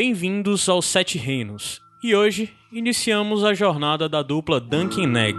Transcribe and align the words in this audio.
Bem-vindos 0.00 0.68
aos 0.68 0.86
Sete 0.86 1.18
Reinos. 1.18 1.82
E 2.00 2.14
hoje 2.14 2.54
iniciamos 2.70 3.42
a 3.42 3.52
jornada 3.52 4.08
da 4.08 4.22
dupla 4.22 4.60
Duncan 4.60 5.08
Neg. 5.08 5.36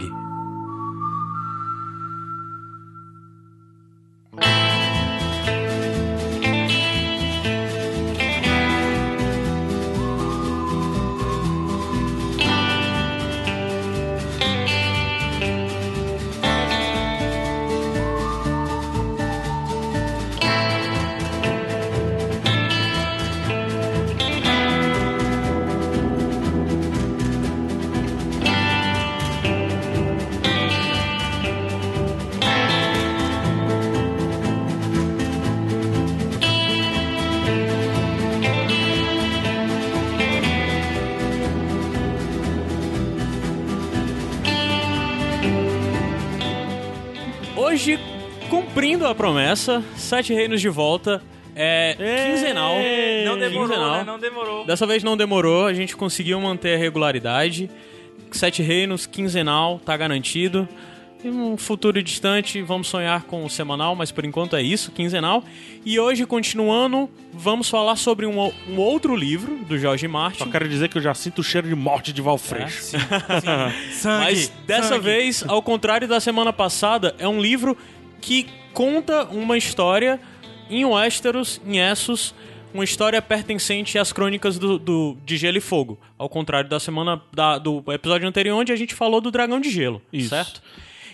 Cumprindo 49.56 49.72
a 49.72 49.82
promessa, 49.82 49.84
Sete 49.96 50.34
Reinos 50.34 50.62
de 50.62 50.70
volta. 50.70 51.22
É 51.56 51.96
quinzenal. 52.32 52.76
Não 53.26 53.38
demorou, 53.38 53.68
Quinzenal. 53.68 53.92
né? 53.98 54.04
Não 54.06 54.20
demorou. 54.20 54.66
Dessa 54.66 54.86
vez 54.86 55.04
não 55.04 55.18
demorou, 55.18 55.66
a 55.66 55.74
gente 55.74 55.96
conseguiu 55.96 56.40
manter 56.40 56.76
a 56.76 56.78
regularidade. 56.78 57.70
Sete 58.32 58.62
Reinos, 58.62 59.06
quinzenal, 59.06 59.80
tá 59.84 59.98
garantido. 59.98 60.68
Em 61.22 61.30
um 61.32 61.58
futuro 61.58 62.02
distante, 62.02 62.62
vamos 62.62 62.88
sonhar 62.88 63.24
com 63.24 63.44
o 63.44 63.50
semanal, 63.50 63.94
mas 63.94 64.10
por 64.10 64.24
enquanto 64.24 64.56
é 64.56 64.62
isso, 64.62 64.90
quinzenal. 64.92 65.44
E 65.84 66.00
hoje, 66.00 66.26
continuando, 66.26 67.10
vamos 67.34 67.70
falar 67.70 67.98
sobre 67.98 68.26
um, 68.26 68.40
um 68.70 68.78
outro 68.78 69.14
livro 69.18 69.58
do 69.66 69.78
Jorge 69.78 70.08
Martin. 70.08 70.40
Só 70.40 70.46
quero 70.46 70.70
dizer 70.70 70.88
que 70.88 70.98
eu 70.98 71.02
já 71.02 71.14
sinto 71.14 71.40
o 71.40 71.44
cheiro 71.44 71.68
de 71.68 71.76
morte 71.76 72.14
de 72.14 72.22
Valfreixo. 72.22 72.96
Sangue, 73.92 74.24
Mas 74.24 74.54
dessa 74.66 74.90
sangue. 74.90 75.04
vez, 75.04 75.44
ao 75.46 75.62
contrário 75.62 76.08
da 76.08 76.22
semana 76.22 76.54
passada, 76.54 77.14
é 77.20 77.28
um 77.28 77.42
livro 77.42 77.76
que 78.22 78.48
conta 78.74 79.24
uma 79.26 79.58
história 79.58 80.20
em 80.70 80.86
Westeros, 80.86 81.60
em 81.66 81.80
Essos, 81.80 82.34
uma 82.74 82.84
história 82.84 83.20
pertencente 83.22 83.98
às 83.98 84.14
crônicas 84.14 84.60
do, 84.60 84.78
do- 84.78 85.18
de 85.26 85.38
Gelo 85.38 85.58
e 85.58 85.62
Fogo. 85.62 86.00
Ao 86.18 86.30
contrário 86.30 86.70
da 86.70 86.80
semana 86.80 87.20
da- 87.34 87.58
do 87.58 87.84
episódio 87.92 88.28
anterior, 88.28 88.56
onde 88.56 88.72
a 88.72 88.76
gente 88.76 88.94
falou 88.94 89.20
do 89.20 89.32
Dragão 89.32 89.60
de 89.60 89.70
Gelo, 89.72 90.02
Isso. 90.14 90.30
certo? 90.30 90.62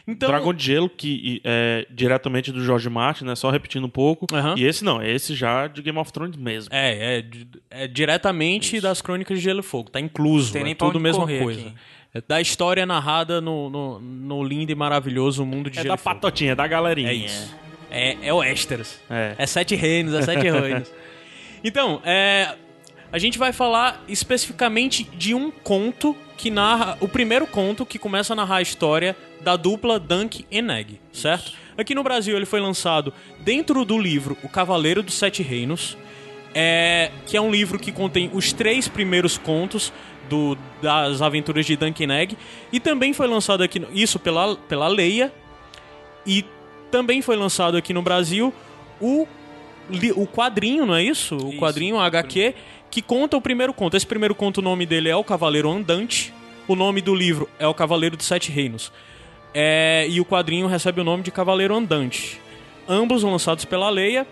Então, 0.08 0.30
Dragão 0.30 0.54
de 0.54 0.64
Gelo, 0.64 0.88
que 0.88 1.42
é 1.44 1.88
diretamente 1.90 2.52
do 2.52 2.64
George 2.64 2.88
Martin, 2.90 3.24
né? 3.26 3.34
Só 3.36 3.50
repetindo 3.50 3.86
um 3.86 3.90
pouco. 3.90 4.28
Aham. 4.32 4.54
E 4.56 4.64
esse 4.64 4.84
não, 4.84 5.02
esse 5.02 5.34
já 5.34 5.66
de 5.66 5.82
Game 5.82 5.98
of 5.98 6.14
Thrones 6.14 6.36
mesmo. 6.38 6.70
É, 6.72 7.24
é, 7.72 7.84
é 7.86 7.88
diretamente 7.88 8.80
das 8.80 9.02
crônicas 9.02 9.38
de 9.40 9.44
Gelo 9.44 9.62
e 9.62 9.64
Fogo. 9.64 9.90
Tá 9.90 10.00
incluso. 10.00 10.54
Tem 10.54 10.62
nem 10.64 10.74
é 10.74 10.76
pra 10.76 10.86
tudo 10.88 11.00
a 11.00 11.02
mesma 11.02 11.26
coisa. 11.26 11.60
aqui. 11.62 11.74
É 12.16 12.22
da 12.26 12.40
história 12.40 12.86
narrada 12.86 13.42
no, 13.42 13.70
no, 13.70 14.00
no 14.00 14.42
lindo 14.42 14.72
e 14.72 14.76
maravilhoso 14.76 15.46
mundo 15.46 15.70
de 15.70 15.80
É 15.80 15.82
Gelo 15.82 15.98
da 15.98 16.02
patotinha, 16.02 16.54
é 16.54 16.56
da 16.56 16.66
galerinha. 16.66 17.10
É 17.10 17.14
isso. 17.14 17.54
É, 17.92 18.16
é 18.22 18.34
o 18.34 18.38
Westeros. 18.38 19.02
É. 19.10 19.36
É 19.38 19.46
sete 19.46 19.76
reinos, 19.76 20.14
é 20.14 20.22
sete 20.22 20.48
reinos. 20.50 20.90
Então, 21.62 22.02
é, 22.06 22.56
a 23.12 23.18
gente 23.18 23.38
vai 23.38 23.52
falar 23.52 24.02
especificamente 24.08 25.04
de 25.04 25.34
um 25.34 25.52
conto 25.52 26.16
que 26.38 26.50
narra. 26.50 26.98
O 27.02 27.08
primeiro 27.10 27.46
conto 27.46 27.86
que 27.86 28.00
começa 28.00 28.32
a 28.32 28.36
narrar 28.36 28.58
a 28.58 28.62
história 28.62 29.14
da 29.42 29.58
dupla 29.58 30.00
Dunk 30.00 30.46
e 30.50 30.62
Neg, 30.62 31.02
certo? 31.12 31.52
Aqui 31.78 31.94
no 31.94 32.02
Brasil 32.02 32.38
ele 32.38 32.46
foi 32.46 32.62
lançado 32.62 33.14
dentro 33.42 33.84
do 33.84 34.00
livro 34.00 34.38
O 34.42 34.48
Cavaleiro 34.48 35.04
dos 35.04 35.16
Sete 35.16 35.44
Reinos, 35.44 35.98
é, 36.54 37.12
que 37.28 37.36
é 37.36 37.42
um 37.42 37.52
livro 37.52 37.78
que 37.78 37.92
contém 37.92 38.32
os 38.34 38.54
três 38.54 38.88
primeiros 38.88 39.38
contos 39.38 39.92
do- 40.30 40.58
das 40.82 41.22
aventuras 41.22 41.66
de 41.66 41.76
Dunk 41.76 42.02
e 42.04 42.08
Neg, 42.08 42.38
e 42.72 42.80
também 42.80 43.14
foi 43.14 43.28
lançado 43.28 43.62
aqui, 43.64 43.80
no- 43.80 43.88
isso 43.94 44.20
pela, 44.20 44.56
pela 44.56 44.88
Leia, 44.88 45.32
e 46.26 46.44
também 46.92 47.22
foi 47.22 47.36
lançado 47.36 47.78
aqui 47.78 47.94
no 47.94 48.02
Brasil 48.02 48.54
o, 49.02 49.28
o 50.16 50.28
quadrinho, 50.28 50.86
não 50.86 50.96
é 50.96 51.04
isso? 51.04 51.36
O 51.36 51.50
Isso. 51.50 51.58
quadrinho 51.60 52.00
HQ 52.00 52.54
que 52.90 53.02
conta 53.02 53.36
o 53.36 53.42
primeiro 53.42 53.74
conto. 53.74 53.98
Esse 53.98 54.08
primeiro 54.08 54.34
conto, 54.34 54.60
o 54.60 54.62
nome 54.62 54.86
dele 54.86 55.10
é 55.10 55.16
O 55.16 55.24
Cavaleiro 55.24 55.70
Andante. 55.70 56.34
O 56.68 56.76
nome 56.76 57.02
do 57.02 57.14
livro 57.14 57.50
é 57.60 57.68
O 57.68 57.74
Cavaleiro 57.74 58.16
dos 58.16 58.26
Sete 58.26 58.52
Reinos. 58.52 58.92
É, 59.54 60.06
e 60.10 60.20
o 60.22 60.26
quadrinho 60.26 60.66
recebe 60.68 61.02
o 61.02 61.04
nome 61.04 61.22
de 61.22 61.30
Cavaleiro 61.32 61.76
Andante. 61.76 62.40
Ambos 62.88 63.22
lançados 63.24 63.66
pela 63.66 63.90
Leia. 63.90 64.26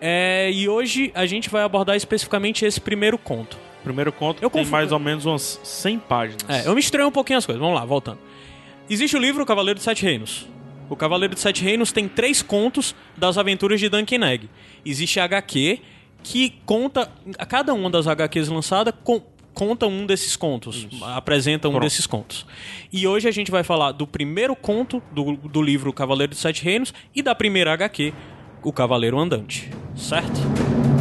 É, 0.00 0.50
e 0.52 0.68
hoje 0.68 1.10
a 1.14 1.24
gente 1.24 1.48
vai 1.48 1.62
abordar 1.62 1.96
especificamente 1.96 2.64
esse 2.66 2.80
primeiro 2.80 3.16
conto. 3.16 3.56
Primeiro 3.86 4.10
conto 4.12 4.42
Eu 4.42 4.50
tem 4.50 4.64
mais 4.66 4.90
ou 4.90 4.98
menos 4.98 5.24
umas 5.26 5.60
100 5.62 5.98
páginas. 6.00 6.38
É, 6.48 6.66
eu 6.66 6.74
misturei 6.74 7.06
um 7.06 7.10
pouquinho 7.12 7.38
as 7.38 7.46
coisas. 7.46 7.60
Vamos 7.60 7.78
lá, 7.78 7.84
voltando. 7.84 8.18
Existe 8.90 9.16
o 9.16 9.20
livro 9.20 9.44
O 9.44 9.46
Cavaleiro 9.46 9.76
dos 9.78 9.84
Sete 9.84 10.02
Reinos. 10.04 10.48
O 10.90 10.96
Cavaleiro 10.96 11.34
dos 11.34 11.42
Sete 11.42 11.62
Reinos 11.62 11.92
tem 11.92 12.08
três 12.08 12.42
contos 12.42 12.94
das 13.16 13.38
aventuras 13.38 13.78
de 13.78 13.88
Duncan 13.88 14.26
Egg. 14.26 14.50
Existe 14.84 15.20
a 15.20 15.24
HQ 15.24 15.80
que 16.22 16.54
conta. 16.66 17.08
A 17.38 17.46
cada 17.46 17.72
uma 17.74 17.88
das 17.88 18.08
HQs 18.08 18.48
lançada 18.48 18.90
con- 18.92 19.22
conta 19.54 19.86
um 19.86 20.04
desses 20.04 20.34
contos. 20.34 20.88
Apresenta 21.14 21.68
um 21.68 21.70
Pronto. 21.72 21.84
desses 21.84 22.06
contos. 22.08 22.44
E 22.92 23.06
hoje 23.06 23.28
a 23.28 23.32
gente 23.32 23.52
vai 23.52 23.62
falar 23.62 23.92
do 23.92 24.04
primeiro 24.06 24.56
conto 24.56 25.00
do, 25.12 25.36
do 25.36 25.62
livro 25.62 25.92
Cavaleiro 25.92 26.30
dos 26.30 26.40
Sete 26.40 26.64
Reinos 26.64 26.92
e 27.14 27.22
da 27.22 27.34
primeira 27.36 27.72
HQ, 27.72 28.12
O 28.64 28.72
Cavaleiro 28.72 29.16
Andante. 29.18 29.70
Certo? 29.94 30.95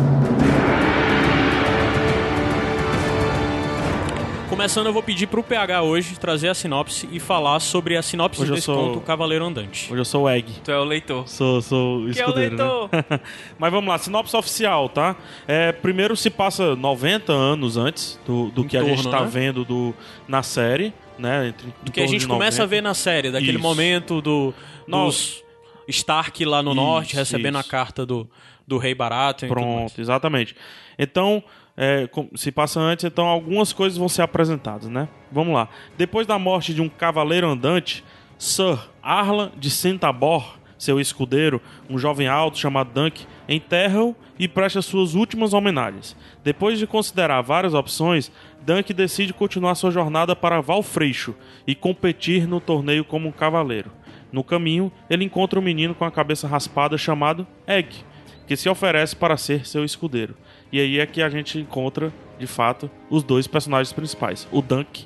Começando, 4.55 4.85
eu 4.87 4.93
vou 4.93 5.03
pedir 5.03 5.27
pro 5.27 5.43
PH 5.43 5.81
hoje 5.81 6.17
trazer 6.17 6.47
a 6.47 6.53
sinopse 6.53 7.09
e 7.11 7.19
falar 7.19 7.59
sobre 7.59 7.97
a 7.97 8.01
sinopse 8.01 8.41
Hoje 8.41 8.51
eu 8.51 8.55
desse 8.55 8.65
sou- 8.65 8.75
conto, 8.87 8.99
O 8.99 9.01
Cavaleiro 9.01 9.43
Andante. 9.43 9.91
Hoje 9.91 9.99
eu 9.99 10.05
sou 10.05 10.23
o 10.23 10.29
Egg. 10.29 10.49
Tu 10.63 10.71
é 10.71 10.79
o 10.79 10.83
leitor. 10.85 11.27
Sou, 11.27 11.61
sou 11.61 11.97
o 12.05 12.09
Que 12.09 12.19
é 12.21 12.25
o 12.25 12.29
escudeiro, 12.29 12.55
leitor. 12.55 12.89
né? 12.93 13.19
Mas 13.59 13.69
vamos 13.71 13.89
lá, 13.89 13.97
sinopse 13.97 14.35
oficial, 14.35 14.87
tá? 14.87 15.17
É, 15.45 15.73
primeiro 15.73 16.15
se 16.15 16.29
passa 16.29 16.73
90 16.73 17.33
anos 17.33 17.75
antes 17.75 18.17
do, 18.25 18.49
do 18.51 18.63
que 18.63 18.77
a 18.77 18.83
gente 18.83 19.03
torno, 19.03 19.11
tá 19.11 19.25
né? 19.25 19.29
vendo 19.29 19.65
do, 19.65 19.93
na 20.25 20.41
série, 20.41 20.93
né? 21.19 21.49
Entre, 21.49 21.73
Do 21.83 21.91
que 21.91 21.99
a 21.99 22.07
gente 22.07 22.25
começa 22.25 22.63
a 22.63 22.65
ver 22.65 22.81
na 22.81 22.93
série, 22.93 23.31
daquele 23.31 23.51
Isso. 23.57 23.59
momento 23.61 24.21
do, 24.21 24.53
dos 24.87 25.43
Stark 25.89 26.45
lá 26.45 26.63
no 26.63 26.71
Isso, 26.71 26.75
norte, 26.81 27.15
recebendo 27.15 27.59
isso. 27.59 27.67
a 27.67 27.69
carta 27.69 28.05
do, 28.05 28.25
do 28.65 28.77
rei 28.77 28.95
mais. 28.95 29.49
Pronto, 29.49 29.99
exatamente. 29.99 30.55
Então, 30.97 31.43
é, 31.77 32.09
se 32.35 32.51
passa 32.51 32.79
antes, 32.79 33.05
então 33.05 33.25
algumas 33.25 33.73
coisas 33.73 33.97
vão 33.97 34.07
ser 34.07 34.21
apresentadas, 34.21 34.89
né? 34.89 35.07
Vamos 35.31 35.53
lá. 35.53 35.67
Depois 35.97 36.25
da 36.25 36.39
morte 36.39 36.73
de 36.73 36.81
um 36.81 36.87
cavaleiro 36.87 37.47
andante, 37.47 38.03
Sir 38.37 38.79
Arlan 39.01 39.51
de 39.57 39.69
Centabor, 39.69 40.57
seu 40.77 40.99
escudeiro, 40.99 41.61
um 41.89 41.97
jovem 41.97 42.27
alto 42.27 42.57
chamado 42.57 42.91
Dunk, 42.93 43.25
enterra-o 43.47 44.15
e 44.37 44.47
presta 44.47 44.81
suas 44.81 45.15
últimas 45.15 45.53
homenagens. 45.53 46.15
Depois 46.43 46.77
de 46.77 46.87
considerar 46.87 47.41
várias 47.41 47.73
opções, 47.73 48.31
Dunk 48.65 48.93
decide 48.93 49.33
continuar 49.33 49.75
sua 49.75 49.91
jornada 49.91 50.35
para 50.35 50.61
Valfreixo 50.61 51.35
e 51.65 51.75
competir 51.75 52.47
no 52.47 52.59
torneio 52.59 53.05
como 53.05 53.27
um 53.29 53.31
cavaleiro. 53.31 53.91
No 54.31 54.43
caminho, 54.43 54.91
ele 55.09 55.23
encontra 55.23 55.59
um 55.59 55.63
menino 55.63 55.95
com 55.95 56.03
a 56.03 56.11
cabeça 56.11 56.47
raspada 56.47 56.97
chamado 56.97 57.47
Egg, 57.65 58.03
que 58.45 58.57
se 58.57 58.67
oferece 58.67 59.15
para 59.15 59.37
ser 59.37 59.65
seu 59.65 59.85
escudeiro. 59.85 60.35
E 60.71 60.79
aí 60.79 60.99
é 60.99 61.05
que 61.05 61.21
a 61.21 61.29
gente 61.29 61.57
encontra, 61.59 62.11
de 62.39 62.47
fato, 62.47 62.89
os 63.09 63.23
dois 63.23 63.47
personagens 63.47 63.93
principais, 63.93 64.47
o 64.51 64.61
Dunk 64.61 65.05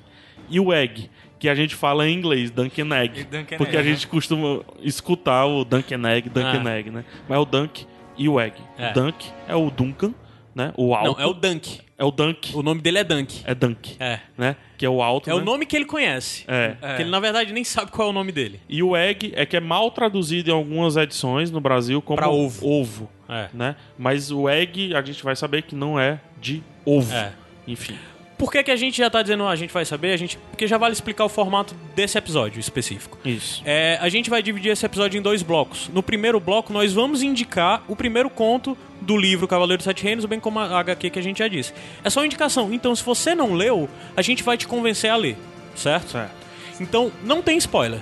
e 0.49 0.59
o 0.59 0.73
Egg, 0.73 1.09
que 1.37 1.47
a 1.47 1.55
gente 1.55 1.75
fala 1.75 2.07
em 2.07 2.13
inglês, 2.15 2.49
Dunk 2.49 2.81
and 2.81 2.95
Egg, 2.95 3.23
Dunk 3.25 3.53
and 3.53 3.57
porque 3.57 3.75
Egg, 3.77 3.87
a 3.87 3.93
gente 3.93 4.07
costuma 4.07 4.61
escutar 4.81 5.45
o 5.45 5.63
Dunk 5.63 5.93
and 5.93 6.07
Egg, 6.09 6.29
Dunk 6.29 6.45
Ah. 6.47 6.57
and 6.61 6.69
Egg, 6.77 6.89
né? 6.91 7.05
Mas 7.27 7.37
é 7.37 7.39
o 7.39 7.45
Dunk 7.45 7.85
e 8.17 8.27
o 8.27 8.39
Egg. 8.39 8.55
É. 8.77 8.89
O 8.89 8.93
Dunk 8.93 9.27
é 9.47 9.55
o 9.55 9.69
Duncan, 9.69 10.13
né? 10.55 10.73
O 10.75 10.93
alto. 10.95 11.17
Não, 11.19 11.23
é 11.23 11.27
o 11.27 11.33
Dunk. 11.33 11.81
É 11.97 12.03
o 12.03 12.11
Dunk. 12.11 12.55
O 12.55 12.63
nome 12.63 12.81
dele 12.81 12.97
é 12.99 13.03
Dunk. 13.03 13.41
É 13.45 13.53
Dunk, 13.53 13.95
É. 13.99 14.19
né? 14.37 14.55
Que 14.77 14.85
é 14.85 14.89
o 14.89 15.01
alto, 15.01 15.29
É 15.29 15.33
né? 15.33 15.39
o 15.39 15.43
nome 15.43 15.65
que 15.65 15.75
ele 15.75 15.83
conhece. 15.85 16.45
É. 16.47 16.75
Que 16.95 17.01
ele, 17.03 17.09
na 17.11 17.19
verdade, 17.19 17.51
nem 17.53 17.63
sabe 17.65 17.91
qual 17.91 18.07
é 18.07 18.11
o 18.11 18.13
nome 18.13 18.31
dele. 18.31 18.59
E 18.69 18.81
o 18.81 18.95
egg 18.95 19.33
é 19.35 19.45
que 19.45 19.55
é 19.57 19.59
mal 19.59 19.91
traduzido 19.91 20.49
em 20.49 20.53
algumas 20.53 20.95
edições 20.95 21.51
no 21.51 21.59
Brasil 21.59 22.01
como 22.01 22.15
Pra 22.17 22.29
ovo. 22.29 22.65
ovo 22.65 23.09
É. 23.29 23.47
né? 23.53 23.75
Mas 23.97 24.31
o 24.31 24.49
egg 24.49 24.95
a 24.95 25.01
gente 25.01 25.23
vai 25.23 25.35
saber 25.35 25.61
que 25.61 25.75
não 25.75 25.99
é 25.99 26.19
de 26.41 26.63
ovo. 26.85 27.13
É. 27.13 27.31
Enfim. 27.67 27.95
Por 28.39 28.49
que, 28.49 28.63
que 28.63 28.71
a 28.71 28.75
gente 28.77 28.97
já 28.97 29.09
tá 29.09 29.21
dizendo, 29.21 29.43
ah, 29.43 29.49
a 29.49 29.55
gente 29.57 29.73
vai 29.73 29.83
saber? 29.83 30.13
A 30.13 30.17
gente, 30.17 30.37
porque 30.49 30.65
já 30.65 30.77
vale 30.77 30.93
explicar 30.93 31.25
o 31.25 31.29
formato 31.29 31.75
desse 31.93 32.17
episódio 32.17 32.57
específico. 32.57 33.17
Isso. 33.25 33.61
É, 33.65 33.97
a 34.01 34.07
gente 34.07 34.29
vai 34.29 34.41
dividir 34.41 34.71
esse 34.71 34.85
episódio 34.85 35.19
em 35.19 35.21
dois 35.21 35.43
blocos. 35.43 35.89
No 35.93 36.01
primeiro 36.01 36.39
bloco, 36.39 36.71
nós 36.71 36.93
vamos 36.93 37.21
indicar 37.21 37.83
o 37.85 37.97
primeiro 37.97 38.29
conto 38.29 38.77
do 39.01 39.17
livro 39.17 39.45
Cavaleiro 39.45 39.79
dos 39.79 39.83
Sete 39.83 40.05
Reinos, 40.05 40.23
bem 40.23 40.39
como 40.39 40.57
a 40.57 40.79
HQ 40.79 41.09
que 41.09 41.19
a 41.19 41.21
gente 41.21 41.39
já 41.39 41.49
disse. 41.49 41.73
É 42.01 42.09
só 42.09 42.21
uma 42.21 42.25
indicação. 42.27 42.73
Então, 42.73 42.95
se 42.95 43.03
você 43.03 43.35
não 43.35 43.53
leu, 43.53 43.89
a 44.15 44.21
gente 44.21 44.41
vai 44.41 44.57
te 44.57 44.65
convencer 44.65 45.09
a 45.11 45.17
ler, 45.17 45.35
certo? 45.75 46.11
Certo. 46.11 46.31
Então, 46.79 47.11
não 47.25 47.41
tem 47.41 47.57
spoiler. 47.57 47.99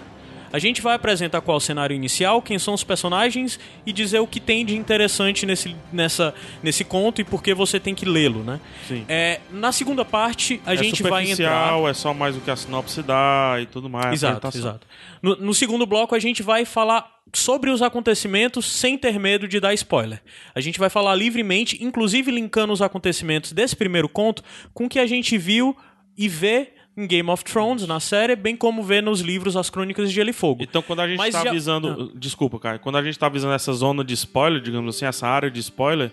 A 0.51 0.59
gente 0.59 0.81
vai 0.81 0.95
apresentar 0.95 1.41
qual 1.41 1.55
é 1.55 1.57
o 1.57 1.61
cenário 1.61 1.95
inicial, 1.95 2.41
quem 2.41 2.57
são 2.57 2.73
os 2.73 2.83
personagens 2.83 3.59
e 3.85 3.91
dizer 3.91 4.19
o 4.19 4.27
que 4.27 4.39
tem 4.39 4.65
de 4.65 4.75
interessante 4.75 5.45
nesse, 5.45 5.75
nessa, 5.91 6.33
nesse 6.63 6.83
conto 6.83 7.21
e 7.21 7.23
por 7.23 7.43
que 7.43 7.53
você 7.53 7.79
tem 7.79 7.93
que 7.93 8.05
lê-lo, 8.05 8.43
né? 8.43 8.59
Sim. 8.87 9.05
É, 9.07 9.39
na 9.51 9.71
segunda 9.71 10.05
parte, 10.05 10.61
a 10.65 10.73
é 10.73 10.77
gente 10.77 11.03
vai 11.03 11.29
entrar... 11.29 11.77
é 11.89 11.93
só 11.93 12.13
mais 12.13 12.35
o 12.35 12.41
que 12.41 12.51
a 12.51 12.55
sinopse 12.55 13.01
dá 13.01 13.57
e 13.61 13.65
tudo 13.65 13.89
mais. 13.89 14.13
Exato, 14.13 14.47
exato. 14.55 14.87
No, 15.21 15.35
no 15.35 15.53
segundo 15.53 15.85
bloco, 15.85 16.15
a 16.15 16.19
gente 16.19 16.41
vai 16.43 16.65
falar 16.65 17.17
sobre 17.33 17.69
os 17.69 17.81
acontecimentos 17.81 18.65
sem 18.65 18.97
ter 18.97 19.19
medo 19.19 19.47
de 19.47 19.59
dar 19.59 19.73
spoiler. 19.73 20.21
A 20.55 20.61
gente 20.61 20.79
vai 20.79 20.89
falar 20.89 21.13
livremente, 21.15 21.83
inclusive 21.83 22.31
linkando 22.31 22.71
os 22.71 22.81
acontecimentos 22.81 23.51
desse 23.51 23.75
primeiro 23.75 24.07
conto 24.07 24.43
com 24.73 24.85
o 24.85 24.89
que 24.89 24.99
a 24.99 25.05
gente 25.05 25.37
viu 25.37 25.75
e 26.17 26.27
vê 26.27 26.73
em 26.97 27.05
Game 27.05 27.29
of 27.29 27.43
Thrones, 27.43 27.85
na 27.87 27.99
série, 27.99 28.35
bem 28.35 28.55
como 28.55 28.81
vê 28.81 29.01
nos 29.01 29.21
livros 29.21 29.55
As 29.55 29.69
Crônicas 29.69 30.09
de 30.09 30.15
Gelo 30.15 30.31
e 30.31 30.33
Fogo. 30.33 30.63
Então, 30.63 30.81
quando 30.81 31.01
a 31.01 31.07
gente 31.07 31.17
Mas 31.19 31.33
tá 31.33 31.43
já- 31.43 31.49
avisando. 31.51 32.11
Desculpa, 32.15 32.57
cara. 32.59 32.79
Quando 32.79 32.97
a 32.97 33.03
gente 33.03 33.17
tá 33.19 33.27
avisando 33.27 33.53
essa 33.53 33.71
zona 33.73 34.03
de 34.03 34.15
spoiler, 34.15 34.59
digamos 34.61 34.95
assim, 34.95 35.05
essa 35.05 35.27
área 35.27 35.51
de 35.51 35.59
spoiler, 35.59 36.11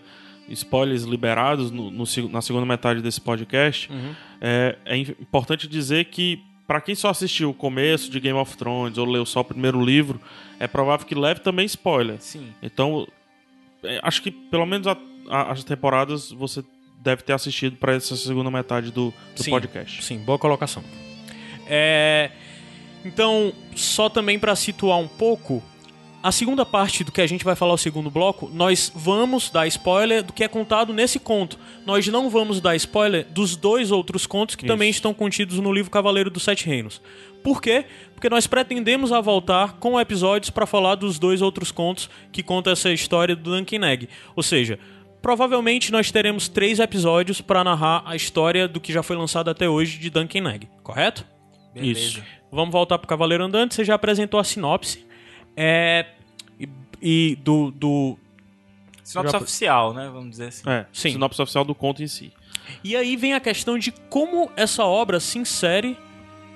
spoilers 0.48 1.04
liberados 1.04 1.70
no, 1.70 1.90
no 1.90 2.04
na 2.31 2.42
segunda 2.42 2.66
metade 2.66 3.00
desse 3.00 3.19
podcast, 3.20 3.90
Uhum. 3.90 4.14
é, 4.42 4.76
é 4.84 4.96
im- 4.98 5.16
importante 5.20 5.66
dizer 5.66 6.04
que, 6.06 6.38
pra 6.66 6.82
quem 6.82 6.94
só 6.94 7.08
assistiu 7.08 7.48
o 7.50 7.54
começo 7.54 8.10
de 8.10 8.20
Game 8.20 8.38
of 8.38 8.54
Thrones 8.56 8.98
ou 8.98 9.06
leu 9.06 9.25
só 9.25 9.40
o 9.40 9.44
primeiro 9.44 9.82
livro, 9.82 10.20
é 10.60 10.66
provável 10.66 11.06
que 11.06 11.14
leve 11.14 11.40
também 11.40 11.64
spoiler. 11.64 12.16
Sim. 12.20 12.48
Então, 12.62 13.08
é, 13.82 14.00
acho 14.02 14.20
que 14.20 14.30
pelo 14.30 14.66
menos 14.66 14.87
a- 14.87 14.98
a- 15.30 15.52
as 15.52 15.64
temporadas 15.64 16.30
você 16.30 16.62
deve 17.04 17.22
ter 17.22 17.34
assistido 17.34 17.76
pra 17.76 17.94
essa 17.94 18.16
segunda 18.16 18.50
metade 18.50 18.90
do, 18.90 19.12
do 19.36 19.42
Sim. 19.42 19.50
podcast. 19.50 20.02
Sim, 20.02 20.18
boa 20.18 20.38
colocação. 20.38 20.82
É, 21.66 22.30
Então, 23.04 23.52
só 23.76 24.08
também 24.08 24.38
para 24.38 24.56
situar 24.56 24.98
um 24.98 25.06
pouco, 25.06 25.62
a 26.22 26.32
segunda 26.32 26.64
parte 26.64 27.04
do 27.04 27.12
que 27.12 27.20
a 27.20 27.26
gente 27.26 27.44
vai 27.44 27.54
falar 27.54 27.74
o 27.74 27.78
segundo 27.78 28.10
bloco, 28.10 28.50
nós 28.52 28.90
vamos 28.94 29.50
dar 29.50 29.66
spoiler 29.66 30.22
do 30.22 30.32
que 30.32 30.42
é 30.42 30.48
contado 30.48 30.94
nesse 30.94 31.18
conto. 31.18 31.58
Nós 31.84 32.08
não 32.08 32.30
vamos 32.30 32.62
dar 32.62 32.74
spoiler 32.76 33.26
dos 33.30 33.56
dois 33.56 33.90
outros 33.90 34.26
contos 34.26 34.54
que 34.54 34.64
Isso. 34.64 34.72
também 34.72 34.88
estão 34.88 35.12
contidos 35.12 35.58
no 35.58 35.70
livro 35.70 35.90
Cavaleiro 35.90 36.30
dos 36.30 36.42
Sete 36.42 36.64
Reinos. 36.64 37.02
Por 37.42 37.60
quê? 37.60 37.84
Porque 38.14 38.30
nós 38.30 38.46
pretendemos 38.46 39.12
a 39.12 39.20
voltar 39.20 39.74
com 39.74 40.00
episódios 40.00 40.48
para 40.48 40.64
falar 40.64 40.94
dos 40.94 41.18
dois 41.18 41.42
outros 41.42 41.70
contos 41.70 42.08
que 42.32 42.42
contam 42.42 42.72
essa 42.72 42.90
história 42.90 43.36
do 43.36 43.54
Duncan 43.54 43.86
Egg. 43.86 44.08
Ou 44.34 44.42
seja, 44.42 44.78
provavelmente 45.25 45.91
nós 45.91 46.11
teremos 46.11 46.49
três 46.49 46.79
episódios 46.79 47.41
para 47.41 47.65
narrar 47.65 48.03
a 48.05 48.15
história 48.15 48.69
do 48.69 48.79
que 48.79 48.93
já 48.93 49.03
foi 49.03 49.17
lançado 49.17 49.49
até 49.49 49.67
hoje 49.67 49.97
de 49.97 50.11
Duncan 50.11 50.47
Egg, 50.53 50.69
correto? 50.82 51.26
Beleza. 51.73 51.99
Isso. 51.99 52.23
Vamos 52.53 52.71
voltar 52.71 52.99
pro 52.99 53.09
Cavaleiro 53.09 53.43
Andante. 53.43 53.75
Você 53.75 53.85
já 53.85 53.94
apresentou 53.94 54.38
a 54.38 54.44
sinopse. 54.44 55.06
É. 55.56 56.05
E, 56.61 56.69
e 57.00 57.38
do, 57.43 57.71
do. 57.71 58.19
Sinopse 59.03 59.32
Já- 59.32 59.38
oficial, 59.38 59.94
né? 59.94 60.11
Vamos 60.12 60.32
dizer 60.32 60.49
assim. 60.49 60.69
É, 60.69 60.85
Sim. 60.93 61.12
sinopse 61.12 61.41
oficial 61.41 61.65
do 61.65 61.75
conto 61.75 62.03
em 62.03 62.06
si. 62.06 62.31
E 62.85 62.94
aí 62.94 63.17
vem 63.17 63.32
a 63.32 63.41
questão 63.41 63.79
de 63.79 63.93
como 64.11 64.53
essa 64.55 64.85
obra 64.85 65.19
se 65.21 65.38
insere 65.38 65.97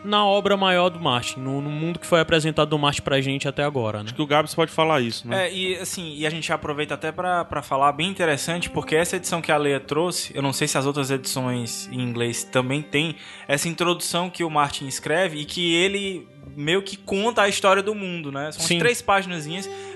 na 0.05 0.25
obra 0.25 0.57
maior 0.57 0.89
do 0.89 1.01
Martin, 1.01 1.41
no, 1.41 1.61
no 1.61 1.71
mundo 1.71 1.99
que 1.99 2.07
foi 2.07 2.21
apresentado 2.21 2.71
do 2.71 2.79
Martin 2.79 3.03
pra 3.03 3.21
gente 3.21 3.49
até 3.49 3.65
agora, 3.65 4.03
né? 4.03 4.11
Que 4.15 4.23
o 4.23 4.27
Gabs 4.27 4.55
pode 4.55 4.71
falar 4.71 5.01
isso, 5.01 5.27
né? 5.27 5.47
É, 5.47 5.53
e 5.53 5.77
assim, 5.77 6.15
e 6.17 6.27
a 6.27 6.31
gente 6.31 6.53
aproveita 6.53 6.95
até 6.95 7.11
pra 7.11 7.45
pra 7.45 7.63
falar 7.63 7.93
bem 7.93 8.09
interessante, 8.09 8.71
porque 8.71 8.95
essa 8.95 9.17
edição 9.17 9.41
que 9.41 9.51
a 9.51 9.57
Leia 9.57 9.81
trouxe, 9.81 10.35
eu 10.35 10.43
não 10.43 10.53
sei 10.53 10.69
se 10.69 10.79
as 10.79 10.87
outras 10.87 11.11
edições 11.11 11.89
em 11.93 12.01
inglês 12.01 12.45
também 12.45 12.83
tem, 12.83 13.17
essa 13.47 13.69
introdução 13.69 14.31
que 14.31 14.45
o 14.45 14.51
Martin 14.51 14.87
escreve 14.87 15.39
e 15.39 15.45
que 15.45 15.75
ele 15.75 16.27
meio 16.57 16.83
que 16.83 16.97
conta 16.97 17.43
a 17.43 17.49
história 17.49 17.83
do 17.83 17.95
mundo, 17.95 18.33
né? 18.33 18.51
São 18.53 18.79
três 18.79 19.03
páginas, 19.03 19.47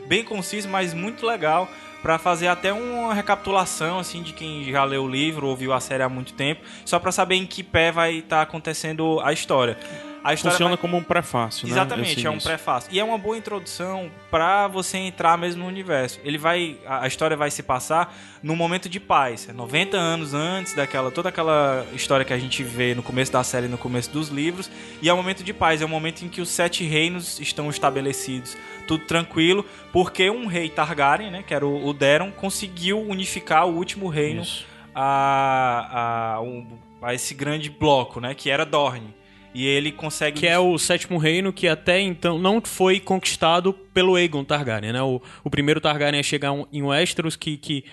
bem 0.07 0.25
conciso, 0.25 0.69
mas 0.69 0.95
muito 0.95 1.27
legal 1.27 1.69
pra 2.03 2.19
fazer 2.19 2.49
até 2.49 2.73
uma 2.73 3.15
recapitulação 3.15 3.99
assim 3.99 4.23
de 4.23 4.33
quem 4.33 4.65
já 4.65 4.85
leu 4.85 5.05
o 5.05 5.09
livro 5.09 5.47
ou 5.47 5.57
viu 5.57 5.73
a 5.73 5.81
série 5.81 6.03
há 6.03 6.09
muito 6.09 6.33
tempo, 6.35 6.61
só 6.85 6.99
pra 6.99 7.13
saber 7.13 7.37
em 7.37 7.47
que 7.47 7.63
pé 7.63 7.93
vai 7.93 8.15
estar 8.17 8.43
acontecendo 8.43 9.21
a 9.21 9.33
história. 9.33 9.79
A 10.25 10.33
história 10.35 10.53
Funciona 10.53 10.77
vai- 10.77 10.79
como 10.81 10.97
um 10.97 11.03
prefácio, 11.03 11.67
né? 11.67 11.73
Exatamente, 11.73 12.13
Esse 12.19 12.27
é 12.29 12.31
um 12.31 12.39
prefácio. 12.39 12.89
E 12.93 13.01
é 13.01 13.03
uma 13.03 13.19
boa 13.19 13.37
introdução 13.37 14.09
pra 14.31 14.69
você 14.69 14.97
entrar 14.97 15.37
mesmo 15.37 15.63
no 15.65 15.69
universo. 15.69 16.21
Ele 16.23 16.39
vai. 16.39 16.77
A 16.87 17.09
história 17.09 17.37
vai 17.37 17.51
se 17.51 17.61
passar 17.61 18.15
num 18.41 18.55
momento 18.55 18.89
de 18.89 19.01
paz. 19.01 19.49
É 19.49 19.53
90 19.53 19.97
anos 19.97 20.33
antes 20.33 20.75
daquela. 20.75 21.11
toda 21.11 21.29
aquela 21.29 21.85
história 21.93 22.25
que 22.25 22.33
a 22.33 22.39
gente 22.39 22.63
vê 22.63 22.95
no 22.95 23.03
começo 23.03 23.33
da 23.33 23.43
série 23.43 23.67
e 23.67 23.69
no 23.69 23.77
começo 23.77 24.11
dos 24.13 24.29
livros. 24.29 24.71
E 25.03 25.09
é 25.09 25.13
um 25.13 25.17
momento 25.17 25.43
de 25.43 25.53
paz, 25.53 25.83
é 25.83 25.85
um 25.85 25.89
momento 25.89 26.25
em 26.25 26.29
que 26.29 26.41
os 26.41 26.51
sete 26.51 26.85
reinos 26.85 27.41
estão 27.41 27.69
estabelecidos. 27.69 28.57
Tudo 28.87 29.05
tranquilo, 29.05 29.65
porque 29.93 30.29
um 30.31 30.47
rei 30.47 30.69
Targaryen, 30.69 31.31
né? 31.31 31.43
Que 31.47 31.55
era 31.55 31.67
o 31.67 31.89
o 31.89 31.93
conseguiu 32.37 33.01
unificar 33.01 33.67
o 33.67 33.75
último 33.77 34.09
reino 34.09 34.43
Isso. 34.43 34.67
a, 34.95 36.35
a, 36.37 36.41
um- 36.41 36.67
a 37.01 37.15
esse 37.15 37.35
grande 37.35 37.71
bloco, 37.71 38.21
né? 38.21 38.35
Que 38.35 38.51
era 38.51 38.65
Dorne. 38.65 39.15
E 39.55 39.67
ele 39.67 39.93
consegue. 39.93 40.41
Que 40.41 40.47
é 40.47 40.59
o 40.59 40.79
sétimo 40.79 41.19
reino 41.19 41.53
que 41.53 41.69
até 41.69 42.01
então 42.01 42.39
não 42.39 42.61
foi 42.63 42.99
conquistado 42.99 43.73
pelo 43.73 44.15
Aegon 44.17 44.45
Targaryen, 44.45 44.93
né? 44.93 45.03
O, 45.03 45.21
o 45.45 45.51
primeiro 45.51 45.81
Targaryen 45.81 46.21
a 46.21 46.23
chegar 46.23 46.53
em 46.73 46.83
Westeros 46.83 47.37
que, 47.37 47.57
que 47.59 47.85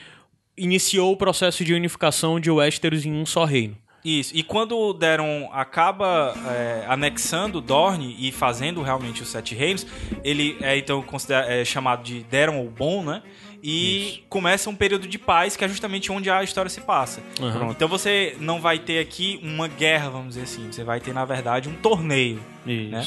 iniciou 0.57 1.11
o 1.11 1.17
processo 1.17 1.63
de 1.65 1.73
unificação 1.73 2.39
de 2.39 2.49
Westeros 2.49 3.05
em 3.05 3.13
um 3.13 3.25
só 3.25 3.43
reino. 3.45 3.75
Isso. 4.03 4.35
E 4.35 4.43
quando 4.43 4.77
o 4.77 4.93
Daron 4.93 5.49
acaba 5.51 6.33
é, 6.47 6.85
anexando 6.87 7.59
Dorne 7.61 8.15
e 8.19 8.31
fazendo 8.31 8.81
realmente 8.81 9.21
os 9.21 9.29
Sete 9.29 9.53
Reinos, 9.55 9.85
ele 10.23 10.57
é 10.61 10.77
então 10.77 11.01
considera- 11.01 11.45
é 11.53 11.65
chamado 11.65 12.03
de 12.03 12.23
Daron 12.23 12.65
o 12.65 12.69
Bom, 12.69 13.03
né? 13.03 13.21
E 13.61 14.23
começa 14.29 14.69
um 14.69 14.75
período 14.75 15.05
de 15.05 15.19
paz, 15.19 15.57
que 15.57 15.65
é 15.65 15.67
justamente 15.67 16.11
onde 16.13 16.29
a 16.29 16.41
história 16.41 16.69
se 16.69 16.79
passa. 16.79 17.21
Aham. 17.41 17.71
Então 17.71 17.89
você 17.89 18.37
não 18.39 18.61
vai 18.61 18.79
ter 18.79 18.99
aqui 18.99 19.37
uma 19.43 19.67
guerra, 19.67 20.09
vamos 20.09 20.29
dizer 20.29 20.43
assim. 20.43 20.71
Você 20.71 20.83
vai 20.83 21.01
ter, 21.01 21.13
na 21.13 21.25
verdade, 21.25 21.67
um 21.67 21.73
torneio. 21.75 22.39
Isso. 22.65 22.89
né? 22.89 23.05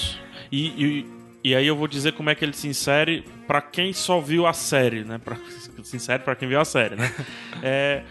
E, 0.52 0.66
e, 0.66 1.06
e 1.42 1.54
aí 1.56 1.66
eu 1.66 1.74
vou 1.74 1.88
dizer 1.88 2.12
como 2.12 2.28
é 2.28 2.34
que 2.34 2.44
ele 2.44 2.52
se 2.52 2.68
insere 2.68 3.24
pra 3.46 3.62
quem 3.62 3.94
só 3.94 4.20
viu 4.20 4.46
a 4.46 4.52
série, 4.52 5.04
né? 5.04 5.16
Pra, 5.24 5.36
se 5.82 5.96
insere 5.96 6.22
pra 6.22 6.36
quem 6.36 6.46
viu 6.46 6.60
a 6.60 6.64
série, 6.66 6.96
né? 6.96 7.10
É, 7.62 8.02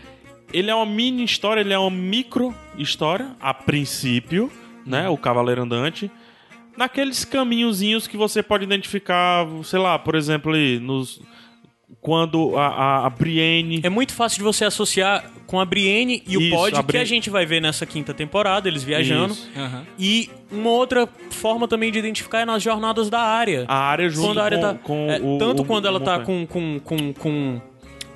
ele 0.54 0.70
é 0.72 0.76
uma 0.76 0.86
mini 0.86 1.24
história, 1.24 1.62
ele 1.62 1.74
é 1.74 1.78
uma 1.80 1.90
micro 1.92 2.54
história, 2.78 3.30
a 3.40 3.54
princípio, 3.54 4.52
né? 4.86 5.10
O 5.10 5.18
Cavaleiro 5.18 5.62
Andante. 5.64 6.10
Naqueles 6.78 7.26
caminhozinhos 7.26 8.08
que 8.08 8.16
você 8.18 8.42
pode 8.42 8.64
identificar, 8.64 9.46
sei 9.64 9.78
lá, 9.80 10.00
por 10.00 10.16
exemplo, 10.16 10.54
nos, 10.80 11.22
quando 12.00 12.58
a, 12.58 12.68
a, 12.68 13.06
a 13.06 13.10
Brienne 13.10 13.82
É 13.84 13.90
muito 13.90 14.14
fácil 14.14 14.38
de 14.38 14.44
você 14.44 14.64
associar 14.66 15.24
com 15.46 15.60
a 15.60 15.66
Brienne 15.66 16.24
e 16.26 16.38
o 16.38 16.42
Isso, 16.42 16.56
Pod, 16.56 16.74
a 16.76 16.80
que 16.80 16.84
Bri- 16.88 16.98
a 17.00 17.04
gente 17.06 17.30
vai 17.30 17.46
ver 17.46 17.62
nessa 17.62 17.86
quinta 17.86 18.14
temporada, 18.14 18.70
eles 18.70 18.84
viajando. 18.84 19.34
Isso. 19.34 19.50
E 20.00 20.30
uma 20.50 20.70
outra 20.70 21.08
forma 21.30 21.68
também 21.68 21.92
de 21.92 22.00
identificar 22.00 22.40
é 22.40 22.46
nas 22.46 22.64
jornadas 22.64 23.10
da 23.10 23.20
área. 23.20 23.66
A 23.68 23.76
área 23.76 24.10
junto 24.10 24.28
quando 24.28 24.38
a 24.40 24.44
área 24.46 24.58
com, 24.58 24.64
tá, 24.64 24.74
com 24.76 25.08
é, 25.12 25.20
o, 25.22 25.38
tanto 25.38 25.62
o- 25.62 25.66
quando 25.66 25.88
ela 25.88 25.98
o 25.98 26.02
tá 26.02 26.20
montanha. 26.20 26.48
com, 26.48 26.80
com, 26.80 26.80
com, 26.80 27.14
com, 27.14 27.62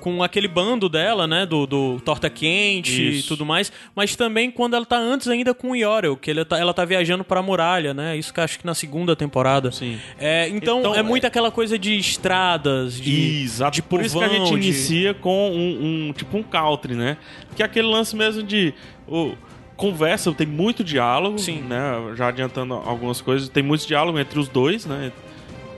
com 0.00 0.22
aquele 0.22 0.46
bando 0.48 0.88
dela, 0.88 1.26
né, 1.26 1.44
do, 1.46 1.66
do 1.66 2.00
Torta 2.04 2.30
Quente 2.30 3.02
e 3.02 3.18
Isso. 3.18 3.28
tudo 3.28 3.44
mais, 3.44 3.72
mas 3.94 4.14
também 4.14 4.50
quando 4.50 4.74
ela 4.74 4.84
tá 4.86 4.96
antes 4.96 5.28
ainda 5.28 5.52
com 5.54 5.70
o 5.70 5.76
Yorel, 5.76 6.16
que 6.16 6.30
ele 6.30 6.44
tá, 6.44 6.58
ela 6.58 6.72
tá 6.72 6.84
viajando 6.84 7.24
pra 7.24 7.42
muralha, 7.42 7.92
né, 7.92 8.16
isso 8.16 8.32
que 8.32 8.40
eu 8.40 8.44
acho 8.44 8.58
que 8.58 8.66
na 8.66 8.74
segunda 8.74 9.16
temporada. 9.16 9.72
Sim. 9.72 9.98
É, 10.18 10.48
então, 10.48 10.78
Então, 10.80 10.94
é 10.94 10.98
é- 10.98 11.02
muito 11.02 11.26
aquela 11.26 11.50
coisa 11.50 11.78
de 11.78 11.96
estradas, 11.96 12.94
de... 13.00 13.42
Exato. 13.42 13.76
de 13.76 13.82
Por 13.82 14.00
isso 14.00 14.18
que 14.18 14.24
a 14.24 14.28
gente 14.28 14.48
de- 14.48 14.54
inicia 14.54 15.14
com 15.14 15.50
um, 15.50 16.08
um- 16.08 16.12
tipo 16.12 16.36
um 16.36 16.42
country, 16.42 16.94
né? 16.94 17.16
Que 17.56 17.62
é 17.62 17.66
aquele 17.66 17.88
lance 17.88 18.14
mesmo 18.14 18.42
de 18.42 18.72
o, 19.08 19.32
conversa, 19.76 20.32
tem 20.32 20.46
muito 20.46 20.82
diálogo, 20.82 21.38
Sim. 21.38 21.60
né? 21.62 22.14
Já 22.16 22.28
adiantando 22.28 22.74
algumas 22.74 23.20
coisas, 23.20 23.48
tem 23.48 23.62
muito 23.62 23.86
diálogo 23.86 24.18
entre 24.18 24.38
os 24.38 24.48
dois, 24.48 24.86
né? 24.86 25.12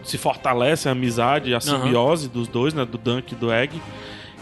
Se 0.02 0.16
fortalece 0.18 0.88
a 0.88 0.92
amizade, 0.92 1.54
a 1.54 1.60
simbiose 1.60 2.28
dos 2.28 2.48
dois, 2.48 2.72
né? 2.74 2.84
Do 2.84 2.96
Dunk 2.98 3.32
e 3.32 3.36
do 3.36 3.52
Egg. 3.52 3.80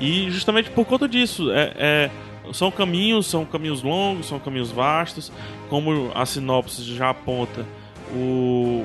E 0.00 0.30
justamente 0.30 0.70
por 0.70 0.84
conta 0.84 1.08
disso, 1.08 1.50
é, 1.50 1.72
é- 1.76 2.10
são 2.52 2.70
caminhos, 2.70 3.26
são 3.26 3.44
caminhos 3.44 3.82
longos, 3.82 4.26
são 4.26 4.38
caminhos 4.38 4.70
vastos. 4.70 5.32
Como 5.68 6.12
a 6.14 6.24
sinopse 6.26 6.82
já 6.94 7.10
aponta, 7.10 7.66
o, 8.14 8.84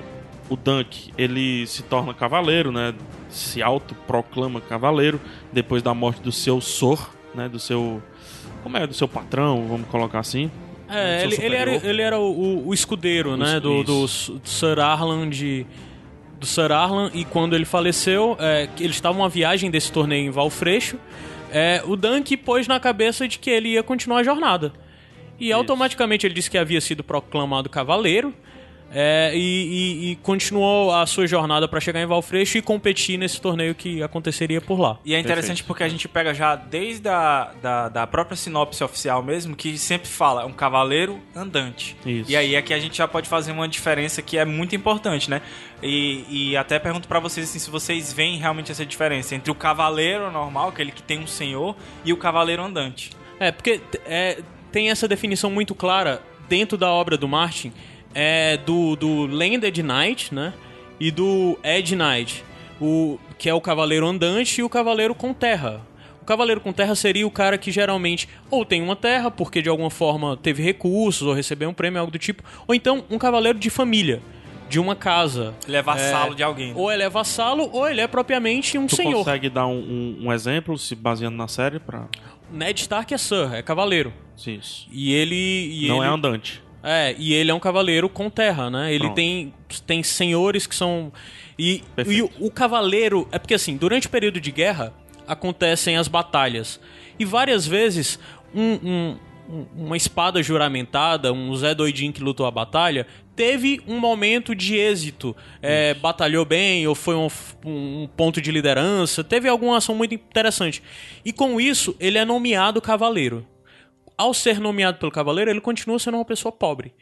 o 0.50 0.56
Dunk 0.56 1.12
ele 1.18 1.68
se 1.68 1.84
torna 1.84 2.14
cavaleiro, 2.14 2.72
né? 2.72 2.94
Se 3.30 3.62
autoproclama 3.62 4.60
cavaleiro 4.62 5.20
depois 5.54 5.84
da 5.84 5.94
morte 5.94 6.22
do 6.22 6.32
seu 6.32 6.60
Sor, 6.60 7.10
né? 7.36 7.48
Do 7.48 7.60
seu. 7.60 8.02
Como 8.64 8.78
é? 8.78 8.86
Do 8.88 8.94
seu 8.94 9.08
patrão, 9.08 9.68
vamos 9.68 9.88
colocar 9.90 10.20
assim. 10.20 10.50
É, 10.90 11.24
ele, 11.24 11.36
ele 11.42 11.56
era, 11.56 11.72
ele 11.88 12.02
era 12.02 12.20
o, 12.20 12.32
o- 12.32 12.68
o 12.68 12.74
escudeiro, 12.74 13.38
né? 13.38 13.60
Do, 13.60 13.84
do 13.84 14.08
Sir 14.08 14.80
Arlan 14.80 15.30
de. 15.30 15.66
Do 16.42 16.48
Sir 16.48 16.72
Arlan, 16.72 17.12
e 17.14 17.24
quando 17.24 17.56
ele 17.56 17.66
faleceu, 17.66 18.36
é, 18.40 18.68
eles 18.80 18.96
estavam 18.96 19.22
uma 19.22 19.30
viagem 19.30 19.70
desse 19.70 19.92
torneio 19.92 20.26
em 20.26 20.32
Valfreixo. 20.32 20.98
É, 21.52 21.84
o 21.86 21.96
Dunk 21.96 22.36
pôs 22.36 22.68
na 22.68 22.80
cabeça 22.80 23.28
de 23.28 23.38
que 23.38 23.52
ele 23.52 23.70
ia 23.70 23.84
continuar 23.84 24.22
a 24.22 24.24
jornada. 24.24 24.74
E 25.40 25.52
automaticamente 25.52 26.26
ele 26.26 26.34
disse 26.34 26.50
que 26.50 26.58
havia 26.58 26.82
sido 26.82 27.04
proclamado 27.04 27.70
cavaleiro. 27.70 28.34
É, 28.94 29.32
e, 29.34 29.40
e- 29.40 30.12
e 30.12 30.16
continuou 30.18 30.94
a 30.94 31.06
sua 31.06 31.26
jornada 31.26 31.68
para 31.68 31.80
chegar 31.80 32.02
em 32.02 32.06
Valfreixo 32.06 32.58
e 32.58 32.62
competir 32.62 33.18
nesse 33.18 33.40
torneio 33.40 33.74
que 33.74 34.04
aconteceria 34.04 34.60
por 34.60 34.80
lá. 34.80 34.98
E 35.06 35.16
é 35.16 35.20
interessante 35.20 35.64
porque 35.64 35.84
a 35.84 35.90
gente 35.90 36.08
pega 36.08 36.34
já 36.34 36.56
desde 36.56 37.08
a 37.08 37.52
da, 37.62 37.90
da 37.90 38.08
própria 38.08 38.36
sinopse 38.36 38.84
oficial 38.84 39.24
mesmo, 39.24 39.56
que 39.56 39.78
sempre 39.78 40.08
fala, 40.08 40.44
é 40.44 40.46
um 40.46 40.52
cavaleiro 40.54 41.20
andante. 41.36 41.96
Isso. 42.06 42.30
E 42.30 42.36
aí 42.36 42.56
é 42.56 42.62
que 42.62 42.74
a 42.74 42.80
gente 42.80 42.98
já 42.98 43.08
pode 43.08 43.30
fazer 43.30 43.52
uma 43.52 43.68
diferença 43.68 44.22
que 44.22 44.38
é 44.38 44.44
muito 44.46 44.76
importante, 44.76 45.30
né? 45.30 45.42
E, 45.82 46.26
e 46.52 46.58
até 46.58 46.78
pergunto 46.78 47.08
pra 47.08 47.20
vocês 47.20 47.50
assim, 47.50 47.60
se 47.60 47.70
vocês 47.72 48.12
veem 48.14 48.38
realmente 48.38 48.72
essa 48.72 48.86
diferença 48.86 49.34
entre 49.34 49.50
o 49.50 49.56
cavaleiro 49.56 50.30
normal, 50.32 50.70
aquele 50.70 50.92
que 50.92 51.02
tem 51.02 51.20
um 51.20 51.28
senhor, 51.28 51.76
e 52.06 52.12
o 52.14 52.18
cavaleiro 52.18 52.62
andante. 52.62 53.12
É, 53.40 53.52
porque 53.52 53.82
é, 54.06 54.40
tem 54.72 54.90
essa 54.92 55.08
definição 55.08 55.50
muito 55.50 55.74
clara 55.74 56.22
dentro 56.48 56.78
da 56.78 56.92
obra 56.92 57.18
do 57.18 57.28
Martin 57.28 57.72
é, 58.14 58.58
do, 58.58 58.96
do 58.96 59.26
Landed 59.28 59.82
Knight, 59.84 60.34
né? 60.34 60.54
E 61.00 61.10
do 61.12 61.58
Ed 61.64 61.96
Knight, 61.96 62.44
o, 62.80 63.18
que 63.38 63.50
é 63.50 63.54
o 63.54 63.62
cavaleiro 63.62 64.06
andante 64.06 64.60
e 64.62 64.64
o 64.64 64.70
cavaleiro 64.70 65.16
com 65.16 65.34
terra. 65.34 65.82
O 66.22 66.26
cavaleiro 66.26 66.62
com 66.62 66.72
terra 66.72 66.94
seria 66.94 67.26
o 67.26 67.32
cara 67.32 67.58
que 67.58 67.72
geralmente 67.72 68.30
ou 68.52 68.64
tem 68.64 68.82
uma 68.82 68.96
terra, 68.96 69.32
porque 69.32 69.62
de 69.62 69.68
alguma 69.70 69.90
forma 69.90 70.38
teve 70.38 70.62
recursos, 70.62 71.28
ou 71.28 71.34
recebeu 71.34 71.68
um 71.70 71.74
prêmio, 71.74 72.00
algo 72.00 72.12
do 72.12 72.20
tipo, 72.20 72.44
ou 72.68 72.76
então 72.76 73.04
um 73.10 73.18
cavaleiro 73.18 73.58
de 73.58 73.72
família, 73.72 74.22
de 74.70 74.80
uma 74.80 74.96
casa. 74.96 75.56
Ele 75.68 75.76
é 75.78 75.82
vassalo 75.82 76.36
de 76.36 76.44
alguém. 76.44 76.72
Ou 76.76 76.92
ele 76.92 77.02
é 77.02 77.10
vassalo, 77.10 77.68
ou 77.74 77.90
ele 77.90 78.00
é 78.02 78.08
propriamente 78.08 78.78
um 78.78 78.86
Tu 78.86 78.98
senhor. 78.98 79.16
consegue 79.16 79.50
dar 79.50 79.66
um, 79.66 79.80
um- 80.22 80.28
um 80.28 80.32
exemplo, 80.34 80.78
se 80.78 80.94
baseando 80.96 81.36
na 81.36 81.48
série, 81.48 81.80
pra... 81.80 82.08
Ned 82.52 82.80
Stark 82.82 83.12
é 83.14 83.18
Sir, 83.18 83.54
é 83.56 83.62
cavaleiro. 83.64 84.14
Isso. 84.46 84.88
E 84.92 85.14
ele. 85.14 85.36
E 85.86 85.88
Não 85.88 85.98
ele... 86.04 86.06
é 86.06 86.10
andante. 86.14 86.62
É, 86.84 87.16
e 87.18 87.34
ele 87.34 87.52
é 87.52 87.54
um 87.54 87.60
cavaleiro 87.60 88.10
com 88.10 88.30
terra, 88.30 88.70
né? 88.70 88.90
Ele 88.92 89.04
Pronto. 89.04 89.16
tem, 89.16 89.54
tem 89.86 90.02
senhores 90.04 90.66
que 90.66 90.76
são. 90.76 91.12
E, 91.58 91.84
e 92.08 92.22
o, 92.22 92.30
o 92.40 92.50
cavaleiro. 92.52 93.28
É 93.32 93.38
porque 93.38 93.54
assim, 93.54 93.78
durante 93.78 94.08
o 94.08 94.10
período 94.10 94.40
de 94.42 94.52
guerra 94.52 94.94
acontecem 95.28 95.96
as 95.98 96.08
batalhas. 96.08 96.80
E 97.20 97.26
várias 97.26 97.68
vezes 97.68 98.18
um- 98.54 98.80
um- 99.50 99.66
uma 99.76 99.98
espada 99.98 100.42
juramentada, 100.42 101.32
um 101.34 101.54
Zé 101.56 101.76
Doidinho 101.76 102.14
que 102.14 102.24
lutou 102.24 102.46
a 102.46 102.52
batalha, 102.52 103.06
teve 103.36 103.82
um 103.88 104.00
momento 104.00 104.56
de 104.56 104.76
êxito. 104.78 105.36
É, 105.62 105.94
batalhou 105.94 106.46
bem, 106.46 106.88
ou 106.88 106.96
foi 106.96 107.16
um, 107.16 107.28
um 107.66 108.08
ponto 108.16 108.42
de 108.42 108.52
liderança, 108.52 109.24
teve 109.24 109.48
alguma 109.50 109.78
ação 109.78 109.94
muito 109.94 110.16
interessante. 110.16 110.82
E 111.24 111.32
com 111.34 111.60
isso, 111.62 111.96
ele 112.00 112.18
é 112.18 112.26
nomeado 112.26 112.82
cavaleiro 112.82 113.46
ao 114.22 114.34
ser 114.34 114.60
nomeado 114.60 114.98
pelo 115.00 115.12
cavaleiro, 115.12 115.50
ele 115.52 115.62
continua 115.62 115.98
sendo 116.00 116.18
uma 116.18 116.26
pessoa 116.26 116.52
pobre. 116.52 116.94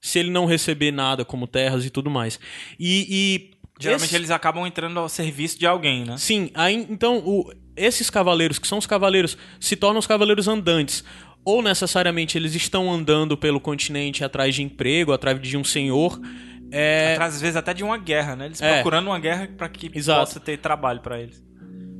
Se 0.00 0.18
ele 0.18 0.30
não 0.30 0.44
receber 0.44 0.90
nada 0.92 1.24
como 1.24 1.46
terras 1.46 1.84
e 1.86 1.90
tudo 1.90 2.10
mais. 2.10 2.38
E. 2.78 3.06
e 3.08 3.54
Geralmente 3.80 4.06
esse- 4.10 4.16
eles 4.16 4.30
acabam 4.30 4.66
entrando 4.66 4.98
ao 5.00 5.08
serviço 5.08 5.58
de 5.58 5.66
alguém, 5.66 6.04
né? 6.04 6.16
Sim, 6.16 6.50
aí, 6.54 6.86
então 6.90 7.18
o- 7.24 7.50
esses 7.76 8.08
cavaleiros, 8.10 8.58
que 8.58 8.68
são 8.68 8.78
os 8.78 8.86
cavaleiros, 8.86 9.36
se 9.58 9.74
tornam 9.76 9.98
os 9.98 10.06
cavaleiros 10.06 10.46
andantes. 10.46 11.02
Ou 11.44 11.60
necessariamente 11.62 12.38
eles 12.38 12.54
estão 12.54 12.90
andando 12.92 13.36
pelo 13.36 13.60
continente 13.60 14.22
atrás 14.24 14.54
de 14.54 14.62
emprego, 14.62 15.12
atrás 15.12 15.40
de 15.40 15.56
um 15.56 15.64
senhor. 15.64 16.18
É, 16.70 17.12
Atrás, 17.14 17.34
às 17.34 17.40
vezes, 17.40 17.56
até 17.56 17.74
de 17.74 17.82
uma 17.84 17.98
guerra, 17.98 18.34
né? 18.36 18.46
Eles 18.46 18.62
É. 18.62 18.74
procurando 18.74 19.06
uma 19.08 19.18
guerra 19.18 19.48
pra 19.56 19.68
que 19.68 19.90
Exato. 19.94 20.20
possa 20.20 20.40
ter 20.40 20.58
trabalho 20.58 21.00
pra 21.00 21.20
eles. 21.20 21.42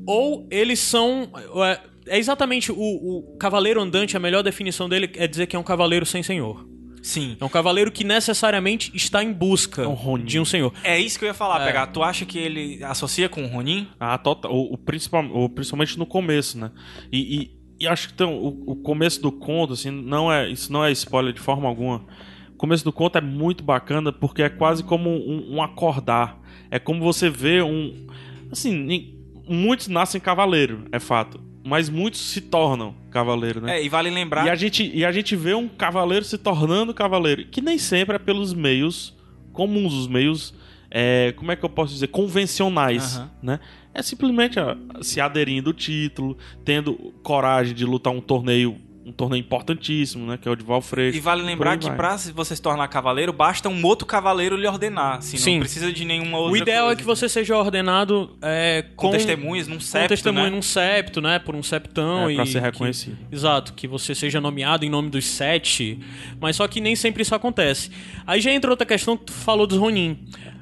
ou 0.06 0.46
eles 0.50 0.78
são. 0.80 1.30
É, 1.66 1.80
é 2.06 2.18
exatamente 2.18 2.70
o, 2.72 2.76
o 2.76 3.36
cavaleiro 3.38 3.80
andante, 3.80 4.16
a 4.16 4.20
melhor 4.20 4.42
definição 4.42 4.88
dele 4.88 5.10
é 5.14 5.26
dizer 5.26 5.46
que 5.46 5.56
é 5.56 5.58
um 5.58 5.62
cavaleiro 5.62 6.04
sem 6.06 6.22
senhor. 6.22 6.66
Sim. 7.02 7.36
É 7.38 7.44
um 7.44 7.50
cavaleiro 7.50 7.92
que 7.92 8.02
necessariamente 8.02 8.90
está 8.94 9.22
em 9.22 9.30
busca 9.30 9.82
É 9.82 9.86
um 9.86 10.18
de 10.18 10.40
um 10.40 10.44
senhor. 10.44 10.72
É 10.82 10.98
isso 10.98 11.18
que 11.18 11.24
eu 11.24 11.28
ia 11.28 11.34
falar, 11.34 11.60
É. 11.62 11.66
pegar. 11.66 11.86
Tu 11.88 12.02
acha 12.02 12.24
que 12.24 12.38
ele 12.38 12.82
associa 12.82 13.28
com 13.28 13.44
o 13.44 13.46
Ronin? 13.46 13.86
Ah, 14.00 14.16
total, 14.16 14.50
o, 14.54 14.72
o 14.72 14.78
principal, 14.78 15.22
o- 15.26 15.48
principalmente 15.50 15.98
no 15.98 16.06
começo, 16.06 16.56
né? 16.58 16.70
E, 17.12 17.36
e- 17.42 17.50
e 17.80 17.86
acho 17.86 18.08
que 18.08 18.14
então, 18.14 18.34
o, 18.38 18.72
o 18.72 18.76
começo 18.76 19.20
do 19.20 19.30
conto, 19.30 19.74
assim, 19.74 19.90
não 19.90 20.32
é, 20.32 20.48
isso 20.48 20.72
não 20.72 20.82
é 20.82 20.90
spoiler 20.92 21.34
de 21.34 21.40
forma 21.40 21.68
alguma. 21.68 22.06
O 22.54 22.56
começo 22.56 22.82
do 22.84 22.92
conto 22.92 23.18
é 23.18 23.20
muito 23.20 23.62
bacana 23.62 24.10
porque 24.10 24.42
é 24.42 24.48
quase 24.48 24.82
como 24.82 25.10
um, 25.10 25.56
um 25.56 25.62
acordar. 25.62 26.40
É 26.70 26.78
como 26.78 27.00
você 27.02 27.28
vê 27.28 27.60
um. 27.60 28.06
Assim, 28.50 29.14
muitos 29.46 29.88
nascem 29.88 30.18
cavaleiro, 30.20 30.84
é 30.90 30.98
fato. 30.98 31.38
Mas 31.64 31.88
muitos 31.88 32.20
se 32.20 32.42
tornam 32.42 32.94
cavaleiro, 33.10 33.60
né? 33.60 33.78
É, 33.78 33.84
e 33.84 33.88
vale 33.88 34.10
lembrar. 34.10 34.46
E 34.46 34.50
a, 34.50 34.54
gente, 34.54 34.90
e 34.94 35.04
a 35.04 35.10
gente 35.10 35.34
vê 35.34 35.54
um 35.54 35.66
cavaleiro 35.66 36.24
se 36.24 36.36
tornando 36.36 36.92
cavaleiro, 36.92 37.46
que 37.46 37.62
nem 37.62 37.78
sempre 37.78 38.16
é 38.16 38.18
pelos 38.18 38.52
meios 38.52 39.14
comuns, 39.54 39.94
os 39.94 40.06
meios, 40.06 40.52
é, 40.90 41.32
como 41.36 41.50
é 41.50 41.56
que 41.56 41.64
eu 41.64 41.70
posso 41.70 41.94
dizer, 41.94 42.08
convencionais, 42.08 43.16
Aham. 43.16 43.30
né? 43.42 43.60
É 43.94 44.02
simplesmente 44.02 44.56
se 45.00 45.20
aderindo 45.20 45.70
ao 45.70 45.74
título, 45.74 46.36
tendo 46.64 47.14
coragem 47.22 47.72
de 47.72 47.86
lutar 47.86 48.12
um 48.12 48.20
torneio, 48.20 48.76
um 49.06 49.12
torneio 49.12 49.40
importantíssimo, 49.40 50.26
né? 50.26 50.38
Que 50.40 50.48
é 50.48 50.50
o 50.50 50.56
de 50.56 50.64
Valfredo. 50.64 51.16
E 51.16 51.20
vale 51.20 51.42
lembrar 51.42 51.76
que 51.76 51.86
vai. 51.86 51.96
pra 51.96 52.16
você 52.16 52.56
se 52.56 52.62
tornar 52.62 52.88
cavaleiro, 52.88 53.32
basta 53.32 53.68
um 53.68 53.84
outro 53.84 54.06
cavaleiro 54.06 54.56
lhe 54.56 54.66
ordenar. 54.66 55.18
Assim, 55.18 55.36
Sim. 55.36 55.52
Não 55.54 55.60
precisa 55.60 55.92
de 55.92 56.04
nenhuma 56.04 56.38
outra 56.38 56.52
O 56.52 56.56
ideal 56.56 56.86
coisa. 56.86 56.92
é 56.94 56.96
que 57.00 57.04
você 57.04 57.28
seja 57.28 57.56
ordenado 57.56 58.30
é, 58.40 58.82
Com 58.96 59.08
com, 59.08 59.12
testemunhas, 59.12 59.68
num 59.68 59.74
com 59.74 59.80
septo, 59.80 60.08
testemunho 60.08 60.44
né? 60.46 60.50
num 60.50 60.62
septo, 60.62 61.20
né? 61.20 61.38
Por 61.38 61.54
um 61.54 61.62
septão. 61.62 62.30
É, 62.30 62.34
pra 62.34 62.44
e 62.44 62.46
ser 62.46 62.52
que- 62.60 62.64
reconhecido. 62.64 63.18
exato, 63.30 63.74
que 63.74 63.86
você 63.86 64.14
seja 64.14 64.40
nomeado 64.40 64.84
em 64.84 64.88
nome 64.88 65.10
dos 65.10 65.26
sete. 65.26 65.98
Mas 66.40 66.56
só 66.56 66.66
que 66.66 66.80
nem 66.80 66.96
sempre 66.96 67.22
isso 67.22 67.34
acontece. 67.34 67.90
Aí 68.26 68.40
já 68.40 68.50
entra 68.52 68.70
outra 68.70 68.86
questão 68.86 69.16
que 69.16 69.24
tu 69.24 69.32
falou 69.32 69.66
dos 69.66 69.78
Ronin. 69.78 70.18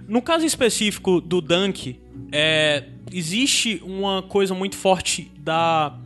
No 0.09 0.21
caso 0.21 0.45
específico 0.45 1.21
do 1.21 1.41
Dunk, 1.41 1.99
é, 2.33 2.85
existe 3.13 3.81
uma 3.85 4.21
coisa 4.23 4.53
muito 4.53 4.77
forte 4.77 5.31
da, 5.39 5.97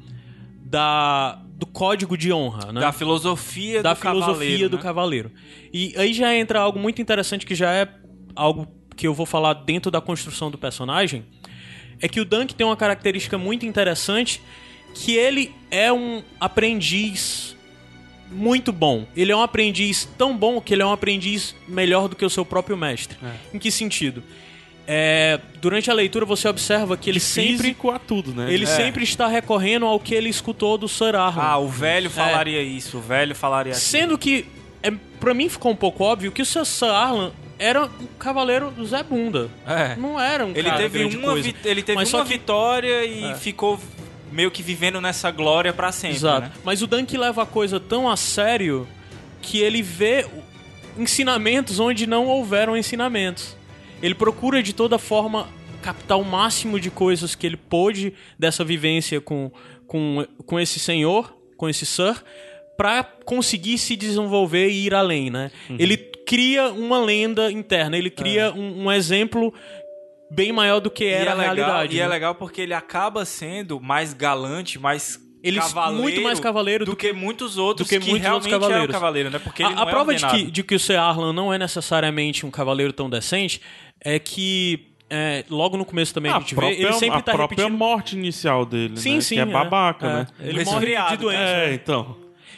da 0.64 1.38
do 1.56 1.64
código 1.64 2.18
de 2.18 2.30
honra, 2.32 2.70
né? 2.70 2.80
Da 2.80 2.92
filosofia 2.92 3.82
da 3.82 3.94
do 3.94 4.00
filosofia 4.00 4.26
cavaleiro, 4.34 4.68
do 4.68 4.76
né? 4.76 4.82
cavaleiro. 4.82 5.32
E 5.72 5.94
aí 5.96 6.12
já 6.12 6.34
entra 6.34 6.60
algo 6.60 6.78
muito 6.78 7.00
interessante 7.00 7.46
que 7.46 7.54
já 7.54 7.72
é 7.72 7.88
algo 8.34 8.68
que 8.94 9.06
eu 9.06 9.14
vou 9.14 9.25
falar 9.25 9.54
dentro 9.54 9.90
da 9.90 10.00
construção 10.00 10.50
do 10.50 10.58
personagem, 10.58 11.25
é 12.00 12.08
que 12.08 12.20
o 12.20 12.26
Dunk 12.26 12.54
tem 12.54 12.66
uma 12.66 12.76
característica 12.76 13.38
muito 13.38 13.64
interessante 13.64 14.42
que 14.94 15.14
ele 15.14 15.54
é 15.70 15.90
um 15.90 16.22
aprendiz 16.38 17.56
muito 18.30 18.70
bom. 18.70 19.06
Ele 19.16 19.32
é 19.32 19.36
um 19.36 19.42
aprendiz 19.42 20.06
tão 20.18 20.36
bom 20.36 20.60
que 20.60 20.75
ele 20.75 20.82
é 20.82 20.86
um 20.86 20.92
aprendiz 20.92 21.54
melhor 21.66 22.08
do 22.08 22.16
que 22.16 22.25
o 22.25 22.30
seu 22.30 22.44
próprio 22.44 22.76
mestre. 22.76 23.16
Em 23.52 23.58
que 23.58 23.70
sentido? 23.70 24.22
É, 24.88 25.40
durante 25.61 25.90
a 25.90 25.95
leitura 25.95 26.25
você 26.25 26.47
observa 26.49 26.97
que 26.97 27.11
ele 27.11 27.19
sempre 27.19 27.76
a 27.93 27.99
tudo, 27.99 28.33
né? 28.33 28.52
ele 28.52 28.64
É. 28.64 28.66
sempre 28.66 29.02
está 29.02 29.26
recorrendo 29.26 29.85
ao 29.85 29.99
que 29.99 30.14
ele 30.14 30.28
escutou 30.28 30.78
do 30.78 30.88
Sir 30.88 31.14
Arlan. 31.16 31.43
Ah, 31.43 31.59
o 31.59 31.69
velho 31.69 32.09
falaria 32.09 32.62
isso, 32.62 32.99
o 32.99 33.00
velho 33.00 33.35
falaria 33.35 33.73
aquilo. 33.73 33.85
Sendo 33.87 34.16
que, 34.16 34.47
é, 34.83 34.93
pra 35.19 35.35
mim 35.35 35.49
ficou 35.49 35.73
um 35.73 35.76
pouco 35.76 36.05
óbvio 36.05 36.31
que 36.31 36.40
o 36.40 36.47
Sir 36.47 36.85
Arlan 36.88 37.33
era 37.59 37.85
um 37.87 38.07
cavaleiro 38.19 38.71
do 38.71 38.87
Zé 38.87 39.02
Bunda. 39.02 39.49
É. 39.66 39.97
Não 39.97 40.21
era 40.21 40.45
um 40.47 40.50
Ele 40.50 40.62
cara 40.69 40.76
teve 40.83 41.05
uma, 41.16 41.28
coisa. 41.33 41.52
ele 41.64 41.83
teve 41.83 41.97
Mas 41.97 42.12
uma 42.12 42.19
só 42.21 42.25
que- 42.25 42.33
vitória 42.35 43.05
e 43.05 43.25
É. 43.25 43.35
ficou 43.35 43.81
meio 44.31 44.50
que 44.52 44.62
vivendo 44.62 45.00
nessa 45.00 45.31
glória 45.33 45.73
pra 45.73 45.90
sempre, 45.90 46.16
Exato. 46.19 46.43
né? 46.43 46.52
Mas 46.62 46.81
o 46.83 46.87
Dunk 46.87 47.16
leva 47.16 47.43
a 47.43 47.47
coisa 47.47 47.81
tão 47.81 48.09
a 48.09 48.16
sério 48.16 48.87
que 49.43 49.59
ele 49.59 49.83
vê 49.83 50.26
ensinamentos 50.99 51.78
onde 51.81 52.07
não 52.07 52.26
houveram 52.26 52.76
ensinamentos. 52.76 53.55
Ele 54.02 54.14
procura 54.14 54.62
de 54.62 54.72
toda 54.72 54.98
forma 54.98 55.48
captar 55.82 56.18
o 56.18 56.24
máximo 56.24 56.80
de 56.80 56.90
coisas 56.90 57.34
que 57.34 57.46
ele 57.46 57.56
pôde 57.56 58.12
dessa 58.38 58.64
vivência 58.64 59.20
com, 59.20 59.50
com, 59.86 60.26
com 60.44 60.58
esse 60.58 60.78
senhor, 60.78 61.36
com 61.56 61.68
esse 61.68 61.86
Sir, 61.86 62.22
pra 62.76 63.02
conseguir 63.02 63.78
se 63.78 63.96
desenvolver 63.96 64.68
e 64.68 64.86
ir 64.86 64.94
além, 64.94 65.30
né? 65.30 65.50
Ele 65.78 65.96
cria 65.96 66.70
uma 66.70 66.98
lenda 66.98 67.50
interna, 67.50 67.96
ele 67.96 68.10
cria 68.10 68.52
um, 68.52 68.84
um 68.84 68.92
exemplo 68.92 69.54
bem 70.30 70.52
maior 70.52 70.80
do 70.80 70.90
que 70.90 71.04
era 71.04 71.30
é 71.30 71.32
a 71.32 71.34
legal, 71.34 71.54
realidade. 71.54 71.96
e 71.96 72.00
é 72.00 72.02
né? 72.02 72.08
legal 72.08 72.34
porque 72.34 72.60
ele 72.60 72.74
acaba 72.74 73.24
sendo 73.24 73.80
mais 73.80 74.12
galante, 74.12 74.78
mais 74.78 75.20
Ele- 75.42 75.60
cavaleiro 75.60 76.02
muito 76.02 76.20
mais 76.20 76.40
cavaleiro 76.40 76.84
do, 76.84 76.90
do 76.90 76.96
que, 76.96 77.12
muitos 77.12 77.56
outros 77.56 77.86
do 77.86 77.88
que 77.88 78.00
que, 78.00 78.10
muitos 78.10 78.28
outros 78.28 78.46
realmente 78.46 78.52
eram 78.52 78.60
cavaleiros. 78.60 78.92
cavaleiro, 78.92 79.30
né? 79.30 79.38
Porque 79.38 79.62
a, 79.62 79.68
a 79.68 79.82
é 79.82 79.90
prova 79.90 80.14
de 80.14 80.24
ordenado. 80.24 80.44
que, 80.46 80.50
de 80.50 80.62
que 80.64 80.74
o 80.74 80.80
Sir 80.80 80.98
Arlan 80.98 81.32
não 81.32 81.54
é 81.54 81.58
necessariamente 81.58 82.44
um 82.44 82.50
cavaleiro 82.50 82.92
tão 82.92 83.08
decente 83.08 83.60
é 84.06 84.20
que 84.20 84.86
é, 85.10 85.44
logo 85.50 85.76
no 85.76 85.84
começo 85.84 86.14
também 86.14 86.30
a 86.30 86.36
a 86.36 86.40
gente 86.40 86.54
vê, 86.54 86.60
própria, 86.60 86.80
ele 86.80 86.92
sempre 86.92 87.18
a 87.18 87.22
tá 87.22 87.32
própria 87.32 87.56
repetindo... 87.56 87.76
morte 87.76 88.16
inicial 88.16 88.64
dele, 88.64 88.96
Sim, 88.96 89.16
né? 89.16 89.20
sim. 89.20 89.34
Que 89.34 89.40
é 89.40 89.46
babaca, 89.46 90.06
é. 90.06 90.12
né? 90.14 90.26
Ele 90.38 90.62
Um 90.62 90.64
morre 90.64 90.64
de 90.64 90.70
resfriado, 90.70 91.16
doença. 91.16 91.42
É, 91.42 91.66
né? 91.66 91.75
então. 91.75 92.16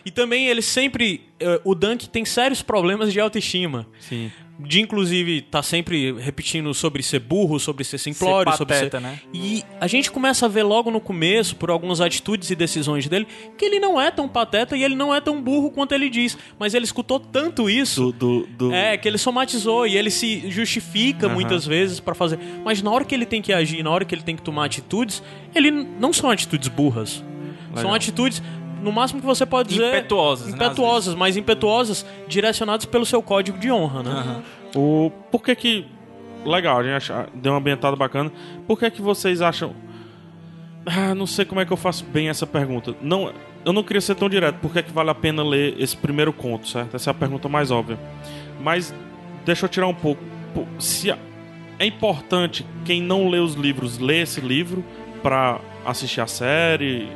E 0.09 0.11
também 0.11 0.47
ele 0.47 0.63
sempre. 0.63 1.21
eh, 1.39 1.61
o 1.65 1.75
Dunk 1.75 2.09
tem 2.09 2.25
sérios 2.25 2.63
problemas 2.63 3.13
de 3.13 3.21
autoestima. 3.21 3.87
Sim. 4.01 4.33
De 4.61 4.81
inclusive 4.81 5.43
tá 5.43 5.63
sempre 5.63 6.13
repetindo 6.15 6.73
sobre 6.75 7.01
ser 7.03 7.21
burro, 7.21 7.61
sobre 7.61 7.85
ser 7.85 7.97
simplório, 7.99 8.51
sobre 8.57 8.75
ser. 8.75 8.85
pateta, 8.91 8.99
né? 9.01 9.21
E 9.33 9.63
a 9.81 9.87
gente 9.87 10.11
começa 10.11 10.47
a 10.47 10.49
ver 10.49 10.63
logo 10.65 10.91
no 10.91 10.99
começo, 11.01 11.55
por 11.55 11.71
algumas 11.71 12.01
atitudes 12.01 12.51
e 12.51 12.57
decisões 12.57 13.07
dele, 13.07 13.25
que 13.57 13.65
ele 13.65 13.79
não 13.79 14.01
é 14.01 14.11
tão 14.11 14.27
pateta 14.29 14.77
e 14.77 14.83
ele 14.83 14.97
não 14.97 15.15
é 15.15 15.21
tão 15.21 15.41
burro 15.41 15.71
quanto 15.71 15.93
ele 15.93 16.09
diz. 16.11 16.37
Mas 16.59 16.73
ele 16.75 16.87
escutou 16.87 17.21
tanto 17.21 17.69
isso. 17.71 18.11
Do, 18.11 18.41
do, 18.41 18.47
do- 18.69 18.73
É, 18.73 18.97
que 18.97 19.07
ele 19.07 19.19
somatizou 19.19 19.87
e 19.87 19.97
ele 19.97 20.11
se 20.11 20.51
justifica 20.51 21.27
Aham. 21.27 21.35
muitas 21.35 21.65
vezes 21.67 22.01
pra 22.01 22.15
fazer. 22.15 22.39
Mas 22.65 22.83
na 22.83 22.91
hora 22.91 23.05
que 23.05 23.15
ele 23.15 23.27
tem 23.27 23.41
que 23.43 23.53
agir, 23.53 23.83
na 23.85 23.91
hora 23.91 24.05
que 24.05 24.13
ele 24.15 24.23
tem 24.23 24.35
que 24.35 24.43
tomar 24.43 24.65
atitudes, 24.65 25.23
ele 25.55 25.71
não 25.71 26.13
são 26.13 26.31
atitudes 26.31 26.67
burras. 26.67 27.23
São 27.75 27.77
Legal. 27.85 27.95
atitudes, 27.95 28.43
no 28.83 28.93
máximo 28.93 29.21
que 29.21 29.27
você 29.27 29.45
pode 29.47 29.69
dizer. 29.71 29.89
Impetuosas, 29.89 30.49
né, 30.49 30.55
Impetuosas, 30.57 31.15
mas 31.15 31.37
impetuosas 31.37 32.05
direcionadas 32.27 32.85
pelo 32.87 33.05
seu 33.07 33.23
código 33.23 33.59
de 33.59 33.71
honra, 33.71 34.03
né? 34.03 34.11
Aham. 34.11 34.43
O, 34.77 35.11
por 35.31 35.43
que 35.43 35.55
que... 35.55 35.87
Legal, 36.45 36.79
a 36.79 36.83
gente 36.83 36.95
acha, 36.95 37.27
deu 37.35 37.53
uma 37.53 37.59
ambientada 37.59 37.97
bacana. 37.97 38.31
Por 38.67 38.79
que 38.79 38.91
que 38.91 39.03
vocês 39.03 39.43
acham... 39.43 39.73
Ah, 40.87 41.15
não 41.15 41.27
sei 41.27 41.45
como 41.45 41.61
é 41.61 41.67
que 41.67 41.73
eu 41.73 41.77
faço 41.77 42.05
bem 42.05 42.29
essa 42.29 42.47
pergunta. 42.47 42.95
Não, 43.03 43.33
eu 43.65 43.73
não 43.73 43.83
queria 43.83 44.01
ser 44.01 44.15
tão 44.15 44.29
direto. 44.29 44.57
Por 44.57 44.73
que 44.73 44.83
que 44.83 44.93
vale 44.93 45.11
a 45.11 45.15
pena 45.15 45.43
ler 45.43 45.75
esse 45.79 45.97
primeiro 45.97 46.33
conto, 46.33 46.67
certo? 46.69 46.95
Essa 46.95 47.11
é 47.11 47.13
a 47.13 47.15
pergunta 47.15 47.49
mais 47.49 47.71
óbvia. 47.71 47.99
Mas 48.61 48.95
deixa 49.45 49.67
eu 49.67 49.69
tirar 49.69 49.87
um 49.87 49.95
pouco. 49.95 50.23
Se 50.79 51.11
a- 51.11 51.19
é 51.79 51.85
importante 51.85 52.65
quem 52.85 53.03
não 53.03 53.29
lê 53.29 53.39
os 53.39 53.55
livros 53.55 53.99
ler 53.99 54.23
esse 54.23 54.41
livro 54.41 54.83
pra 55.23 55.61
assistir 55.85 56.21
a 56.21 56.27
série 56.27 57.09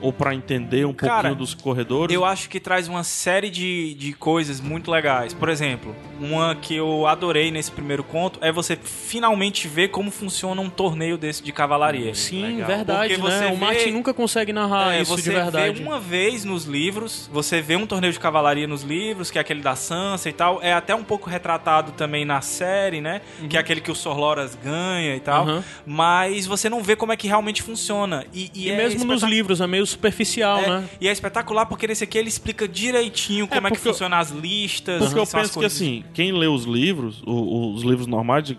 ou 0.00 0.12
pra 0.12 0.34
entender 0.34 0.84
um 0.86 0.92
Cara, 0.92 1.14
pouquinho 1.14 1.34
dos 1.36 1.54
corredores. 1.54 2.14
Eu 2.14 2.24
acho 2.24 2.48
que 2.48 2.58
traz 2.60 2.88
uma 2.88 3.02
série 3.04 3.50
de, 3.50 3.94
de 3.94 4.12
coisas 4.12 4.60
muito 4.60 4.90
legais. 4.90 5.32
Por 5.34 5.48
exemplo, 5.48 5.94
uma 6.20 6.54
que 6.54 6.74
eu 6.74 7.06
adorei 7.06 7.50
nesse 7.50 7.70
primeiro 7.70 8.02
conto 8.04 8.38
é 8.42 8.50
você 8.52 8.76
finalmente 8.76 9.66
ver 9.68 9.88
como 9.88 10.10
funciona 10.10 10.60
um 10.60 10.68
torneio 10.70 11.16
desse 11.18 11.42
de 11.42 11.52
cavalaria. 11.52 12.14
Sim, 12.14 12.42
Legal. 12.42 12.66
verdade, 12.66 13.14
Porque 13.14 13.16
você 13.30 13.40
né? 13.40 13.46
O 13.48 13.54
vê- 13.56 13.64
Martin 13.64 13.90
nunca 13.90 14.12
consegue 14.14 14.52
narrar 14.52 14.94
É, 14.94 15.02
isso 15.02 15.10
você 15.16 15.22
de 15.22 15.30
verdade. 15.36 15.78
vê 15.80 15.82
uma 15.86 15.98
vez 15.98 16.44
nos 16.44 16.64
livros, 16.64 17.28
você 17.32 17.60
vê 17.60 17.76
um 17.76 17.86
torneio 17.86 18.12
de 18.12 18.20
cavalaria 18.20 18.66
nos 18.66 18.82
livros, 18.82 19.30
que 19.30 19.38
é 19.38 19.40
aquele 19.40 19.60
da 19.60 19.74
Sansa 19.76 20.28
e 20.28 20.32
tal. 20.32 20.60
É 20.62 20.72
até 20.72 20.94
um 20.94 21.04
pouco 21.04 21.28
retratado 21.30 21.92
também 21.92 22.24
na 22.24 22.40
série, 22.40 23.00
né? 23.00 23.20
Que 23.48 23.56
é 23.56 23.60
aquele 23.60 23.80
que 23.80 23.90
o 23.90 23.94
Sorloras 23.94 24.54
ganha 24.62 25.16
e 25.16 25.20
tal. 25.20 25.46
Uhum. 25.46 25.62
Mas 25.86 26.46
você 26.46 26.68
não 26.68 26.82
vê 26.82 26.94
como 26.96 27.12
é 27.12 27.16
que 27.16 27.26
realmente 27.26 27.62
funciona. 27.62 28.24
E, 28.32 28.50
e 28.54 28.68
E 28.68 28.70
é 28.70 28.76
mesmo 28.76 29.04
nos 29.04 29.22
livros, 29.22 29.60
é 29.60 29.66
meio 29.66 29.86
superficial, 29.88 30.58
é, 30.58 30.68
né? 30.68 30.88
E 31.00 31.08
é 31.08 31.12
espetacular 31.12 31.66
porque 31.66 31.86
nesse 31.86 32.04
aqui 32.04 32.16
ele 32.18 32.28
explica 32.28 32.68
direitinho 32.68 33.46
como 33.48 33.66
é, 33.66 33.70
que 33.70 33.76
porque 33.76 33.88
eu- 33.88 33.92
funciona 33.92 34.18
as 34.18 34.30
listas. 34.30 35.02
Porque 35.04 35.18
eu 35.18 35.26
são 35.26 35.40
as 35.40 35.46
penso 35.48 35.58
que 35.58 35.64
assim, 35.66 36.04
quem 36.14 36.32
lê 36.32 36.46
os 36.46 36.64
livros, 36.64 37.22
o- 37.26 37.72
os 37.74 37.82
livros 37.82 38.06
normais 38.06 38.44
de, 38.44 38.56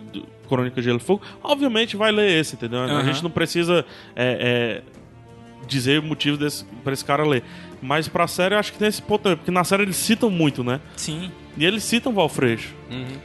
Crônica 0.48 0.76
de 0.82 0.82
Gelo 0.82 0.98
e 0.98 1.02
Fogo, 1.02 1.22
obviamente 1.44 1.96
vai 1.96 2.12
ler 2.12 2.40
esse, 2.40 2.56
entendeu? 2.56 2.80
A 2.80 2.86
Aham. 2.86 3.04
gente 3.06 3.22
não 3.24 3.30
precisa 3.30 3.86
é, 4.16 4.82
é, 4.86 4.99
dizer 5.68 6.00
o 6.00 6.04
motivo 6.04 6.38
desse, 6.38 6.66
pra 6.84 6.94
esse 6.94 7.06
cara 7.06 7.24
ler. 7.26 7.44
Mas 7.82 8.08
pra 8.08 8.28
série 8.28 8.56
eu 8.56 8.60
acho 8.60 8.74
que 8.74 8.78
tem 8.78 8.88
esse 8.88 9.02
ponto, 9.02 9.38
porque 9.38 9.52
na 9.52 9.64
série 9.64 9.84
eles 9.84 9.96
citam 9.96 10.30
muito, 10.30 10.64
né? 10.64 10.82
Sim. 10.96 11.32
E 11.58 11.66
eles 11.66 11.84
citam 11.84 12.14
Valfreixo, 12.14 12.74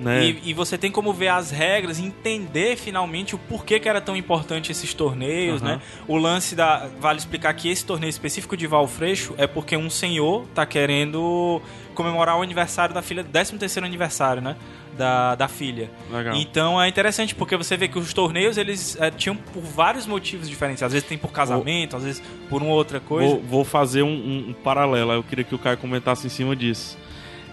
né? 0.00 0.24
E, 0.24 0.50
e 0.50 0.54
você 0.54 0.76
tem 0.76 0.90
como 0.90 1.12
ver 1.12 1.28
as 1.28 1.52
regras, 1.52 2.00
entender 2.00 2.76
finalmente 2.76 3.34
o 3.34 3.38
porquê 3.38 3.78
que 3.78 3.88
era 3.88 4.00
tão 4.00 4.16
importante 4.16 4.72
esses 4.72 4.92
torneios, 4.92 5.62
Aham. 5.62 5.76
né? 5.76 5.82
O 6.08 6.16
lance 6.16 6.56
da. 6.56 6.88
Vale 7.00 7.18
explicar 7.18 7.54
que 7.54 7.68
esse 7.68 7.84
torneio 7.84 8.10
específico 8.10 8.56
de 8.56 8.66
Valfreixo 8.66 9.34
é 9.38 9.46
porque 9.46 9.76
um 9.76 9.88
senhor 9.88 10.46
tá 10.52 10.66
querendo 10.66 11.62
comemorar 11.94 12.36
o 12.36 12.42
aniversário 12.42 12.92
da 12.92 13.02
filha, 13.02 13.22
13 13.22 13.56
terceiro 13.56 13.86
aniversário, 13.86 14.42
né? 14.42 14.56
Da, 14.96 15.34
da 15.34 15.48
filha. 15.48 15.90
Legal. 16.10 16.36
Então 16.36 16.80
é 16.80 16.88
interessante 16.88 17.34
porque 17.34 17.56
você 17.56 17.76
vê 17.76 17.88
que 17.88 17.98
os 17.98 18.12
torneios 18.12 18.56
eles 18.56 18.96
eh, 19.00 19.10
tinham 19.10 19.34
por 19.36 19.60
vários 19.62 20.06
motivos 20.06 20.48
diferentes. 20.48 20.82
Às 20.82 20.92
vezes 20.92 21.08
tem 21.08 21.18
por 21.18 21.32
casamento, 21.32 21.96
às 21.96 22.04
vezes 22.04 22.22
por 22.48 22.62
uma 22.62 22.72
outra 22.72 23.00
coisa. 23.00 23.28
Vou, 23.28 23.42
vou 23.42 23.64
fazer 23.64 24.02
um, 24.02 24.08
um- 24.08 24.46
um 24.50 24.52
paralelo, 24.52 25.12
eu 25.12 25.22
queria 25.24 25.44
que 25.44 25.54
o 25.54 25.58
Caio 25.58 25.76
comentasse 25.78 26.26
em 26.26 26.30
cima 26.30 26.54
disso. 26.54 26.96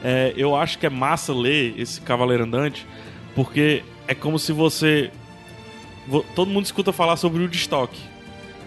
É, 0.03 0.33
eu 0.37 0.55
acho 0.55 0.77
que 0.79 0.85
é 0.85 0.89
massa 0.89 1.33
ler 1.33 1.73
esse 1.79 1.99
Cavaleiro 2.01 2.43
Andante, 2.43 2.85
porque 3.35 3.83
é 4.07 4.13
como 4.15 4.37
se 4.39 4.51
você. 4.51 5.09
vo- 6.07 6.25
Todo 6.35 6.49
mundo 6.51 6.65
escuta 6.65 6.91
falar 6.91 7.15
sobre 7.17 7.39
o 7.39 7.43
Woodstock. 7.43 7.97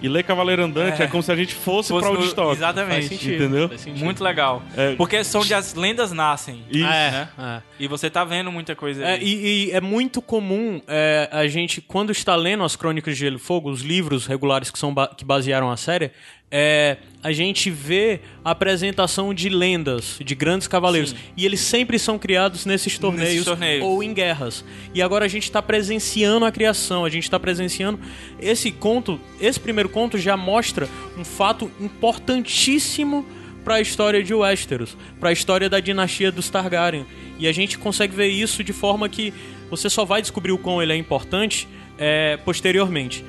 E 0.04 0.08
ler 0.08 0.22
Cavaleiro 0.22 0.62
Andante 0.62 1.00
é, 1.00 1.04
É. 1.04 1.08
como 1.08 1.22
se 1.22 1.32
a 1.32 1.36
gente 1.36 1.54
fosse, 1.54 1.88
Fosse 1.88 2.06
pra 2.06 2.10
Woodstock. 2.14 2.46
Faz 2.48 2.58
Exatamente. 2.58 3.08
sentido. 3.08 3.44
Entendeu? 3.44 3.68
faz 3.68 3.80
sentido. 3.80 4.04
Muito 4.04 4.22
legal. 4.22 4.62
É. 4.76 4.94
Porque 4.96 5.24
são 5.24 5.40
onde 5.40 5.54
as 5.54 5.74
lendas 5.74 6.12
nascem. 6.12 6.62
Isso. 6.70 6.84
É, 6.86 7.10
né? 7.10 7.28
é. 7.38 7.62
E 7.78 7.88
você 7.88 8.10
tá 8.10 8.24
vendo 8.24 8.52
muita 8.52 8.76
coisa 8.76 9.02
É, 9.04 9.14
aí. 9.14 9.22
e, 9.24 9.66
e 9.66 9.70
é 9.70 9.80
muito 9.80 10.20
comum 10.20 10.80
é, 10.86 11.28
a 11.32 11.46
gente, 11.46 11.80
quando 11.80 12.10
está 12.12 12.36
lendo 12.36 12.64
as 12.64 12.76
Crônicas 12.76 13.14
de 13.16 13.20
Gelo 13.20 13.36
e 13.36 13.38
Fogo, 13.38 13.70
os 13.70 13.80
livros 13.82 14.26
regulares 14.26 14.70
que, 14.70 14.78
são 14.78 14.92
ba- 14.92 15.08
que 15.16 15.24
basearam 15.24 15.70
a 15.70 15.76
série, 15.76 16.10
é, 16.50 16.98
a 17.22 17.32
gente 17.32 17.70
vê 17.70 18.20
a 18.44 18.50
apresentação 18.50 19.32
de 19.32 19.48
lendas, 19.48 20.18
de 20.22 20.34
grandes 20.34 20.68
cavaleiros. 20.68 21.10
Sim. 21.10 21.16
E 21.36 21.44
eles 21.44 21.60
sempre 21.60 21.98
são 21.98 22.18
criados 22.18 22.66
nesses 22.66 22.98
torneios, 22.98 23.44
torneios. 23.44 23.84
ou 23.84 24.02
em 24.02 24.12
guerras. 24.12 24.64
E 24.92 25.00
agora 25.00 25.24
a 25.24 25.28
gente 25.28 25.44
está 25.44 25.62
presenciando 25.62 26.44
a 26.44 26.52
criação, 26.52 27.04
a 27.04 27.08
gente 27.08 27.24
está 27.24 27.40
presenciando. 27.40 27.98
Esse 28.38 28.70
conto, 28.70 29.18
esse 29.40 29.58
primeiro 29.58 29.88
conto 29.88 30.18
já 30.18 30.36
mostra 30.36 30.88
um 31.16 31.24
fato 31.24 31.70
importantíssimo 31.80 33.26
para 33.64 33.76
a 33.76 33.80
história 33.80 34.22
de 34.22 34.34
Westeros, 34.34 34.96
para 35.18 35.30
a 35.30 35.32
história 35.32 35.68
da 35.70 35.80
dinastia 35.80 36.30
dos 36.30 36.50
Targaryen. 36.50 37.06
E 37.38 37.48
a 37.48 37.52
gente 37.52 37.78
consegue 37.78 38.14
ver 38.14 38.28
isso 38.28 38.62
de 38.62 38.72
forma 38.72 39.08
que 39.08 39.32
você 39.70 39.88
só 39.88 40.04
vai 40.04 40.20
descobrir 40.20 40.52
o 40.52 40.58
quão 40.58 40.82
ele 40.82 40.92
é 40.92 40.96
importante 40.96 41.66
é, 41.98 42.36
posteriormente. 42.44 43.24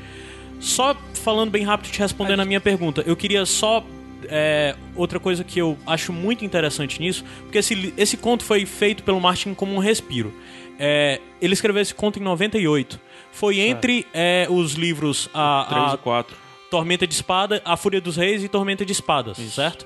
Só 0.60 0.96
falando 1.13 1.52
bem 1.52 1.63
rápido 1.63 1.91
te 1.91 2.00
respondendo 2.00 2.39
a 2.39 2.46
minha 2.46 2.62
pergunta, 2.62 3.04
eu 3.06 3.15
queria 3.15 3.46
só 3.46 3.84
é, 4.30 4.76
outra 4.96 5.20
coisa 5.20 5.44
que 5.44 5.60
eu 5.60 5.78
acho 5.86 6.12
muito 6.12 6.44
interessante 6.46 7.00
nisso, 7.00 7.24
porque 7.44 7.58
esse, 7.58 7.94
esse 7.98 8.18
conto 8.18 8.44
foi 8.44 8.65
feito 8.65 9.04
pelo 9.04 9.20
Martin 9.20 9.54
como 9.54 9.74
um 9.76 9.80
respiro. 9.80 10.34
É, 10.78 11.22
ele 11.41 11.54
escreveu 11.54 11.82
esse 11.82 11.94
conto 11.94 12.20
em 12.20 12.24
98. 12.24 13.00
Foi 13.32 13.60
entre 13.60 14.06
é, 14.13 14.48
os 14.50 14.74
livros 14.74 15.30
a, 15.34 15.65
3 15.70 15.91
a 15.91 15.94
e 15.94 15.98
4. 15.98 16.38
Tormenta 16.70 17.08
de 17.08 17.13
Espada, 17.13 17.62
A 17.63 17.78
Fúria 17.78 18.02
dos 18.02 18.18
Reis 18.18 18.44
e 18.44 18.50
Tormenta 18.50 18.86
de 18.86 18.91
Espadas, 18.91 19.38
certo? 19.38 19.86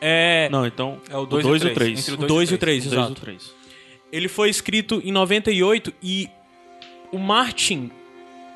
É, 0.00 0.48
Não, 0.50 0.66
então. 0.66 1.00
É 1.08 1.16
o 1.16 1.22
o 1.22 1.26
dois 1.26 1.44
2 1.44 1.62
e 1.62 1.66
o 1.66 1.70
o 1.70 1.74
três. 1.74 2.04
3. 2.04 2.08
Entre 2.08 2.24
o 2.24 2.28
2 2.28 2.50
e 2.50 2.54
o 2.54 2.58
3, 2.58 2.86
O 2.86 2.88
2 2.90 2.92
e 2.92 2.96
o 2.96 3.00
exato. 3.00 3.20
3. 3.20 3.54
Ele 4.12 4.28
foi 4.28 4.48
escrito 4.48 5.00
em 5.04 5.10
98 5.10 5.92
e 6.02 6.28
o 7.10 7.18
Martin, 7.18 7.90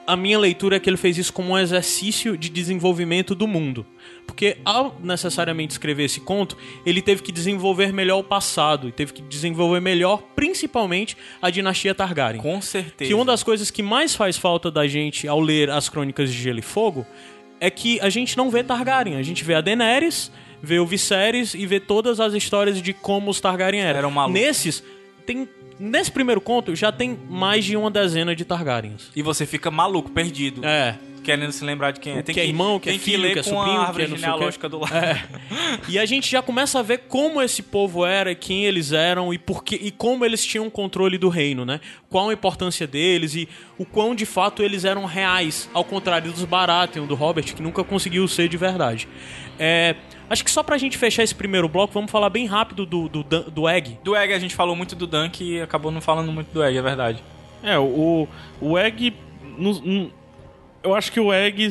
a 0.09 0.17
minha 0.17 0.39
leitura 0.39 0.77
é 0.77 0.81
que 0.81 0.89
ele 0.89 0.97
fez 0.97 1.19
isso 1.19 1.31
como 1.31 1.51
um 1.51 1.59
exercício 1.59 2.35
de 2.35 2.49
desenvolvimento 2.49 3.35
do 3.35 3.47
mundo. 3.47 3.85
Porque 4.27 4.57
ao 4.65 4.99
necessariamente 5.05 5.73
escrever 5.73 6.05
esse 6.05 6.19
conto, 6.19 6.57
ele 6.87 7.03
teve 7.03 7.23
que 7.23 7.31
desenvolver 7.31 7.93
melhor 7.93 8.21
o 8.21 8.25
passado 8.25 8.89
e 8.89 8.93
teve 8.93 9.13
que 9.13 9.21
desenvolver 9.21 9.81
melhor, 9.81 10.23
principalmente, 10.35 11.15
a 11.43 11.51
dinastia 11.51 11.95
Targaryen. 11.95 12.41
Com 12.41 12.59
certeza. 12.63 13.07
Que 13.07 13.15
uma 13.15 13.25
das 13.27 13.43
coisas 13.43 13.71
que 13.71 13.83
mais 13.83 14.15
faz 14.15 14.39
falta 14.39 14.71
da 14.71 14.89
gente 14.89 15.29
ao 15.29 15.39
ler 15.39 15.69
as 15.69 15.91
Crônicas 15.91 16.33
de 16.33 16.41
Gelo 16.41 16.61
e 16.61 16.63
Fogo 16.63 17.07
é 17.61 17.71
que 17.71 18.01
a 18.01 18.09
gente 18.09 18.35
não 18.35 18.49
vê 18.49 18.65
Targaryen, 18.65 19.17
a 19.17 19.23
gente 19.23 19.45
vê 19.45 19.57
a 19.57 19.61
Daenerys, 19.61 20.33
vê 20.63 20.79
o 20.79 20.87
Viserys 20.87 21.53
e 21.53 21.67
vê 21.67 21.79
todas 21.79 22.19
as 22.19 22.33
histórias 22.33 22.81
de 22.81 22.95
como 22.95 23.31
os 23.31 23.43
Targaryen 23.43 23.83
eram. 23.83 23.99
Eram 23.99 24.11
malucos. 24.11 24.41
Nesses 24.41 24.83
tem 25.29 25.47
nesse 25.79 26.11
primeiro 26.11 26.41
conto 26.41 26.75
já 26.75 26.91
tem 26.91 27.19
mais 27.29 27.65
de 27.65 27.77
uma 27.77 27.91
dezena 27.91 28.35
de 28.35 28.45
Targaryens. 28.45 29.11
E 29.15 29.23
você 29.23 29.47
fica 29.47 29.71
maluco, 29.71 30.11
perdido. 30.11 30.65
É. 30.65 30.99
Querendo 31.23 31.53
se 31.53 31.63
lembrar 31.63 31.91
de 31.91 32.01
quem 32.01 32.17
é. 32.17 32.21
O 32.21 32.25
que 32.25 32.41
é 32.41 32.47
irmão, 32.47 32.81
que 32.81 32.89
é 32.89 32.93
tem 32.93 32.99
filho, 32.99 33.29
o 33.29 33.33
que 33.33 33.39
é 33.39 33.43
sobrinho, 33.43 33.93
que 33.93 34.03
é 34.03 34.07
genealógica 34.07 34.67
do 34.67 34.79
lado. 34.79 34.95
É. 34.95 35.23
E 35.87 35.99
a 35.99 36.07
gente 36.07 36.31
já 36.31 36.41
começa 36.41 36.79
a 36.79 36.83
ver 36.83 37.05
como 37.07 37.43
esse 37.43 37.63
povo 37.63 38.07
era, 38.07 38.35
quem 38.35 38.65
eles 38.65 38.93
eram 38.93 39.35
e 39.35 39.39
por 39.39 39.63
que, 39.63 39.75
e 39.75 39.91
como 39.91 40.25
eles 40.25 40.43
tinham 40.45 40.71
controle 40.71 41.19
do 41.19 41.29
reino, 41.29 41.67
né? 41.67 41.81
Qual 42.09 42.31
a 42.31 42.33
importância 42.33 42.87
deles 42.87 43.35
e 43.35 43.47
o 43.77 43.85
quão 43.85 44.15
de 44.15 44.25
fato 44.25 44.63
eles 44.63 44.87
eram 44.87 45.05
reais, 45.05 45.69
ao 45.75 45.85
contrário 45.85 46.33
dos 46.33 46.45
Baratheon, 46.45 47.07
do 47.07 47.15
Robert, 47.15 47.55
que 47.55 47.63
nunca 47.63 47.85
conseguiu 47.85 48.27
ser 48.27 48.49
de 48.49 48.57
verdade. 48.57 49.07
É, 49.59 49.97
acho 50.31 50.45
que 50.45 50.51
só 50.51 50.63
pra 50.63 50.77
gente 50.79 50.97
fechar 50.99 51.23
esse 51.23 51.35
primeiro 51.35 51.69
bloco, 51.69 51.93
vamos 51.93 52.11
falar 52.11 52.31
bem 52.31 52.47
rápido 52.47 52.85
do, 52.87 53.09
do, 53.09 53.23
do 53.23 53.69
Egg. 53.69 53.99
Do 54.03 54.15
Egg 54.17 54.33
a 54.35 54.39
gente 54.39 54.55
falou 54.55 54.75
muito 54.77 54.95
do 54.95 55.07
Dunk 55.07 55.43
e 55.45 55.61
acabou 55.61 55.91
não 55.91 56.01
falando 56.01 56.31
muito 56.33 56.49
do 56.53 56.63
Egg, 56.63 56.77
é 56.79 56.83
verdade. 56.83 57.23
É, 57.63 57.79
o, 57.79 58.29
o 58.61 58.79
Egg. 58.79 59.13
no- 59.57 59.81
no- 59.81 60.19
eu 60.83 60.95
acho 60.95 61.11
que 61.11 61.19
o 61.19 61.33
Egg. 61.33 61.69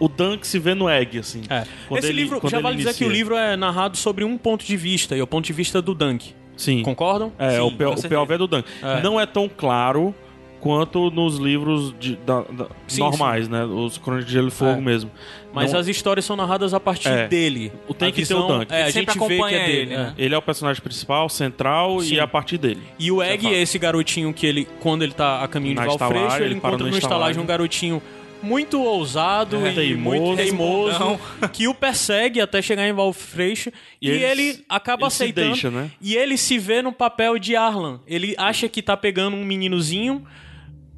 O 0.00 0.08
Dunk 0.08 0.46
se 0.46 0.58
vê 0.58 0.74
no 0.74 0.88
Egg, 0.88 1.18
assim. 1.18 1.42
É. 1.50 1.64
Esse 1.98 2.08
ele- 2.08 2.22
livro, 2.22 2.40
já 2.48 2.60
vale 2.60 2.76
dizer 2.78 2.94
que 2.94 3.04
o 3.04 3.10
livro 3.10 3.36
é 3.36 3.56
narrado 3.56 3.96
sobre 3.96 4.24
um 4.24 4.38
ponto 4.38 4.64
de 4.64 4.76
vista, 4.76 5.14
e 5.14 5.20
é 5.20 5.22
o 5.22 5.26
ponto 5.26 5.44
de 5.44 5.52
vista 5.52 5.82
do 5.82 5.94
Dunk. 5.94 6.34
Sim. 6.56 6.82
Concordam? 6.82 7.32
É, 7.38 7.52
Sim, 7.52 7.58
o, 7.60 7.72
P- 7.72 7.84
o. 7.84 7.94
POV 7.94 8.38
do 8.38 8.46
Dunk. 8.46 8.68
É. 8.82 9.02
Não 9.02 9.20
é 9.20 9.26
tão 9.26 9.48
claro 9.48 10.14
quanto 10.62 11.10
nos 11.10 11.38
livros 11.38 11.92
de- 11.98 12.14
da- 12.24 12.42
da- 12.42 12.68
Sim, 12.86 13.00
normais, 13.00 13.48
né? 13.48 13.64
Os 13.64 13.98
Crônicas 13.98 14.26
de 14.28 14.32
Gelo 14.32 14.46
e 14.46 14.50
Fogo 14.52 14.78
É. 14.78 14.80
mesmo. 14.80 15.10
Mas 15.52 15.72
Não- 15.72 15.80
as 15.80 15.88
histórias 15.88 16.24
são 16.24 16.36
narradas 16.36 16.72
a 16.72 16.78
partir 16.78 17.08
É. 17.08 17.26
dele. 17.26 17.72
O- 17.88 17.92
tem 17.92 18.08
A 18.10 18.12
que 18.12 18.24
ter 18.24 18.32
o 18.34 18.42
Dunk. 18.46 18.72
É, 18.72 18.84
a 18.84 18.90
gente 18.90 19.06
vê 19.06 19.12
que 19.12 19.18
acompanha 19.18 19.58
é 19.58 19.66
dele, 19.66 19.78
ele, 19.80 19.94
é. 19.94 19.96
né? 19.96 20.14
Ele 20.16 20.34
é 20.34 20.38
o 20.38 20.42
personagem 20.42 20.80
principal, 20.80 21.28
central 21.28 22.00
Sim. 22.00 22.14
e 22.14 22.18
é 22.20 22.22
a 22.22 22.28
partir 22.28 22.58
dele. 22.58 22.80
E 22.96 23.10
o 23.10 23.20
Egg 23.20 23.42
fato. 23.42 23.54
é 23.54 23.58
esse 23.60 23.76
garotinho 23.76 24.32
que 24.32 24.46
ele, 24.46 24.68
quando 24.78 25.02
ele 25.02 25.12
tá 25.12 25.42
a 25.42 25.48
caminho 25.48 25.74
Na 25.74 25.82
de 25.86 25.98
Valfreixo, 25.98 26.36
ele 26.36 26.44
ele 26.44 26.54
encontra 26.54 26.86
no 26.86 26.96
estalagem 26.96 27.42
um 27.42 27.46
garotinho 27.46 28.00
muito 28.40 28.80
ousado 28.82 29.56
É. 29.66 29.70
e 29.72 29.74
Teimoso. 29.74 30.20
muito 30.20 30.36
teimoso, 30.36 31.20
que 31.52 31.66
o 31.68 31.74
persegue 31.74 32.40
até 32.40 32.62
chegar 32.62 32.88
em 32.88 32.92
Valfreixo 32.92 33.70
e, 34.00 34.08
E 34.08 34.10
ele 34.24 34.64
acaba 34.68 35.02
ele 35.02 35.06
aceitando. 35.08 35.46
deixa, 35.48 35.70
né? 35.72 35.90
E 36.00 36.14
ele 36.16 36.36
se 36.36 36.56
vê 36.58 36.82
no 36.82 36.92
papel 36.92 37.36
de 37.38 37.54
Arlan. 37.56 38.00
Ele 38.06 38.34
acha 38.38 38.68
que 38.68 38.80
tá 38.80 38.96
pegando 38.96 39.36
um 39.36 39.44
meninozinho 39.44 40.24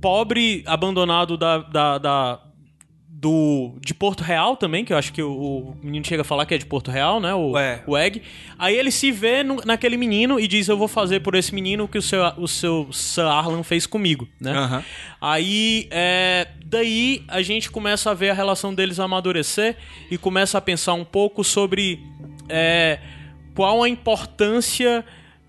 pobre, 0.05 0.63
abandonado 0.67 1.37
da, 1.39 1.59
da, 1.59 1.99
da- 1.99 2.41
do 3.09 3.79
de 3.81 3.95
Porto 3.95 4.23
Real 4.23 4.55
também, 4.55 4.85
que 4.85 4.93
eu 4.93 4.99
acho 4.99 5.11
que 5.15 5.23
o, 5.23 5.31
o 5.33 5.77
menino 5.83 6.05
chega 6.05 6.21
a 6.21 6.25
falar 6.25 6.45
que 6.45 6.53
é 6.53 6.59
de 6.59 6.67
Porto 6.67 6.91
Real, 6.91 7.19
né? 7.21 7.33
O, 7.35 7.57
É. 7.57 7.83
o 7.87 7.97
Egg. 7.97 8.21
Aí 8.59 8.77
ele 8.77 8.91
se 8.91 9.11
vê 9.11 9.43
no- 9.43 9.63
naquele 9.65 9.97
menino 9.97 10.39
e 10.39 10.47
diz: 10.47 10.69
Eu 10.69 10.77
vou 10.77 10.89
fazer 10.89 11.21
por 11.21 11.35
esse 11.35 11.55
menino 11.55 11.85
o 11.85 11.89
que 11.89 11.97
o 11.97 12.03
seu, 12.03 12.23
o 12.37 12.47
seu 12.47 12.87
Sir 12.93 13.23
Arlan 13.25 13.63
fez 13.63 13.87
comigo, 13.87 14.29
né? 14.39 14.53
Aí, 15.23 15.89
é, 15.91 16.49
daí 16.67 17.25
a 17.27 17.41
gente 17.41 17.71
começa 17.71 18.11
a 18.11 18.15
ver 18.15 18.29
a 18.29 18.35
relação 18.35 18.75
deles 18.75 19.01
amadurecer 19.01 19.77
e 20.11 20.19
começa 20.19 20.59
a 20.59 20.61
pensar 20.61 20.93
um 20.93 21.05
pouco 21.05 21.43
sobre 21.43 21.99
é, 22.47 22.99
qual 23.55 23.83
a 23.83 23.89
importância 23.89 25.03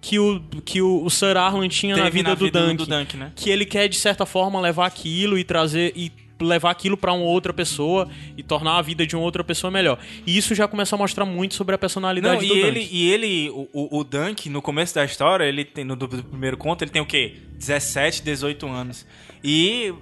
que 0.05 0.19
o, 0.19 0.39
que 0.63 0.83
o, 0.83 1.03
o 1.03 1.09
Sir 1.09 1.35
Arlan 1.35 1.67
tinha 1.67 1.97
na 1.97 2.09
vida, 2.09 2.29
na 2.29 2.35
do, 2.35 2.45
vida 2.45 2.59
Dunk, 2.59 2.77
do 2.77 2.85
Dunk, 2.85 3.17
né? 3.17 3.31
Que 3.35 3.49
ele 3.49 3.65
quer, 3.65 3.87
de 3.87 3.97
certa 3.97 4.23
forma, 4.23 4.61
levar 4.61 4.85
aquilo 4.85 5.35
e 5.35 5.43
trazer. 5.43 5.93
E 5.95 6.11
levar 6.39 6.69
aquilo 6.69 6.97
pra 6.97 7.13
uma 7.13 7.25
outra 7.25 7.53
pessoa 7.53 8.09
e 8.37 8.43
tornar 8.43 8.77
a 8.77 8.81
vida 8.81 9.07
de 9.07 9.15
uma 9.15 9.23
outra 9.23 9.41
pessoa 9.41 9.71
melhor. 9.71 9.97
E 10.27 10.37
isso 10.37 10.53
já 10.53 10.67
começa 10.67 10.93
a 10.93 10.97
mostrar 10.97 11.25
muito 11.25 11.55
sobre 11.55 11.73
a 11.73 11.77
personalidade 11.77 12.41
Não, 12.41 12.47
do 12.47 12.53
e 12.53 12.61
Dunk. 12.61 12.67
ele, 12.67 12.89
e 12.91 13.11
ele 13.11 13.49
o, 13.49 13.67
o, 13.71 13.99
o 13.99 14.03
Dunk, 14.03 14.49
no 14.49 14.61
começo 14.61 14.93
da 14.93 15.05
história, 15.05 15.45
ele 15.45 15.63
tem, 15.63 15.85
no 15.85 15.95
do, 15.95 16.07
do 16.07 16.23
primeiro 16.23 16.57
conto, 16.57 16.83
ele 16.83 16.91
tem 16.91 17.01
o 17.01 17.05
quê? 17.05 17.37
17, 17.57 18.21
18 18.21 18.67
anos. 18.67 19.07
E 19.41 19.93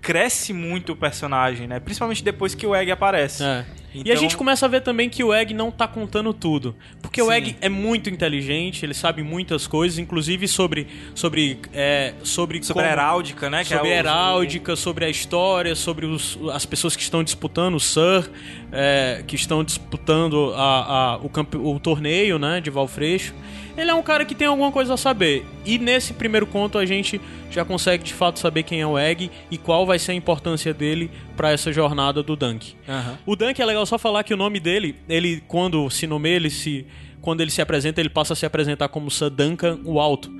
cresce 0.00 0.52
muito 0.52 0.92
o 0.92 0.96
personagem, 0.96 1.66
né? 1.66 1.78
Principalmente 1.78 2.24
depois 2.24 2.54
que 2.54 2.66
o 2.66 2.74
Egg 2.74 2.90
aparece. 2.90 3.42
É. 3.42 3.64
e 3.92 3.98
a 3.98 4.00
Então- 4.02 4.16
gente 4.18 4.36
começa 4.36 4.64
a 4.64 4.68
ver 4.68 4.82
também 4.82 5.10
que 5.10 5.24
o 5.24 5.34
Egg 5.34 5.52
não 5.52 5.68
tá 5.70 5.88
contando 5.88 6.32
tudo. 6.32 6.76
Porque 7.02 7.20
o 7.20 7.26
Sim. 7.26 7.32
Egg 7.32 7.56
é 7.60 7.68
muito 7.68 8.08
inteligente, 8.08 8.84
ele 8.86 8.94
sabe 8.94 9.20
muitas 9.20 9.66
coisas, 9.66 9.98
inclusive 9.98 10.46
sobre. 10.46 10.86
sobre. 11.12 11.58
É, 11.72 12.14
sobre, 12.22 12.62
Sobre 12.62 12.84
a 12.84 12.86
como- 12.86 12.92
heráldica, 13.00 13.50
né? 13.50 13.62
Que 13.64 13.70
sobre 13.74 13.88
é 13.88 13.92
a 13.92 13.96
o- 13.96 13.98
heráldica, 13.98 14.76
sobre 14.76 15.04
a 15.04 15.08
história, 15.10 15.74
sobre 15.74 16.06
os- 16.06 16.38
as 16.52 16.64
pessoas 16.64 16.94
que 16.94 17.02
estão 17.02 17.24
disputando, 17.24 17.74
o 17.74 17.80
Sir, 17.80 18.30
é, 18.70 19.24
que 19.26 19.34
estão 19.34 19.64
disputando 19.64 20.52
a, 20.54 21.14
a- 21.14 21.16
o, 21.16 21.28
campe- 21.28 21.56
o 21.58 21.78
torneio 21.80 22.38
né, 22.38 22.60
de 22.60 22.70
Valfreixo. 22.70 23.34
Ele 23.80 23.90
é 23.90 23.94
um 23.94 24.02
cara 24.02 24.24
que 24.24 24.34
tem 24.34 24.46
alguma 24.46 24.70
coisa 24.70 24.94
a 24.94 24.96
saber. 24.96 25.44
E 25.64 25.78
nesse 25.78 26.12
primeiro 26.12 26.46
conto 26.46 26.76
a 26.78 26.84
gente 26.84 27.20
já 27.50 27.64
consegue 27.64 28.04
de 28.04 28.12
fato 28.14 28.38
saber 28.38 28.62
quem 28.62 28.80
é 28.80 28.86
o 28.86 28.98
Egg 28.98 29.30
e 29.50 29.56
qual 29.58 29.86
vai 29.86 29.98
ser 29.98 30.12
a 30.12 30.14
importância 30.14 30.72
dele 30.74 31.10
para 31.36 31.50
essa 31.50 31.72
jornada 31.72 32.22
do 32.22 32.36
Dunk. 32.36 32.74
Aham. 32.88 33.18
O 33.26 33.34
Dunk 33.34 33.60
é 33.60 33.64
legal 33.64 33.84
só 33.86 33.98
falar 33.98 34.22
que 34.24 34.34
o 34.34 34.36
nome 34.36 34.60
dele, 34.60 34.96
ele 35.08 35.42
quando 35.48 35.88
se 35.90 36.06
nomeia, 36.06 36.36
ele 36.36 36.50
se 36.50 36.86
quando 37.20 37.40
ele 37.42 37.50
se 37.50 37.60
apresenta, 37.60 38.00
ele 38.00 38.08
passa 38.08 38.32
a 38.32 38.36
se 38.36 38.46
apresentar 38.46 38.88
como 38.88 39.10
Sir 39.10 39.28
Duncan 39.30 39.78
o 39.84 40.00
Alto. 40.00 40.30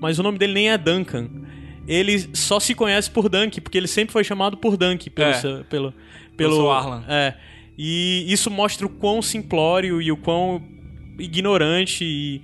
Mas 0.00 0.18
o 0.18 0.22
nome 0.22 0.36
dele 0.38 0.52
nem 0.52 0.70
é 0.70 0.76
Duncan. 0.76 1.28
Ele 1.88 2.18
só 2.34 2.58
se 2.60 2.74
conhece 2.74 3.10
por 3.10 3.28
Dunk, 3.28 3.60
porque 3.60 3.78
ele 3.78 3.86
sempre 3.86 4.12
foi 4.12 4.22
chamado 4.24 4.56
por 4.56 4.76
Dunk 4.76 5.08
pelo 5.08 5.30
É. 5.30 5.32
Sir- 5.34 5.64
pelo 5.70 5.94
Pelo 6.36 6.56
pelo 6.56 6.70
Arlan. 6.70 7.04
É. 7.08 7.34
E 7.78 8.24
isso 8.30 8.50
mostra 8.50 8.86
o 8.86 8.90
quão 8.90 9.22
simplório 9.22 10.02
e 10.02 10.10
o 10.12 10.16
quão 10.16 10.62
ignorante 11.18 12.04
e, 12.04 12.42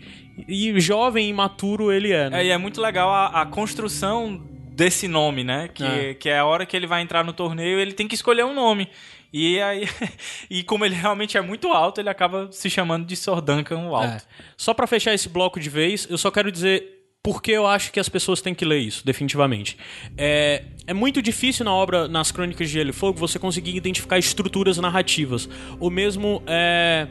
e 0.48 0.78
jovem 0.80 1.26
e 1.26 1.30
imaturo 1.30 1.92
ele 1.92 2.12
é, 2.12 2.30
né? 2.30 2.42
É, 2.42 2.46
e 2.46 2.50
é 2.50 2.58
muito 2.58 2.80
legal 2.80 3.10
a, 3.10 3.42
a 3.42 3.46
construção 3.46 4.42
desse 4.74 5.06
nome, 5.06 5.44
né? 5.44 5.68
Que 5.72 5.84
É. 5.84 6.14
que 6.14 6.28
é 6.28 6.38
a 6.38 6.44
hora 6.44 6.64
que 6.66 6.76
ele 6.76 6.86
vai 6.86 7.02
entrar 7.02 7.24
no 7.24 7.32
torneio, 7.32 7.78
ele 7.78 7.92
tem 7.92 8.08
que 8.08 8.14
escolher 8.14 8.44
um 8.44 8.54
nome. 8.54 8.88
E 9.32 9.60
aí, 9.60 9.88
e 10.50 10.62
como 10.62 10.84
ele 10.84 10.94
realmente 10.94 11.38
é 11.38 11.40
muito 11.40 11.68
alto, 11.68 12.00
ele 12.00 12.08
acaba 12.10 12.48
se 12.52 12.68
chamando 12.68 13.06
de 13.06 13.16
Sir 13.16 13.40
Duncan 13.40 13.78
o 13.88 13.94
Alto. 13.94 14.16
É. 14.16 14.20
Só 14.56 14.74
pra 14.74 14.86
fechar 14.86 15.14
esse 15.14 15.28
bloco 15.28 15.58
de 15.58 15.70
vez, 15.70 16.06
eu 16.10 16.18
só 16.18 16.30
quero 16.30 16.52
dizer 16.52 17.00
por 17.22 17.40
que 17.40 17.52
eu 17.52 17.66
acho 17.66 17.92
que 17.92 18.00
as 18.00 18.08
pessoas 18.08 18.40
têm 18.42 18.52
que 18.52 18.64
ler 18.64 18.80
isso, 18.80 19.06
definitivamente. 19.06 19.78
É, 20.18 20.64
é 20.86 20.92
muito 20.92 21.22
difícil 21.22 21.64
na 21.64 21.72
obra, 21.72 22.08
nas 22.08 22.32
Crônicas 22.32 22.66
de 22.68 22.74
Gelo 22.74 22.90
e 22.90 22.92
Fogo, 22.92 23.18
você 23.18 23.38
conseguir 23.38 23.76
identificar 23.76 24.18
estruturas 24.18 24.76
narrativas. 24.78 25.48
O 25.78 25.88
mesmo. 25.88 26.42
É, 26.46 27.06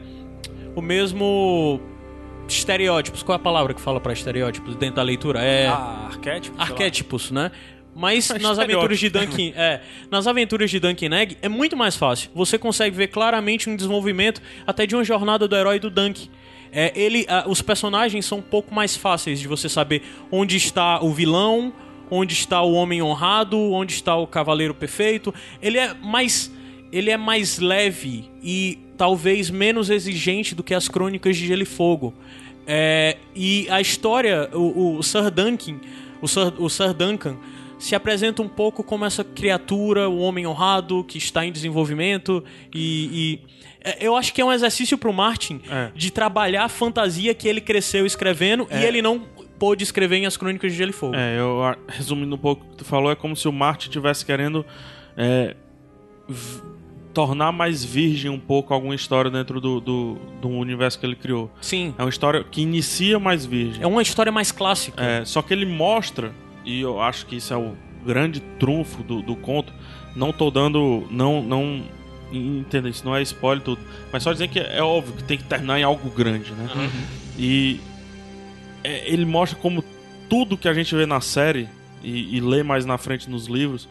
o 0.76 0.82
mesmo. 0.82 1.80
Estereótipos. 2.54 3.22
Qual 3.22 3.34
é 3.34 3.40
a 3.40 3.42
palavra 3.42 3.74
que 3.74 3.80
fala 3.80 4.00
pra 4.00 4.12
estereótipos 4.12 4.76
dentro 4.76 4.96
da 4.96 5.02
leitura? 5.02 5.40
É. 5.42 5.66
Ah, 5.66 6.08
arquétipo? 6.08 6.56
sei 6.56 6.64
lá. 6.64 6.70
arquétipos, 6.70 7.30
né? 7.30 7.50
Mas 7.94 8.28
nas 8.40 8.58
aventuras 8.58 8.98
de 8.98 9.10
Duncan, 9.10 9.52
é, 9.54 9.80
nas 10.10 10.26
aventuras 10.26 10.70
de 10.70 10.80
Duncan 10.80 11.14
Egg 11.14 11.36
é 11.42 11.48
muito 11.48 11.76
mais 11.76 11.96
fácil. 11.96 12.30
Você 12.34 12.58
consegue 12.58 12.96
ver 12.96 13.08
claramente 13.08 13.68
um 13.68 13.76
desenvolvimento 13.76 14.40
até 14.66 14.86
de 14.86 14.94
uma 14.94 15.04
jornada 15.04 15.46
do 15.46 15.56
herói 15.56 15.78
do 15.78 15.90
Dunk. 15.90 16.30
É, 16.72 16.90
ele, 16.94 17.26
ah, 17.28 17.44
os 17.46 17.60
personagens 17.60 18.24
são 18.24 18.38
um 18.38 18.42
pouco 18.42 18.74
mais 18.74 18.96
fáceis 18.96 19.38
de 19.38 19.46
você 19.46 19.68
saber 19.68 20.02
onde 20.30 20.56
está 20.56 21.02
o 21.02 21.12
vilão, 21.12 21.72
onde 22.10 22.32
está 22.32 22.62
o 22.62 22.72
homem 22.72 23.02
honrado, 23.02 23.58
onde 23.58 23.92
está 23.92 24.16
o 24.16 24.26
cavaleiro 24.26 24.74
perfeito. 24.74 25.34
Ele 25.60 25.78
é 25.78 25.92
mais 25.94 26.50
ele 26.90 27.10
é 27.10 27.16
mais 27.16 27.58
leve 27.58 28.30
e 28.42 28.78
talvez 28.98 29.48
menos 29.48 29.88
exigente 29.88 30.54
do 30.54 30.62
que 30.62 30.74
as 30.74 30.88
crônicas 30.88 31.36
de 31.36 31.46
Gelo 31.46 31.62
e 31.62 31.66
Fogo. 31.66 32.12
É, 32.66 33.16
e 33.34 33.66
a 33.70 33.80
história, 33.80 34.48
o, 34.52 34.96
o 34.98 35.02
Sir 35.02 35.30
Duncan, 35.30 35.80
o 36.20 36.28
Sir, 36.28 36.52
o 36.58 36.68
Sir 36.70 36.92
Duncan 36.94 37.36
se 37.78 37.94
apresenta 37.96 38.40
um 38.42 38.48
pouco 38.48 38.84
como 38.84 39.04
essa 39.04 39.24
criatura, 39.24 40.08
o 40.08 40.18
homem 40.20 40.46
honrado 40.46 41.02
que 41.02 41.18
está 41.18 41.44
em 41.44 41.50
desenvolvimento 41.50 42.44
e, 42.72 43.40
e- 43.44 43.52
é, 43.84 44.06
eu 44.06 44.14
acho 44.14 44.32
que 44.32 44.40
é 44.40 44.44
um 44.44 44.52
exercício 44.52 44.96
pro 44.96 45.12
Martin 45.12 45.60
É. 45.68 45.90
de 45.92 46.12
trabalhar 46.12 46.64
a 46.64 46.68
fantasia 46.68 47.34
que 47.34 47.48
ele 47.48 47.60
cresceu 47.60 48.06
escrevendo 48.06 48.68
e 48.70 48.84
ele 48.84 49.02
não 49.02 49.18
pôde 49.58 49.82
escrever 49.82 50.18
em 50.18 50.26
As 50.26 50.36
Crônicas 50.36 50.70
de 50.70 50.78
Gelo 50.78 50.90
e 50.90 50.92
Fogo. 50.92 51.16
É, 51.16 51.36
eu 51.40 51.58
resumindo 51.88 52.36
um 52.36 52.38
pouco 52.38 52.64
o 52.64 52.70
que 52.70 52.76
tu 52.76 52.84
falou, 52.84 53.10
é 53.10 53.16
como 53.16 53.34
se 53.34 53.48
o 53.48 53.52
Martin 53.52 53.88
estivesse 53.88 54.24
querendo 54.24 54.64
é, 55.16 55.56
tornar 57.12 57.52
mais 57.52 57.84
virgem 57.84 58.30
um 58.30 58.38
pouco 58.38 58.72
alguma 58.72 58.94
história 58.94 59.30
dentro 59.30 59.60
do, 59.60 59.80
do, 59.80 60.18
do 60.40 60.48
universo 60.48 60.98
que 60.98 61.06
ele 61.06 61.16
criou. 61.16 61.50
Sim, 61.60 61.94
É 61.98 62.02
uma 62.02 62.10
história 62.10 62.44
que 62.44 62.60
inicia 62.62 63.18
mais 63.18 63.44
virgem. 63.44 63.82
é 63.82 63.86
uma 63.86 64.02
história 64.02 64.32
mais 64.32 64.50
clássica. 64.50 65.02
É, 65.02 65.24
só 65.24 65.42
que 65.42 65.52
ele 65.52 65.66
mostra, 65.66 66.32
e 66.64 66.80
eu 66.80 67.00
acho 67.00 67.26
que 67.26 67.36
isso 67.36 67.52
é 67.52 67.56
o 67.56 67.76
grande 68.04 68.40
trunfo 68.58 69.02
do, 69.02 69.22
do 69.22 69.36
conto. 69.36 69.72
Não 70.14 70.32
tô 70.32 70.50
dando. 70.50 71.06
Não. 71.10 71.42
não 71.42 71.82
Entenda, 72.32 72.88
isso 72.88 73.04
não 73.04 73.14
é 73.14 73.20
spoiler 73.20 73.62
tudo. 73.62 73.82
Mas 74.10 74.22
só 74.22 74.32
dizer 74.32 74.48
que 74.48 74.58
é 74.58 74.82
óbvio 74.82 75.12
que 75.14 75.24
tem 75.24 75.36
que 75.36 75.44
terminar 75.44 75.78
em 75.78 75.82
algo 75.82 76.08
grande, 76.08 76.50
né? 76.52 76.90
E 77.38 77.78
é, 78.82 79.12
ele 79.12 79.26
mostra 79.26 79.58
como 79.58 79.84
tudo 80.30 80.56
que 80.56 80.66
a 80.66 80.72
gente 80.72 80.94
vê 80.94 81.04
na 81.04 81.20
série 81.20 81.68
e, 82.02 82.36
e 82.36 82.40
lê 82.40 82.62
mais 82.62 82.86
na 82.86 82.96
frente 82.96 83.28
nos 83.28 83.48
livros 83.48 83.86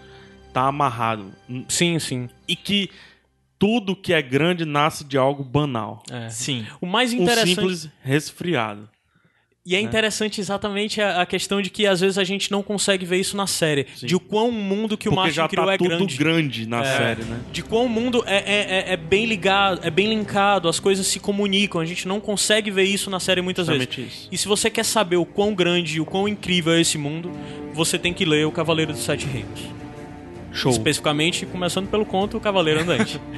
tá 0.52 0.64
amarrado. 0.68 1.32
Sim, 1.68 2.00
sim. 2.00 2.30
E 2.48 2.56
que 2.56 2.90
tudo 3.62 3.96
que 3.96 4.12
é 4.12 4.24
grande 4.24 4.66
nasce 4.66 5.04
de 5.04 5.20
algo 5.20 5.44
banal. 5.44 6.02
É. 6.12 6.28
Sim. 6.30 6.66
O 6.82 6.88
mais 6.88 7.14
Um 7.14 7.18
interessante 7.22 7.50
simples 7.56 7.90
resfriado. 8.02 8.90
E 9.64 9.76
é 9.76 9.80
interessante 9.80 10.42
exatamente 10.42 11.00
a, 11.00 11.22
a 11.22 11.26
questão 11.28 11.62
de 11.62 11.70
que 11.70 11.86
às 11.86 12.02
vezes 12.02 12.18
a 12.18 12.24
gente 12.24 12.50
não 12.52 12.64
consegue 12.64 13.06
ver 13.06 13.18
isso 13.20 13.38
na 13.38 13.46
série. 13.46 13.86
Sim. 13.96 14.08
De 14.08 14.16
o 14.16 14.20
quão 14.20 14.50
o 14.50 14.52
mundo 14.52 14.98
que 14.98 15.08
o 15.08 15.12
Porque 15.12 15.16
Martin 15.22 15.36
já 15.36 15.48
criou 15.48 15.68
tá 15.68 15.74
é 15.76 15.78
tudo 15.78 15.90
grande. 15.90 16.18
grande, 16.18 16.68
na 16.68 16.84
série, 16.84 17.24
né? 17.24 17.40
De 17.52 17.62
quão 17.62 17.86
o 17.86 17.90
mundo 17.90 18.24
é, 18.26 18.38
é, 18.38 18.90
é- 18.90 18.94
é 18.94 18.98
bem 18.98 19.28
ligado, 19.28 19.80
é 19.84 19.92
bem 19.92 20.10
linkado, 20.10 20.68
as 20.68 20.80
coisas 20.80 21.06
se 21.06 21.20
comunicam. 21.20 21.80
A 21.80 21.86
gente 21.86 22.08
não 22.08 22.20
consegue 22.20 22.72
ver 22.72 22.86
isso 22.86 23.12
na 23.12 23.20
série 23.20 23.40
muitas 23.44 23.68
Justamente 23.68 24.02
vezes. 24.02 24.14
isso. 24.22 24.30
E 24.32 24.38
se 24.40 24.48
você 24.48 24.68
quer 24.72 24.84
saber 24.84 25.18
o 25.18 25.26
quão 25.26 25.54
grande 25.54 25.98
e 25.98 26.02
o 26.02 26.06
quão 26.08 26.28
incrível 26.28 26.74
é 26.74 26.82
esse 26.82 26.98
mundo, 26.98 27.32
você 27.72 28.00
tem 28.00 28.12
que 28.16 28.26
ler 28.26 28.48
O 28.48 28.52
Cavaleiro 28.52 28.92
dos 28.92 29.04
Sete 29.04 29.28
Reinos. 29.28 29.62
Show. 30.52 30.72
Especificamente, 30.72 31.46
começando 31.46 31.90
pelo 31.90 32.06
conto 32.06 32.38
O 32.38 32.40
Cavaleiro 32.40 32.82
Andante. 32.82 33.20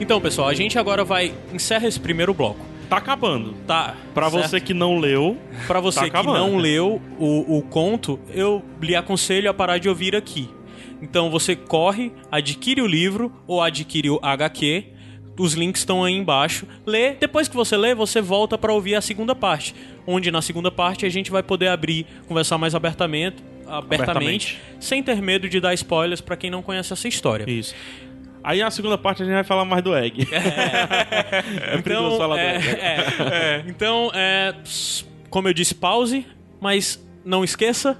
então, 0.00 0.20
pessoal, 0.20 0.48
a 0.48 0.54
gente 0.54 0.78
agora 0.78 1.04
vai 1.04 1.34
encerra 1.52 1.88
esse 1.88 1.98
primeiro 1.98 2.32
bloco. 2.32 2.64
Tá 2.88 2.98
acabando. 2.98 3.54
Tá. 3.66 3.96
Pra 4.14 4.30
certo? 4.30 4.48
você 4.48 4.60
que 4.60 4.72
não 4.72 4.98
leu, 4.98 5.36
Pra 5.66 5.80
você 5.80 6.08
Tá 6.08 6.20
que 6.20 6.26
não 6.26 6.56
leu 6.56 7.02
o, 7.18 7.58
o 7.58 7.62
conto, 7.62 8.20
eu 8.32 8.62
lhe 8.80 8.94
aconselho 8.94 9.50
a 9.50 9.54
parar 9.54 9.78
de 9.78 9.88
ouvir 9.88 10.14
aqui. 10.14 10.48
Então 11.02 11.30
você 11.30 11.54
corre, 11.54 12.12
adquire 12.30 12.80
o 12.80 12.86
livro 12.86 13.30
ou 13.46 13.60
adquire 13.60 14.08
o 14.08 14.18
HQ, 14.22 14.86
os 15.38 15.54
links 15.54 15.82
estão 15.82 16.02
aí 16.04 16.14
embaixo. 16.14 16.66
Lê, 16.84 17.12
depois 17.14 17.48
que 17.48 17.54
você 17.56 17.76
lê, 17.76 17.94
você 17.94 18.20
volta 18.20 18.56
pra 18.56 18.72
ouvir 18.72 18.94
a 18.94 19.00
segunda 19.00 19.34
parte, 19.34 19.74
onde 20.06 20.30
na 20.30 20.40
segunda 20.42 20.70
parte 20.70 21.04
a 21.04 21.08
gente 21.08 21.30
vai 21.30 21.42
poder 21.42 21.68
abrir, 21.68 22.06
conversar 22.26 22.56
mais 22.58 22.74
abertamente, 22.74 23.36
abertamente, 23.66 24.10
Abertamente. 24.10 24.60
sem 24.80 25.02
ter 25.02 25.20
medo 25.20 25.48
de 25.48 25.58
dar 25.60 25.74
spoilers 25.74 26.20
pra 26.20 26.36
quem 26.36 26.50
não 26.50 26.62
conhece 26.62 26.92
essa 26.92 27.06
história. 27.08 27.48
Isso. 27.50 27.74
Aí 28.42 28.62
a 28.62 28.70
segunda 28.70 28.96
parte 28.96 29.22
a 29.22 29.24
gente 29.24 29.34
vai 29.34 29.42
falar 29.44 29.64
mais 29.64 29.82
do 29.82 29.94
Egg. 29.96 30.26
é 30.30 31.76
perigoso 31.82 32.16
falar 32.16 32.36
do 32.36 32.40
é, 32.40 32.56
Egg. 32.56 32.68
é, 32.80 33.64
então, 33.66 34.10
é, 34.14 34.54
como 35.28 35.48
eu 35.48 35.52
disse, 35.52 35.74
pause, 35.74 36.24
mas 36.60 37.04
não 37.24 37.42
esqueça, 37.42 37.98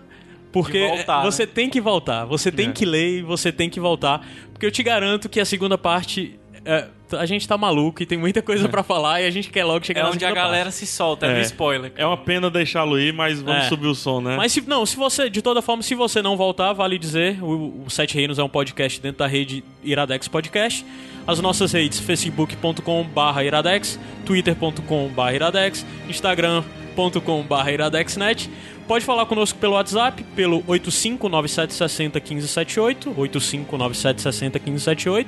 porque 0.53 0.87
voltar, 0.87 1.23
você 1.23 1.45
né? 1.45 1.51
tem 1.53 1.69
que 1.69 1.81
voltar, 1.81 2.25
você 2.25 2.51
tem 2.53 2.69
É. 2.69 2.73
que 2.73 2.85
ler 2.85 3.19
e 3.19 3.23
você 3.23 3.51
tem 3.51 3.69
que 3.69 3.81
voltar, 3.81 4.25
porque 4.53 4.65
eu 4.65 4.71
te 4.71 4.83
garanto 4.83 5.29
que 5.29 5.41
a 5.41 5.45
segunda 5.45 5.77
parte 5.77 6.39
é, 6.65 6.87
a 7.13 7.25
gente 7.27 7.47
tá 7.47 7.57
maluco 7.57 8.03
e 8.03 8.07
tem 8.07 8.19
muita 8.19 8.43
coisa 8.43 8.69
pra 8.69 8.83
falar 8.83 9.21
e 9.21 9.27
a 9.27 9.31
gente 9.31 9.49
quer 9.51 9.65
logo 9.65 9.85
chegar 9.87 10.01
É 10.01 10.05
na 10.05 10.11
onde 10.11 10.25
a 10.25 10.33
galera 10.33 10.65
parte. 10.65 10.77
se 10.77 10.87
solta, 10.87 11.27
é, 11.27 11.39
É. 11.39 11.43
spoiler. 11.43 11.93
É 11.97 12.05
uma 12.07 12.17
pena 12.17 12.51
deixá-lo 12.51 12.99
ir, 12.99 13.13
mas 13.13 13.41
vamos 13.41 13.67
É. 13.67 13.69
subir 13.69 13.87
o 13.87 13.95
som, 13.95 14.21
né? 14.21 14.37
Mas 14.37 14.51
se, 14.53 14.61
não, 14.63 14.85
se 14.87 14.97
você, 14.97 15.29
de 15.31 15.41
toda 15.43 15.61
forma, 15.63 15.83
se 15.83 15.95
você 15.95 16.21
não 16.23 16.37
voltar, 16.37 16.73
vale 16.73 16.99
dizer, 16.99 17.43
o, 17.43 17.85
o 17.87 17.91
Sete 17.91 18.15
Reinos 18.15 18.39
é 18.39 18.43
um 18.43 18.49
podcast 18.49 19.01
dentro 19.01 19.19
da 19.19 19.27
rede 19.27 19.63
Iradex 19.85 20.27
Podcast. 20.29 20.85
As 21.27 21.41
nossas 21.41 21.73
redes, 21.73 21.99
facebook.com.br 22.01 23.41
iradex, 23.45 23.99
twitter.com.br 24.25 25.35
iradex, 25.35 25.85
instagram.com.br 26.09 27.69
iradexnet. 27.73 28.49
Pode 28.87 29.05
falar 29.05 29.27
conosco 29.27 29.59
pelo 29.59 29.73
WhatsApp, 29.73 30.23
pelo 30.37 30.63
8597601578, 30.63 33.13
8597601578, 33.17 35.27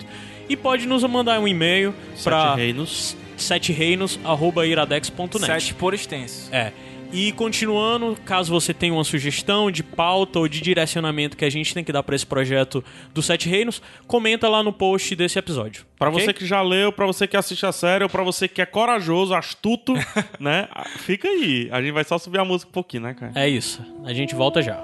e 0.49 0.57
pode 0.57 0.87
nos 0.87 1.03
mandar 1.05 1.39
um 1.41 1.49
e-mail 1.49 1.95
para 2.25 2.51
Sete 2.51 2.57
Reinos. 2.57 3.17
setereinos.iradex.net. 3.37 5.47
Sete 5.47 5.75
por 5.75 5.95
extenso. 5.95 6.49
É. 6.53 6.73
E 7.11 7.33
continuando, 7.33 8.19
caso 8.23 8.53
você 8.53 8.75
tenha 8.75 8.93
uma 8.93 9.03
sugestão 9.03 9.71
de 9.71 9.83
pauta 9.83 10.39
ou 10.39 10.47
de 10.47 10.61
direcionamento 10.61 11.39
que 11.39 11.45
a 11.45 11.51
gente 11.51 11.73
tem 11.73 11.83
que 11.83 11.91
dar 11.91 12.03
pra 12.03 12.15
esse 12.15 12.27
projeto 12.27 12.85
do 13.15 13.23
Sete 13.23 13.49
Reinos, 13.49 13.81
comenta 14.07 14.47
lá 14.47 14.63
no 14.63 14.75
post 14.75 15.17
desse 15.17 15.39
episódio. 15.39 15.87
Pra 15.99 16.11
ok? 16.11 16.23
você 16.23 16.35
que 16.35 16.45
já 16.45 16.61
leu, 16.61 16.93
pra 16.93 17.07
você 17.07 17.27
que 17.27 17.35
assiste 17.35 17.65
a 17.65 17.73
série, 17.73 18.05
ou 18.05 18.11
pra 18.11 18.23
você 18.23 18.47
que 18.47 18.61
é 18.61 18.67
corajoso, 18.67 19.35
astuto, 19.35 19.95
né? 20.39 20.69
Fica 20.99 21.27
aí. 21.29 21.71
A 21.73 21.81
gente 21.81 21.93
vai 21.93 22.05
só 22.05 22.19
subir 22.19 22.41
a 22.41 22.45
música 22.45 22.69
um 22.69 22.75
pouquinho, 22.75 23.05
né, 23.05 23.15
cara? 23.15 23.33
É 23.35 23.49
isso. 23.49 23.81
A 24.05 24.13
gente 24.13 24.35
volta 24.35 24.61
já. 24.61 24.79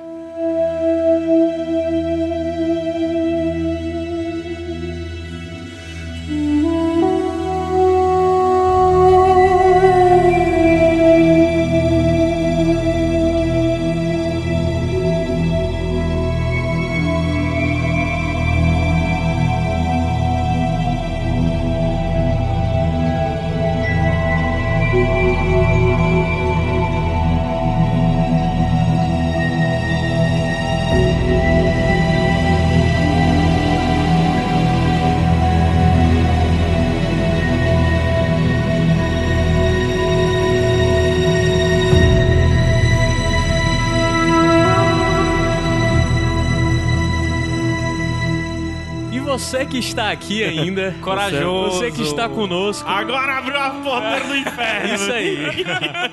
Está 49.94 50.11
aqui 50.11 50.42
ainda, 50.42 50.94
Corajoso. 51.00 51.78
você 51.78 51.90
que 51.92 52.02
está 52.02 52.28
conosco, 52.28 52.88
Agora 52.88 53.38
abriu 53.38 53.59
a 53.59 53.70
porta 53.70 54.26
do 54.26 54.35
inferno. 54.37 54.90
É 54.90 54.94
Isso 54.94 55.12
aí. 55.12 55.38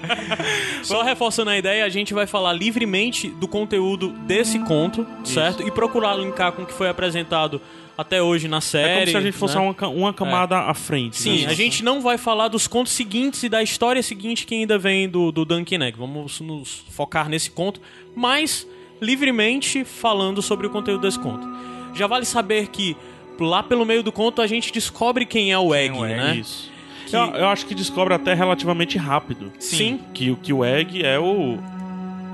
Só 0.84 1.02
reforçando 1.02 1.50
a 1.50 1.58
ideia, 1.58 1.84
a 1.84 1.90
gente 1.90 2.14
vai 2.14 2.28
falar 2.28 2.54
livremente 2.54 3.28
do 3.28 3.48
conteúdo 3.48 4.10
desse 4.10 4.60
conto, 4.60 5.06
certo? 5.24 5.68
E 5.68 5.72
procurar 5.72 6.16
linkar 6.16 6.52
com 6.52 6.62
o 6.62 6.66
que 6.66 6.74
foi 6.74 6.90
apresentado 6.90 7.60
até 7.98 8.22
hoje 8.22 8.48
na 8.48 8.62
série. 8.62 8.90
É 8.90 8.96
como 9.00 9.08
se 9.08 9.18
a 9.18 9.22
gente 9.22 9.38
fosse 9.38 9.56
né? 9.56 9.62
uma, 9.62 9.88
uma 9.88 10.14
camada 10.14 10.60
à 10.60 10.74
frente. 10.74 11.18
Sim, 11.18 11.46
né? 11.46 11.52
a 11.52 11.54
gente 11.54 11.84
não 11.84 12.02
vai 12.02 12.18
falar 12.18 12.48
dos 12.48 12.68
contos 12.68 12.94
seguintes 12.94 13.44
e 13.44 13.50
da 13.50 13.64
história 13.64 14.02
seguinte 14.04 14.46
que 14.46 14.54
ainda 14.56 14.78
vem 14.78 15.10
do, 15.10 15.32
do 15.32 15.44
Duncan 15.44 15.84
Egg. 15.84 15.98
Vamos 15.98 16.40
nos 16.40 16.84
focar 16.92 17.28
nesse 17.28 17.50
conto, 17.50 17.82
mas 18.16 18.68
livremente 19.02 19.84
falando 19.84 20.42
sobre 20.42 20.68
o 20.68 20.70
conteúdo 20.70 21.02
desse 21.02 21.20
conto. 21.20 21.48
Já 21.94 22.08
vale 22.08 22.26
saber 22.26 22.68
que 22.68 22.96
lá 23.46 23.62
pelo 23.64 23.86
meio 23.86 24.02
do 24.04 24.12
conto 24.12 24.42
a 24.42 24.48
gente 24.48 24.72
descobre 24.72 25.26
quem 25.26 25.52
é 25.52 25.58
o 25.60 25.74
Egg, 25.74 25.96
é 25.96 26.00
o 26.00 26.06
Egg, 26.06 26.16
né? 26.16 26.36
Isso. 26.38 26.72
Eu, 27.12 27.20
eu 27.36 27.48
acho 27.50 27.66
que 27.66 27.76
descobre 27.76 28.14
até 28.14 28.34
relativamente 28.34 28.98
rápido. 28.98 29.52
Sim. 29.60 30.00
Que, 30.14 30.32
o- 30.32 30.38
que 30.38 30.54
o 30.54 30.64
Egg 30.64 31.04
é 31.06 31.20
o 31.20 31.58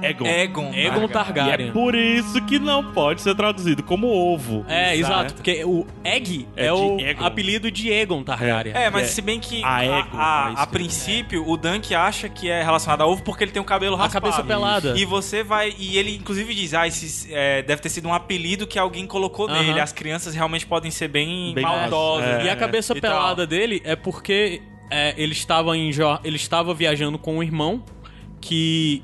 Egon. 0.02 0.26
Egon. 0.28 0.72
Egon 0.74 1.02
E 1.02 1.06
é 1.06 1.08
Targaryen. 1.08 1.72
por 1.72 1.96
isso 1.96 2.40
que 2.46 2.60
não 2.60 2.92
pode 2.94 3.22
ser 3.22 3.34
traduzido 3.36 3.82
como 3.84 4.08
ovo. 4.08 4.64
É, 4.70 4.96
exato. 4.96 5.24
Né? 5.24 5.30
Porque 5.36 5.64
o 5.66 5.86
Egg 6.04 6.48
é, 6.56 6.68
É 6.68 6.74
o 6.74 7.00
Egon. 7.00 7.26
apelido 7.26 7.72
de 7.72 7.92
Egon 7.92 8.24
Targaryen. 8.24 8.74
É, 8.76 8.90
mas 8.90 9.04
É. 9.04 9.08
se 9.08 9.22
bem 9.22 9.40
que 9.40 9.64
A 9.64 9.76
a, 9.78 9.86
Egon, 9.86 10.18
a- 10.18 10.54
é 10.58 10.62
a 10.62 10.66
que- 10.66 10.72
princípio 10.72 11.48
o 11.50 11.58
Dunk 11.58 11.96
acha 11.96 12.30
que 12.30 12.50
é 12.50 12.62
relacionado 12.64 13.02
a 13.02 13.08
ovo 13.08 13.24
porque 13.24 13.44
ele 13.44 13.52
tem 13.52 13.62
o 13.62 13.66
cabelo 13.66 13.96
A 13.96 14.00
raspado. 14.00 14.26
cabeça 14.26 14.44
pelada. 14.44 14.94
E 14.98 15.04
você 15.06 15.44
vai. 15.44 15.74
E 15.78 15.98
ele 15.98 16.16
inclusive 16.16 16.54
diz: 16.54 16.74
Ah, 16.74 16.88
esse 16.88 17.34
é, 17.34 17.62
deve 17.64 17.82
ter 17.82 17.90
sido 17.90 18.08
um 18.08 18.14
apelido 18.14 18.68
que 18.68 18.78
alguém 18.78 19.08
colocou 19.08 19.48
Aham. 19.50 19.64
nele. 19.64 19.80
As 19.80 19.92
crianças 19.92 20.36
realmente 20.36 20.66
podem 20.66 20.92
ser 20.92 21.08
bem, 21.08 21.54
Bem 21.56 21.64
maldosas. 21.64 22.42
é. 22.42 22.46
E 22.46 22.50
a 22.50 22.56
cabeça 22.56 22.96
E 22.96 23.02
tal. 23.02 23.12
pelada 23.12 23.48
dele 23.48 23.82
é 23.84 23.96
porque 23.96 24.62
é, 24.92 25.14
ele 25.18 25.34
estava 25.34 25.76
em 25.76 25.92
Jo- 25.92 26.20
ele 26.24 26.36
estava 26.36 26.74
viajando 26.74 27.18
com 27.18 27.38
um 27.38 27.44
irmão 27.44 27.84
que 28.40 29.04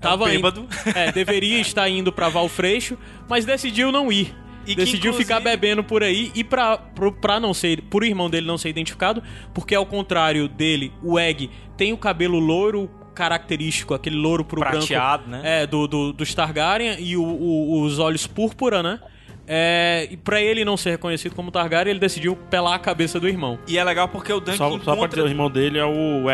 tava 0.00 0.24
um 0.24 0.28
indo- 0.28 0.34
bêbado. 0.34 0.68
é, 0.94 1.12
deveria 1.12 1.60
estar 1.60 1.88
indo 1.88 2.12
pra 2.12 2.28
Valfreixo, 2.28 2.96
mas 3.28 3.44
decidiu 3.44 3.90
não 3.92 4.10
ir. 4.12 4.34
E 4.66 4.74
decidiu 4.74 5.10
inclusive- 5.12 5.24
ficar 5.24 5.40
bebendo 5.40 5.82
por 5.82 6.02
aí 6.02 6.30
e 6.34 6.44
pra, 6.44 6.76
pro, 6.76 7.10
pra 7.10 7.40
não 7.40 7.54
ser, 7.54 7.80
por 7.84 8.04
irmão 8.04 8.28
dele 8.28 8.46
não 8.46 8.58
ser 8.58 8.68
identificado, 8.68 9.22
porque 9.54 9.74
ao 9.74 9.86
contrário 9.86 10.46
dele, 10.46 10.92
o 11.02 11.18
Egg 11.18 11.48
tem 11.76 11.92
o 11.92 11.96
cabelo 11.96 12.38
loiro 12.38 12.90
característico, 13.14 13.94
aquele 13.94 14.16
louro 14.16 14.44
pro 14.44 14.60
Prateado, 14.60 15.24
branco. 15.26 15.42
né? 15.42 15.62
É, 15.62 15.66
do, 15.66 15.88
do, 15.88 16.12
dos 16.12 16.34
Targaryen 16.34 16.96
e 17.00 17.16
o- 17.16 17.22
o- 17.22 17.82
os 17.82 17.98
olhos 17.98 18.26
púrpura, 18.26 18.82
né? 18.82 19.00
É, 19.46 20.06
e 20.10 20.16
pra 20.18 20.40
ele 20.42 20.62
não 20.64 20.76
ser 20.76 20.90
reconhecido 20.90 21.34
como 21.34 21.50
Targaryen, 21.50 21.90
ele 21.92 21.98
decidiu 22.00 22.36
pelar 22.36 22.74
a 22.74 22.78
cabeça 22.78 23.18
do 23.18 23.26
irmão. 23.26 23.58
E 23.66 23.78
é 23.78 23.82
legal 23.82 24.06
porque 24.08 24.30
o 24.32 24.38
Dunk 24.38 24.58
Só, 24.58 24.70
só 24.70 24.78
pra 24.78 24.92
encontra... 24.92 25.08
dizer, 25.08 25.22
o 25.22 25.28
irmão 25.28 25.50
dele 25.50 25.78
é 25.78 25.84
o 25.86 26.28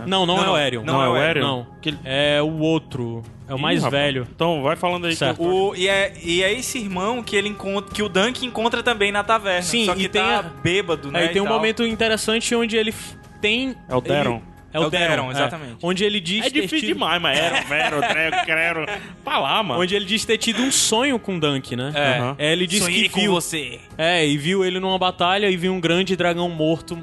Aerion. 0.00 0.08
Não, 0.08 0.26
não, 0.26 0.36
é 0.38 0.44
Não, 0.46 0.52
o 0.52 0.56
Aerion. 0.56 0.82
não 0.84 1.02
é 1.02 1.08
o 1.08 1.14
Aerion? 1.14 1.42
Não. 1.42 1.66
Que 1.80 1.94
É 2.04 2.40
o 2.42 2.58
outro. 2.58 3.22
É 3.48 3.54
o 3.54 3.58
Ih, 3.58 3.60
mais 3.62 3.82
rapaz. 3.82 4.02
velho. 4.02 4.26
Então 4.34 4.62
vai 4.62 4.76
falando 4.76 5.06
aí. 5.06 5.16
Certo. 5.16 5.42
O, 5.42 5.74
e, 5.74 5.88
é, 5.88 6.12
e 6.22 6.42
é 6.42 6.52
esse 6.52 6.78
irmão 6.78 7.22
que 7.22 7.34
ele 7.34 7.48
encontra, 7.48 7.92
que 7.92 8.02
o 8.02 8.08
Dunk 8.08 8.44
encontra 8.46 8.82
também 8.82 9.10
na 9.10 9.24
taverna. 9.24 9.62
Sim, 9.62 9.86
só 9.86 9.94
que 9.94 10.02
e 10.04 10.08
tem 10.08 10.22
tá 10.22 10.38
a- 10.38 10.42
bêbado, 10.42 11.10
né? 11.10 11.20
Aí 11.20 11.28
tem 11.28 11.38
e 11.38 11.40
um 11.40 11.44
tal. 11.46 11.54
momento 11.54 11.84
interessante 11.84 12.54
onde 12.54 12.76
ele 12.76 12.94
tem. 13.40 13.74
É 13.88 13.94
o 13.96 14.00
Daron. 14.00 14.34
ele- 14.36 14.50
É 14.72 14.78
o 14.78 14.88
Daron, 14.88 15.32
exatamente. 15.32 15.78
Onde 15.82 16.04
ele 16.04 16.20
diz. 16.20 16.42
É 16.46 16.50
ter 16.50 16.60
difícil 16.62 16.78
tido- 16.78 16.94
demais, 16.94 17.20
mas 17.20 17.36
era, 17.36 17.56
era, 17.74 18.06
era, 18.06 18.44
quero. 18.44 18.86
Pra 19.24 19.40
lá, 19.40 19.60
mano. 19.64 19.80
Onde 19.82 19.96
ele 19.96 20.04
diz 20.04 20.24
ter 20.24 20.38
tido 20.38 20.62
um 20.62 20.70
sonho 20.70 21.18
com 21.18 21.34
o 21.36 21.40
Dunk, 21.40 21.74
né? 21.74 21.90
É. 21.92 22.18
Aham. 22.18 22.36
É, 22.38 22.52
ele 22.52 22.68
disse 22.68 22.84
Sonhei 22.84 23.02
que 23.02 23.08
com 23.08 23.20
viu. 23.20 23.32
você. 23.32 23.80
É, 23.98 24.24
e 24.24 24.38
viu 24.38 24.64
ele 24.64 24.78
numa 24.78 24.96
batalha 24.96 25.50
e 25.50 25.56
viu 25.56 25.72
um 25.72 25.80
grande 25.80 26.14
dragão 26.14 26.48
morto. 26.48 26.96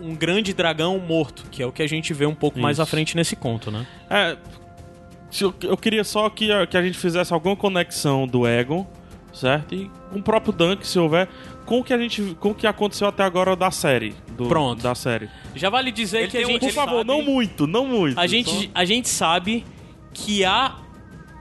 Um 0.00 0.14
grande 0.14 0.52
dragão 0.52 0.98
morto, 0.98 1.44
que 1.50 1.62
é 1.62 1.66
o 1.66 1.72
que 1.72 1.82
a 1.82 1.86
gente 1.86 2.12
vê 2.12 2.26
um 2.26 2.34
pouco 2.34 2.58
mais 2.58 2.76
Isso. 2.76 2.82
à 2.82 2.86
frente 2.86 3.16
nesse 3.16 3.36
conto, 3.36 3.70
né? 3.70 3.86
É, 4.10 4.36
eu, 5.62 5.76
queria 5.76 6.04
só 6.04 6.28
que, 6.30 6.50
a- 6.52 6.66
que 6.66 6.76
a 6.76 6.82
gente 6.82 6.98
fizesse 6.98 7.32
alguma 7.32 7.56
conexão 7.56 8.26
do 8.26 8.46
Egon, 8.46 8.86
certo? 9.32 9.74
E 9.74 9.90
com 10.12 10.18
o 10.18 10.22
próprio 10.22 10.52
Dunk, 10.52 10.86
se 10.86 10.98
houver, 10.98 11.28
com 11.64 11.80
o 11.80 11.84
que 11.84 11.92
a 11.92 11.98
gente, 11.98 12.36
com 12.40 12.50
o 12.50 12.54
que 12.54 12.66
aconteceu 12.66 13.06
até 13.08 13.22
agora 13.24 13.54
da 13.56 13.70
série. 13.70 14.14
do- 14.36 14.48
Pronto. 14.48 14.82
Da 14.82 14.94
série. 14.96 15.30
Já 15.54 15.70
vale 15.70 15.92
dizer 15.92 16.22
Ele 16.22 16.28
que 16.28 16.38
a 16.38 16.40
um- 16.42 16.46
gente. 16.50 16.60
Por 16.60 16.72
favor, 16.72 16.96
sabe- 16.98 17.04
não 17.08 17.22
muito, 17.22 17.66
não 17.68 17.86
muito. 17.86 18.18
A 18.18 18.26
gente, 18.26 18.50
Só- 18.50 18.68
a 18.74 18.84
gente 18.84 19.08
sabe 19.08 19.64
que 20.12 20.44
há 20.44 20.74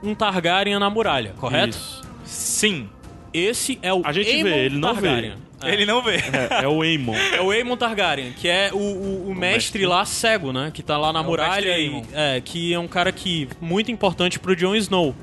um 0.04 0.14
Targaryen 0.14 0.78
na 0.78 0.90
muralha, 0.92 1.34
correto? 1.40 1.70
Isso. 1.76 2.02
Sim. 2.24 2.88
Esse 3.34 3.80
é 3.82 3.94
o 3.94 4.02
A 4.06 4.12
gente 4.14 4.30
Aemon 4.30 4.44
vê, 4.50 4.66
ele 4.66 4.78
não 4.78 4.94
Targaryen. 4.94 5.34
É. 5.62 5.74
Ele 5.74 5.86
não 5.86 6.02
vê. 6.04 6.16
É, 6.18 6.64
é 6.64 6.68
o 6.68 6.82
Aemon. 6.82 7.14
É 7.34 7.42
o 7.42 7.50
Aemon 7.52 7.78
Targaryen, 7.78 8.32
que 8.34 8.48
é 8.48 8.70
o, 8.74 8.78
o- 8.78 9.30
o 9.30 9.36
mestre, 9.36 9.80
mestre. 9.80 9.86
lá 9.86 10.06
cego, 10.06 10.52
né? 10.52 10.72
Que 10.74 10.84
tá 10.84 10.98
lá 10.98 11.12
na 11.14 11.22
o 11.22 11.24
muralha. 11.24 11.78
E, 11.80 12.04
é, 12.14 12.42
que 12.44 12.74
é 12.74 12.80
um 12.80 12.88
cara 12.88 13.12
que 13.12 13.48
muito 13.62 13.90
importante 13.92 14.40
pro 14.40 14.56
Jon 14.56 14.76
Snow. 14.76 15.16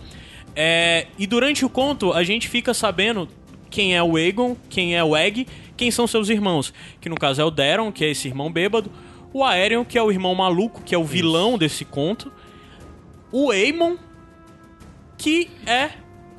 É, 0.56 1.06
e 1.18 1.26
durante 1.26 1.64
o 1.64 1.68
conto, 1.68 2.12
a 2.12 2.24
gente 2.24 2.48
fica 2.48 2.74
sabendo 2.74 3.28
quem 3.68 3.94
é 3.94 4.02
o 4.02 4.16
Aegon, 4.16 4.56
quem 4.68 4.96
é 4.96 5.04
o 5.04 5.16
Egg, 5.16 5.46
quem 5.76 5.90
são 5.92 6.06
seus 6.06 6.28
irmãos, 6.28 6.74
que 7.00 7.08
no 7.08 7.14
caso 7.14 7.40
é 7.40 7.44
o 7.44 7.50
Daron, 7.50 7.92
que 7.92 8.04
é 8.04 8.10
esse 8.10 8.26
irmão 8.26 8.50
bêbado, 8.50 8.90
o 9.32 9.44
Aerion, 9.44 9.84
que 9.84 9.96
é 9.96 10.02
o 10.02 10.10
irmão 10.10 10.34
maluco, 10.34 10.82
que 10.82 10.92
é 10.92 10.98
o 10.98 11.04
vilão 11.04 11.56
desse 11.56 11.84
conto, 11.84 12.32
o 13.30 13.52
Aemon, 13.52 13.96
que 15.16 15.48
é 15.66 15.90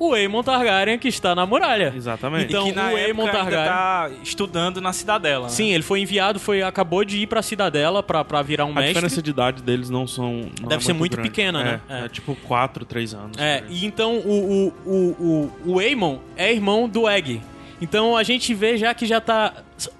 o 0.08 0.14
Aemon 0.14 0.42
Targaryen 0.42 0.98
que 0.98 1.08
está 1.08 1.34
na 1.34 1.46
muralha. 1.46 1.92
Exatamente. 1.96 2.46
Então, 2.46 2.66
e 2.66 2.70
que 2.70 2.76
na 2.76 2.90
o 2.92 2.96
Aemon 2.96 3.22
época 3.24 3.38
ainda 3.38 3.50
Targaryen- 3.50 3.68
tá 3.72 4.10
estudando 4.22 4.80
na 4.80 4.92
cidadela. 4.92 5.44
né? 5.44 5.50
Sim, 5.50 5.72
ele 5.72 5.82
foi 5.82 6.00
enviado, 6.00 6.40
foi 6.40 6.62
acabou 6.62 7.04
de 7.04 7.18
ir 7.18 7.26
pra 7.26 7.42
cidadela 7.42 8.02
pra, 8.02 8.24
pra 8.24 8.42
virar 8.42 8.64
um 8.64 8.70
A 8.70 8.74
mestre. 8.74 8.88
diferença 8.94 9.22
de 9.22 9.30
idade 9.30 9.62
deles 9.62 9.88
não 9.90 10.06
são. 10.06 10.50
não 10.60 10.68
Deve 10.68 10.82
é 10.82 10.86
ser 10.86 10.92
muito 10.92 11.12
grande. 11.12 11.28
pequena, 11.30 11.60
É, 11.60 11.64
né? 11.64 11.80
É, 11.88 12.04
É. 12.04 12.08
tipo 12.08 12.34
4, 12.36 12.84
3 12.84 13.14
anos. 13.14 13.36
É, 13.38 13.62
e 13.68 13.84
então 13.86 14.16
o, 14.18 14.72
o, 14.86 14.90
o, 14.90 15.50
o, 15.66 15.72
o 15.74 15.78
Aemon 15.78 16.18
é 16.36 16.52
irmão 16.52 16.88
do 16.88 17.08
Egg. 17.08 17.40
Então 17.80 18.16
a 18.16 18.22
gente 18.22 18.54
vê 18.54 18.76
já 18.76 18.94
que 18.94 19.04
já 19.06 19.20
tá 19.20 19.52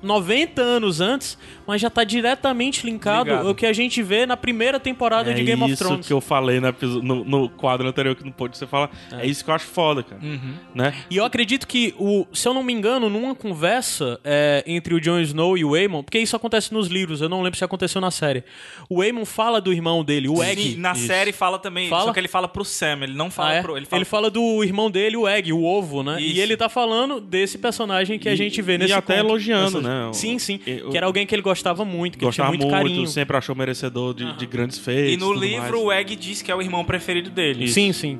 90 0.02 0.60
anos 0.62 1.00
antes, 1.00 1.38
mas 1.66 1.80
já 1.80 1.88
tá 1.90 2.04
diretamente 2.04 2.84
linkado 2.86 3.30
Ligado. 3.30 3.48
ao 3.48 3.54
que 3.54 3.66
a 3.66 3.72
gente 3.72 4.02
vê 4.02 4.26
na 4.26 4.36
primeira 4.36 4.78
temporada 4.80 5.30
É 5.30 5.34
de 5.34 5.42
Game 5.44 5.62
of 5.62 5.72
isso 5.72 5.84
Thrones. 5.84 6.06
que 6.06 6.12
eu 6.12 6.20
falei 6.20 6.60
no, 6.60 6.72
no, 7.02 7.24
no 7.24 7.48
quadro 7.48 7.86
anterior 7.88 8.14
que 8.14 8.24
não 8.24 8.32
pôde 8.32 8.56
você 8.56 8.66
falar. 8.66 8.90
É. 9.12 9.26
isso 9.26 9.44
que 9.44 9.50
eu 9.50 9.54
acho 9.54 9.66
foda, 9.66 10.02
cara. 10.02 10.20
Uhum. 10.22 10.54
Né? 10.74 10.94
E 11.10 11.16
eu 11.16 11.24
acredito 11.24 11.66
que, 11.66 11.94
o, 11.98 12.26
se 12.32 12.46
eu 12.48 12.54
não 12.54 12.62
me 12.62 12.72
engano, 12.72 13.08
numa 13.08 13.34
conversa 13.34 14.20
é, 14.24 14.62
entre 14.66 14.94
o 14.94 15.00
Jon 15.00 15.20
Snow 15.20 15.56
e 15.56 15.64
o 15.64 15.74
Aemon, 15.74 16.02
porque 16.02 16.18
isso 16.18 16.34
acontece 16.36 16.72
nos 16.72 16.88
livros, 16.88 17.20
eu 17.20 17.28
não 17.28 17.42
lembro 17.42 17.58
se 17.58 17.64
aconteceu 17.64 18.00
na 18.00 18.10
série. 18.10 18.44
O 18.88 19.00
Aemon 19.02 19.24
fala 19.24 19.60
do 19.60 19.72
irmão 19.72 20.02
dele, 20.04 20.28
o 20.28 20.42
Egg. 20.42 20.62
Sim, 20.62 20.76
na 20.76 20.92
Isso. 20.92 21.06
série 21.06 21.32
fala 21.32 21.58
também, 21.58 21.88
Fala? 21.88 22.04
só 22.06 22.12
que 22.12 22.20
ele 22.20 22.28
fala 22.28 22.48
pro 22.48 22.64
Sam, 22.64 23.00
ele 23.02 23.14
não 23.14 23.30
fala 23.30 23.50
Ah, 23.50 23.54
é? 23.54 23.62
pro... 23.62 23.76
Ele 23.76 24.04
fala... 24.04 24.30
do 24.30 24.62
irmão 24.64 24.90
dele, 24.90 25.16
o 25.16 25.28
Egg, 25.28 25.52
o 25.52 25.62
ovo, 25.64 26.02
né? 26.02 26.20
Isso. 26.20 26.36
E 26.36 26.40
ele 26.40 26.56
tá 26.56 26.68
falando 26.68 27.20
desse 27.20 27.58
personagem 27.58 28.18
que 28.18 28.28
a 28.28 28.32
E- 28.32 28.36
gente 28.36 28.60
vê 28.62 28.74
e 28.74 28.78
nesse 28.78 28.92
até 28.92 29.16
conto. 29.16 29.26
elogiando, 29.28 29.71
Né? 29.80 30.10
Sim, 30.12 30.38
sim. 30.38 30.60
e- 30.66 30.82
o- 30.82 30.90
Que 30.90 30.96
era 30.96 31.06
alguém 31.06 31.26
que 31.26 31.34
ele 31.34 31.42
gostava 31.42 31.84
muito, 31.84 32.18
que 32.18 32.24
Gostava 32.24 32.50
ele 32.50 32.58
tinha 32.58 32.70
muito, 32.70 32.88
carinho. 32.90 33.06
sempre 33.06 33.36
achou 33.36 33.54
merecedor 33.54 34.12
de, 34.14 34.36
de 34.36 34.46
grandes 34.46 34.78
feitos. 34.78 35.12
E 35.14 35.16
no 35.16 35.32
livro 35.32 35.60
mais. 35.62 35.84
o 35.84 35.92
Egg 35.92 36.16
diz 36.16 36.42
que 36.42 36.50
é 36.50 36.54
o 36.54 36.60
irmão 36.60 36.84
preferido 36.84 37.30
dele. 37.30 37.68
Sim, 37.68 37.92
sim. 37.92 38.18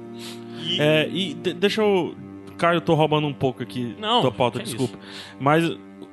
É, 0.79 1.09
e 1.12 1.35
de- 1.35 1.53
deixa 1.55 1.83
eu. 1.83 2.15
Cara, 2.57 2.77
eu 2.77 2.81
tô 2.81 2.95
roubando 2.95 3.27
um 3.27 3.33
pouco 3.33 3.62
aqui 3.62 3.95
Não, 3.99 4.21
tua 4.21 4.31
pauta, 4.31 4.59
que 4.61 4.65
desculpa. 4.65 4.97
Mas 5.41 5.65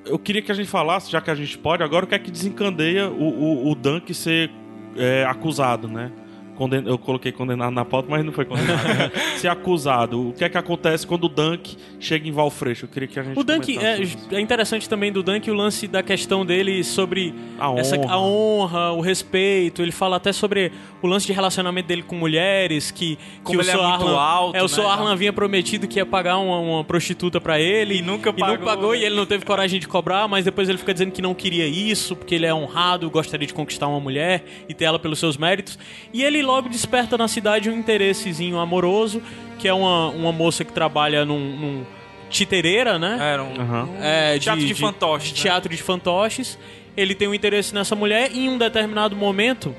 eu 0.06 0.18
queria 0.18 0.42
que 0.42 0.52
a 0.52 0.56
gente 0.56 0.68
falasse, 0.70 1.12
já 1.12 1.22
que 1.22 1.30
a 1.30 1.36
gente 1.36 1.58
pode, 1.58 1.84
agora 1.84 2.06
o 2.06 2.08
que 2.08 2.16
é 2.16 2.20
que 2.20 2.32
desencandeia 2.32 3.08
o, 3.08 3.24
o, 3.68 3.72
o 3.72 3.76
Dunk 3.76 4.12
ser 4.14 4.50
é, 4.98 5.24
acusado, 5.26 5.88
né? 5.88 6.12
Conden- 6.60 6.84
Eu 6.86 6.98
coloquei 6.98 7.32
condenado 7.32 7.72
na 7.74 7.86
pauta, 7.86 8.10
mas 8.12 8.24
não 8.26 8.34
foi 8.34 8.44
condenado. 8.44 8.84
né? 8.86 9.12
ser 9.40 9.48
acusado. 9.48 10.30
O 10.30 10.34
que 10.34 10.44
é 10.44 10.50
que 10.50 10.58
acontece 10.58 11.08
quando 11.08 11.24
o 11.24 11.30
Dunk 11.30 11.78
chega 12.02 12.28
em 12.28 12.32
Valfreixo? 12.34 12.84
Eu 12.86 12.90
queria 12.90 13.08
que 13.08 13.18
a 13.18 13.24
gente 13.24 13.40
O 13.40 13.44
Dunk 13.44 13.78
é, 13.78 14.02
é 14.36 14.40
interessante 14.42 14.90
também 14.90 15.10
do 15.12 15.24
Dunk 15.24 15.50
o 15.50 15.54
lance 15.54 15.88
da 15.88 16.04
questão 16.04 16.46
dele 16.46 16.84
sobre 16.84 17.34
A 17.58 17.72
essa, 17.80 17.96
honra. 17.98 18.14
a 18.14 18.20
honra, 18.20 18.92
o 18.92 19.00
respeito. 19.00 19.82
Ele 19.82 19.92
fala 19.94 20.18
até 20.18 20.34
sobre 20.34 20.72
o 21.02 21.08
lance 21.08 21.26
de 21.26 21.32
relacionamento 21.32 21.88
dele 21.88 22.04
com 22.04 22.16
mulheres, 22.16 22.92
que, 22.92 23.18
Como 23.42 23.58
que 23.58 23.66
ele 23.66 23.72
o 23.72 23.74
é 23.74 23.78
Sr. 23.78 23.88
muito 23.90 24.04
Arlan, 24.08 24.20
alto, 24.20 24.58
é, 24.58 24.62
o 24.62 24.68
né, 24.68 24.76
tal. 24.76 24.88
Arlan 24.90 25.12
havia 25.14 25.32
prometido 25.32 25.88
que 25.88 25.98
ia 25.98 26.06
pagar 26.06 26.38
uma, 26.40 26.60
uma 26.60 26.84
prostituta 26.84 27.40
pra 27.40 27.58
ele 27.60 27.96
E 28.00 28.02
nunca 28.02 28.32
e 28.32 28.34
não 28.34 28.48
pagou, 28.50 28.66
pagou 28.66 28.92
né? 28.92 28.98
e 29.00 29.06
ele 29.06 29.16
não 29.16 29.26
teve 29.26 29.46
coragem 29.46 29.80
de 29.80 29.88
cobrar, 29.88 30.28
mas 30.28 30.44
depois 30.44 30.68
ele 30.68 30.78
fica 30.78 30.92
dizendo 30.92 31.12
que 31.12 31.22
não 31.22 31.34
queria 31.34 31.66
isso, 31.66 32.16
porque 32.18 32.36
ele 32.36 32.46
é 32.46 32.54
honrado, 32.54 33.10
gostaria 33.10 33.48
de 33.48 33.54
conquistar 33.54 33.88
uma 33.88 34.00
mulher 34.02 34.44
e 34.68 34.74
ter 34.74 34.84
ela 34.86 35.00
pelos 35.00 35.20
seus 35.20 35.38
méritos. 35.38 35.80
E 36.14 36.22
ele 36.22 36.42
logo 36.50 36.70
desperta 36.70 37.18
na 37.18 37.28
cidade 37.28 37.70
um 37.70 37.78
interessezinho 37.78 38.58
amoroso, 38.60 39.22
que 39.58 39.68
é 39.68 39.74
uma, 39.74 40.10
uma 40.10 40.32
moça 40.32 40.64
que 40.66 40.72
trabalha 40.74 41.24
num, 41.26 41.40
num 41.40 41.86
titereira, 42.30 43.00
né? 43.00 43.18
Era 43.20 43.44
um, 43.44 43.54
Aham. 43.62 43.84
um 43.86 44.04
É, 44.04 44.38
teatro 44.40 44.66
de, 44.66 44.74
fantoches. 44.74 45.30
de 45.30 45.36
né? 45.36 45.42
teatro 45.42 45.76
de 45.76 45.82
fantoches. 45.82 46.58
Ele 46.96 47.16
tem 47.16 47.28
um 47.28 47.34
interesse 47.34 47.74
nessa 47.74 47.96
mulher 47.96 48.32
e 48.34 48.46
em 48.46 48.50
um 48.50 48.58
determinado 48.58 49.16
momento, 49.16 49.76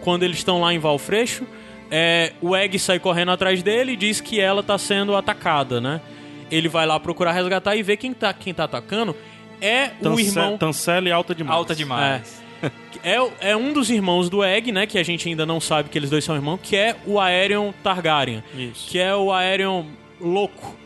quando 0.00 0.22
eles 0.22 0.38
estão 0.38 0.60
lá 0.60 0.72
em 0.72 0.78
Valfreixo, 0.78 1.44
é, 1.90 2.32
o 2.42 2.54
Egg 2.54 2.78
sai 2.78 2.98
correndo 2.98 3.30
atrás 3.30 3.62
dele 3.62 3.92
e 3.92 3.96
diz 3.96 4.20
que 4.20 4.38
ela 4.40 4.62
tá 4.62 4.76
sendo 4.76 5.16
atacada, 5.16 5.80
né? 5.80 6.00
Ele 6.50 6.68
vai 6.68 6.86
lá 6.86 6.98
procurar 7.00 7.32
resgatar 7.32 7.74
e 7.76 7.82
vê 7.82 7.96
quem 7.96 8.12
tá, 8.12 8.32
quem 8.32 8.52
tá 8.54 8.64
atacando 8.64 9.14
é 9.60 9.90
o 10.00 10.04
Tance- 10.04 10.22
irmão. 10.28 10.56
Tancela 10.58 11.08
e 11.08 11.12
alta 11.12 11.34
demais. 11.34 11.56
Alta 11.58 11.74
demais. 11.74 12.42
É, 12.44 12.47
o- 13.20 13.32
é 13.40 13.56
um 13.56 13.72
dos 13.72 13.90
irmãos 13.90 14.28
do 14.28 14.42
Egg, 14.44 14.72
né? 14.72 14.86
Que 14.86 14.98
a 14.98 15.02
gente 15.02 15.28
ainda 15.28 15.44
não 15.46 15.60
sabe 15.60 15.88
que 15.88 15.98
eles 15.98 16.10
dois 16.10 16.24
são 16.24 16.34
irmãos, 16.34 16.58
que 16.62 16.76
é 16.76 16.96
o 17.06 17.18
Aerion 17.20 17.72
Targaryen. 17.82 18.42
Isso. 18.56 18.90
Que 18.90 18.98
é 18.98 19.14
o 19.14 19.32
Aerion 19.32 19.84
louco. 20.20 20.76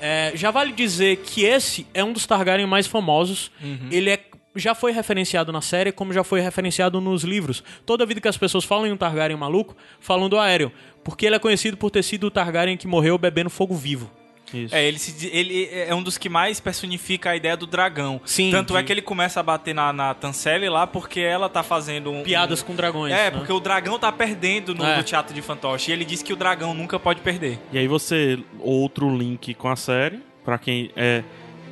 É. 0.00 0.30
É, 0.30 0.32
já 0.36 0.50
vale 0.50 0.72
dizer 0.72 1.16
que 1.18 1.44
esse 1.44 1.86
é 1.94 2.02
um 2.04 2.12
dos 2.12 2.26
Targaryen 2.26 2.66
mais 2.66 2.86
famosos. 2.86 3.50
Ele 3.90 4.10
é 4.10 4.20
já 4.54 4.74
foi 4.74 4.92
referenciado 4.92 5.50
na 5.50 5.62
série, 5.62 5.90
como 5.90 6.12
já 6.12 6.22
foi 6.22 6.38
referenciado 6.42 7.00
nos 7.00 7.24
livros. 7.24 7.64
Toda 7.86 8.04
vida 8.04 8.20
que 8.20 8.28
as 8.28 8.36
pessoas 8.36 8.64
falam 8.64 8.86
em 8.86 8.92
um 8.92 8.98
Targaryen 8.98 9.34
maluco, 9.38 9.74
falam 9.98 10.28
do 10.28 10.38
Aerion. 10.38 10.68
Porque 11.02 11.24
ele 11.24 11.36
é 11.36 11.38
conhecido 11.38 11.76
por 11.78 11.90
ter 11.90 12.02
sido 12.02 12.26
o 12.26 12.30
Targaryen 12.30 12.76
que 12.76 12.86
morreu 12.86 13.16
bebendo 13.16 13.48
fogo 13.48 13.74
vivo. 13.74 14.10
Isso. 14.54 14.74
É, 14.74 14.86
ele, 14.86 14.98
se 14.98 15.26
ele 15.28 15.68
é 15.72 15.94
um 15.94 16.02
dos 16.02 16.16
que 16.18 16.28
mais 16.28 16.60
personifica 16.60 17.30
a 17.30 17.36
ideia 17.36 17.56
do 17.56 17.66
dragão. 17.66 18.20
Sim, 18.24 18.50
Tanto 18.50 18.76
é 18.76 18.80
de- 18.80 18.86
que 18.86 18.92
ele 18.92 19.02
começa 19.02 19.40
a 19.40 19.42
bater 19.42 19.74
na, 19.74 19.92
na 19.92 20.14
Tancelle 20.14 20.68
lá 20.68 20.86
porque 20.86 21.20
ela 21.20 21.48
tá 21.48 21.62
fazendo 21.62 22.10
um. 22.10 22.22
Piadas 22.22 22.62
um- 22.62 22.66
com 22.66 22.74
dragões. 22.74 23.12
É, 23.12 23.30
né? 23.30 23.30
porque 23.30 23.52
o 23.52 23.60
dragão 23.60 23.98
tá 23.98 24.10
perdendo 24.12 24.74
no, 24.74 24.84
É. 24.84 24.96
no 24.96 25.02
teatro 25.02 25.34
de 25.34 25.42
fantoche. 25.42 25.90
E 25.90 25.94
ele 25.94 26.04
diz 26.04 26.22
que 26.22 26.32
o 26.32 26.36
dragão 26.36 26.74
nunca 26.74 26.98
pode 26.98 27.20
perder. 27.20 27.58
E 27.72 27.78
aí 27.78 27.86
você, 27.88 28.38
outro 28.60 29.14
link 29.16 29.54
com 29.54 29.68
a 29.68 29.76
série, 29.76 30.20
pra 30.44 30.58
quem 30.58 30.90
é 30.96 31.22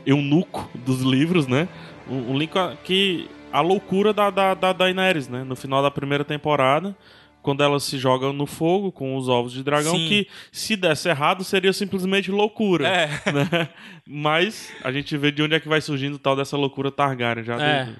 eunuco 0.06 0.68
dos 0.74 1.00
livros, 1.00 1.46
né? 1.46 1.68
Um, 2.08 2.32
um 2.32 2.38
link 2.38 2.52
que 2.84 3.28
a 3.52 3.60
loucura 3.60 4.12
da, 4.12 4.30
da, 4.30 4.54
da 4.54 4.72
Daenerys, 4.72 5.28
né? 5.28 5.44
No 5.44 5.56
final 5.56 5.82
da 5.82 5.90
primeira 5.90 6.24
temporada, 6.24 6.96
quando 7.42 7.62
ela 7.62 7.80
se 7.80 7.96
joga 7.98 8.32
no 8.32 8.46
fogo 8.46 8.92
com 8.92 9.16
os 9.16 9.28
ovos 9.28 9.52
de 9.52 9.62
dragão, 9.62 9.96
Sim. 9.96 10.08
que 10.08 10.28
se 10.52 10.76
desse 10.76 11.08
errado 11.08 11.42
seria 11.44 11.72
simplesmente 11.72 12.30
loucura. 12.30 12.86
É. 12.88 13.08
Né? 13.32 13.68
Mas 14.06 14.72
a 14.82 14.90
gente 14.92 15.16
vê 15.16 15.30
de 15.30 15.42
onde 15.42 15.54
é 15.54 15.60
que 15.60 15.68
vai 15.68 15.80
surgindo 15.80 16.18
tal 16.18 16.34
dessa 16.36 16.56
loucura 16.56 16.90
Targaryen 16.90 17.44
já 17.44 17.60
É. 17.60 17.84
do, 17.84 17.92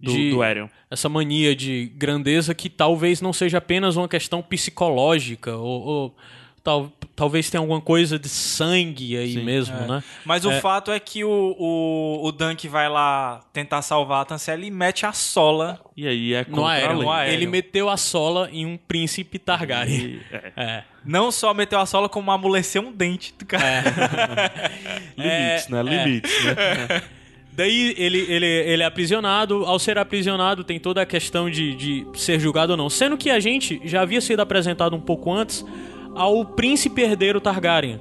do, 0.00 0.12
De- 0.12 0.30
do 0.30 0.42
Aerion. 0.42 0.68
essa 0.90 1.08
mania 1.08 1.54
de 1.54 1.92
grandeza 1.96 2.54
que 2.54 2.70
talvez 2.70 3.20
não 3.20 3.32
seja 3.32 3.58
apenas 3.58 3.96
uma 3.96 4.08
questão 4.08 4.40
psicológica 4.42 5.54
ou, 5.56 5.82
ou 5.82 6.16
tal, 6.62 6.90
talvez 7.16 7.48
tenha 7.50 7.60
alguma 7.60 7.80
coisa 7.80 8.18
de 8.18 8.28
sangue 8.28 9.16
aí 9.16 9.34
Sim. 9.34 9.44
mesmo, 9.44 9.76
É. 9.76 9.86
né? 9.86 10.04
Mas 10.24 10.44
o 10.44 10.52
fato 10.60 10.90
é 10.90 11.00
que 11.00 11.24
o, 11.24 11.56
o, 11.58 12.26
o 12.26 12.32
Dunk 12.32 12.68
vai 12.68 12.88
lá 12.88 13.40
tentar 13.52 13.82
salvar 13.82 14.22
a 14.22 14.24
Tancelle 14.24 14.66
e 14.66 14.70
mete 14.70 15.06
a 15.06 15.12
sola. 15.12 15.80
E 15.96 16.06
aí 16.06 16.34
é 16.34 16.44
No 16.48 16.66
lei. 16.66 16.86
No 16.94 17.10
Aerion. 17.10 17.34
Ele 17.34 17.46
meteu 17.46 17.88
a 17.88 17.96
sola 17.96 18.48
em 18.52 18.66
um 18.66 18.76
príncipe 18.76 19.38
Targaryen. 19.38 19.98
E- 20.00 20.20
é. 20.32 20.52
É. 20.56 20.84
Não 21.04 21.30
só 21.32 21.54
meteu 21.54 21.78
a 21.80 21.86
sola, 21.86 22.08
como 22.08 22.30
amoleceu 22.30 22.82
um 22.82 22.92
dente 22.92 23.34
do 23.38 23.46
cara. 23.46 23.82
Limites, 25.16 25.68
né? 25.68 25.82
Limites, 25.82 26.44
né? 26.44 27.02
Daí 27.52 27.94
ele, 27.98 28.18
ele, 28.28 28.46
ele 28.46 28.82
é 28.82 28.86
aprisionado. 28.86 29.64
Ao 29.66 29.78
ser 29.78 29.98
aprisionado, 29.98 30.62
tem 30.64 30.78
toda 30.78 31.02
a 31.02 31.06
questão 31.06 31.50
de, 31.50 31.74
de 31.74 32.06
ser 32.14 32.38
julgado 32.38 32.72
ou 32.72 32.76
não. 32.76 32.88
Sendo 32.88 33.16
que 33.16 33.28
a 33.30 33.40
gente 33.40 33.80
já 33.84 34.02
havia 34.02 34.20
sido 34.20 34.40
apresentado 34.40 34.94
um 34.94 35.00
pouco 35.00 35.32
antes 35.32 35.64
ao 36.14 36.44
príncipe 36.44 37.02
herdeiro 37.02 37.40
Targaryen, 37.40 38.00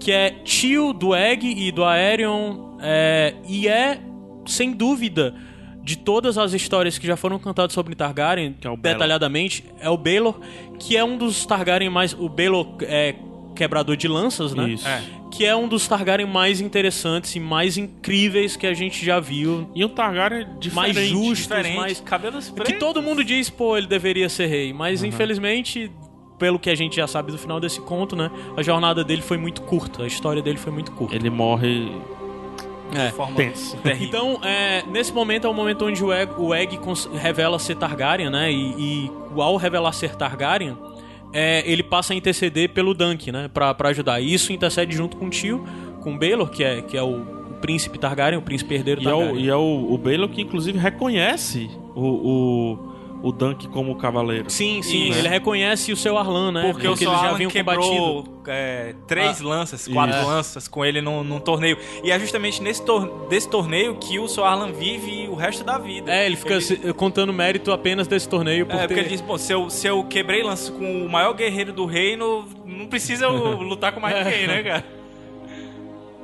que 0.00 0.10
é 0.10 0.30
tio 0.30 0.92
do 0.92 1.14
Egg 1.14 1.46
e 1.46 1.70
do 1.70 1.84
Aerion, 1.84 2.76
é, 2.80 3.34
e 3.48 3.68
é, 3.68 4.00
sem 4.46 4.72
dúvida, 4.72 5.34
de 5.82 5.96
todas 5.96 6.38
as 6.38 6.52
histórias 6.52 6.98
que 6.98 7.06
já 7.06 7.16
foram 7.16 7.38
cantadas 7.38 7.72
sobre 7.72 7.94
Targaryen, 7.94 8.54
Que 8.54 8.68
é 8.68 8.76
detalhadamente, 8.76 9.64
é 9.80 9.90
o 9.90 9.96
Baelor, 9.96 10.38
que 10.78 10.96
é 10.96 11.04
um 11.04 11.16
dos 11.16 11.44
Targaryen 11.44 11.90
mais. 11.90 12.12
O 12.12 12.28
Baelor 12.28 12.76
é 12.82 13.14
quebrador 13.54 13.96
de 13.96 14.08
lanças, 14.08 14.54
né? 14.54 14.70
Isso. 14.70 14.88
É. 14.88 15.02
que 15.30 15.44
é 15.46 15.54
um 15.56 15.66
dos 15.66 15.88
Targaryen 15.88 16.26
mais 16.26 16.60
interessantes 16.60 17.34
e 17.36 17.40
mais 17.40 17.76
incríveis 17.76 18.54
que 18.54 18.66
a 18.66 18.74
gente 18.74 19.04
já 19.04 19.18
viu. 19.18 19.70
E 19.74 19.84
um 19.84 19.88
Targaryen 19.88 20.46
diferente. 20.58 20.94
Mais 20.94 21.08
justo, 21.08 21.54
mais... 21.74 22.00
cabelos 22.00 22.48
Que 22.48 22.54
pretos. 22.54 22.78
todo 22.78 23.02
mundo 23.02 23.24
diz, 23.24 23.48
pô, 23.48 23.76
ele 23.76 23.86
deveria 23.86 24.28
ser 24.28 24.46
rei. 24.46 24.72
Mas, 24.72 25.02
infelizmente, 25.02 25.90
pelo 26.42 26.58
que 26.58 26.68
a 26.68 26.74
gente 26.74 26.96
já 26.96 27.06
sabe 27.06 27.30
do 27.30 27.38
final 27.38 27.60
desse 27.60 27.80
conto, 27.80 28.16
né? 28.16 28.28
A 28.56 28.62
jornada 28.64 29.04
dele 29.04 29.22
foi 29.22 29.38
muito 29.38 29.62
curta. 29.62 30.02
A 30.02 30.06
história 30.08 30.42
dele 30.42 30.58
foi 30.58 30.72
muito 30.72 30.90
curta. 30.90 31.14
Ele 31.14 31.30
morre 31.30 31.92
É. 32.92 33.10
Forma 33.10 33.36
tenso. 33.36 33.78
Então, 34.00 34.40
é, 34.42 34.82
nesse 34.90 35.12
momento 35.12 35.46
é 35.46 35.50
o 35.50 35.54
momento 35.54 35.84
onde 35.86 36.02
o 36.02 36.12
Egg, 36.12 36.32
o 36.36 36.52
Egg 36.52 36.80
revela 37.14 37.60
ser 37.60 37.76
Targaryen, 37.76 38.28
né? 38.28 38.50
E, 38.50 38.74
e 39.06 39.10
ao 39.36 39.56
revelar 39.56 39.92
ser 39.92 40.16
Targaryen, 40.16 40.76
é, 41.32 41.62
ele 41.64 41.84
passa 41.84 42.12
a 42.12 42.16
interceder 42.16 42.70
pelo 42.70 42.92
Dunk, 42.92 43.30
né? 43.30 43.48
Pra, 43.54 43.72
pra 43.72 43.90
ajudar. 43.90 44.20
E 44.20 44.34
isso 44.34 44.52
intercede 44.52 44.96
junto 44.96 45.16
com 45.16 45.26
o 45.26 45.30
tio, 45.30 45.64
com 46.00 46.16
o 46.16 46.18
Baelor, 46.18 46.50
que 46.50 46.64
é, 46.64 46.82
que 46.82 46.96
é 46.96 47.02
o, 47.04 47.20
o 47.20 47.54
príncipe 47.60 48.00
Targaryen, 48.00 48.36
o 48.40 48.42
príncipe 48.42 48.74
herdeiro 48.74 49.00
E 49.00 49.06
é, 49.06 49.10
Targaryen. 49.10 49.32
o, 49.32 49.38
e 49.38 49.48
é 49.48 49.54
o, 49.54 49.92
o 49.92 49.96
Baelor 49.96 50.28
que 50.28 50.42
inclusive 50.42 50.76
reconhece 50.76 51.70
o, 51.94 52.00
o, 52.04 52.91
o 53.22 53.30
Dunk 53.32 53.68
como 53.68 53.94
cavaleiro. 53.96 54.50
Sim, 54.50 54.82
sim, 54.82 55.08
Isso. 55.08 55.18
ele 55.20 55.28
reconhece 55.28 55.92
o 55.92 55.96
seu 55.96 56.18
Arlan, 56.18 56.50
né? 56.52 56.72
Porque, 56.72 56.86
o 56.86 56.90
eles 56.90 56.98
Sr. 56.98 57.04
já 57.04 57.30
haviam 57.30 57.50
quebrou 57.50 58.24
é, 58.48 58.94
três 59.06 59.40
Ah. 59.40 59.44
lanças, 59.46 59.86
quatro 59.86 60.16
Isso. 60.16 60.26
lanças 60.26 60.68
com 60.68 60.84
ele 60.84 61.00
num, 61.00 61.22
num 61.22 61.38
torneio. 61.38 61.76
E 62.02 62.10
é 62.10 62.18
justamente 62.18 62.60
nesse 62.62 62.84
tor 62.84 63.28
desse 63.28 63.48
torneio 63.48 63.94
que 63.96 64.18
o 64.18 64.26
Sr. 64.26 64.42
Arlan 64.42 64.72
vive 64.72 65.28
o 65.28 65.34
resto 65.34 65.62
da 65.62 65.78
vida. 65.78 66.12
É, 66.12 66.26
ele 66.26 66.36
fica 66.36 66.60
se- 66.60 66.76
contando 66.94 67.32
mérito 67.32 67.70
apenas 67.70 68.06
desse 68.08 68.28
torneio 68.28 68.66
por 68.66 68.74
É, 68.74 68.80
ter... 68.80 68.86
porque 68.88 69.00
ele 69.00 69.08
diz, 69.08 69.20
pô, 69.20 69.38
se 69.38 69.52
eu, 69.52 69.70
se 69.70 69.86
eu 69.86 70.02
quebrei 70.04 70.42
lanças 70.42 70.68
com 70.70 71.06
o 71.06 71.08
maior 71.08 71.32
guerreiro 71.32 71.72
do 71.72 71.86
reino, 71.86 72.44
não 72.66 72.86
precisa 72.86 73.26
eu 73.26 73.32
lutar 73.62 73.92
com 73.92 74.00
mais 74.00 74.16
ninguém, 74.16 74.46
né, 74.48 74.62
cara? 74.62 75.01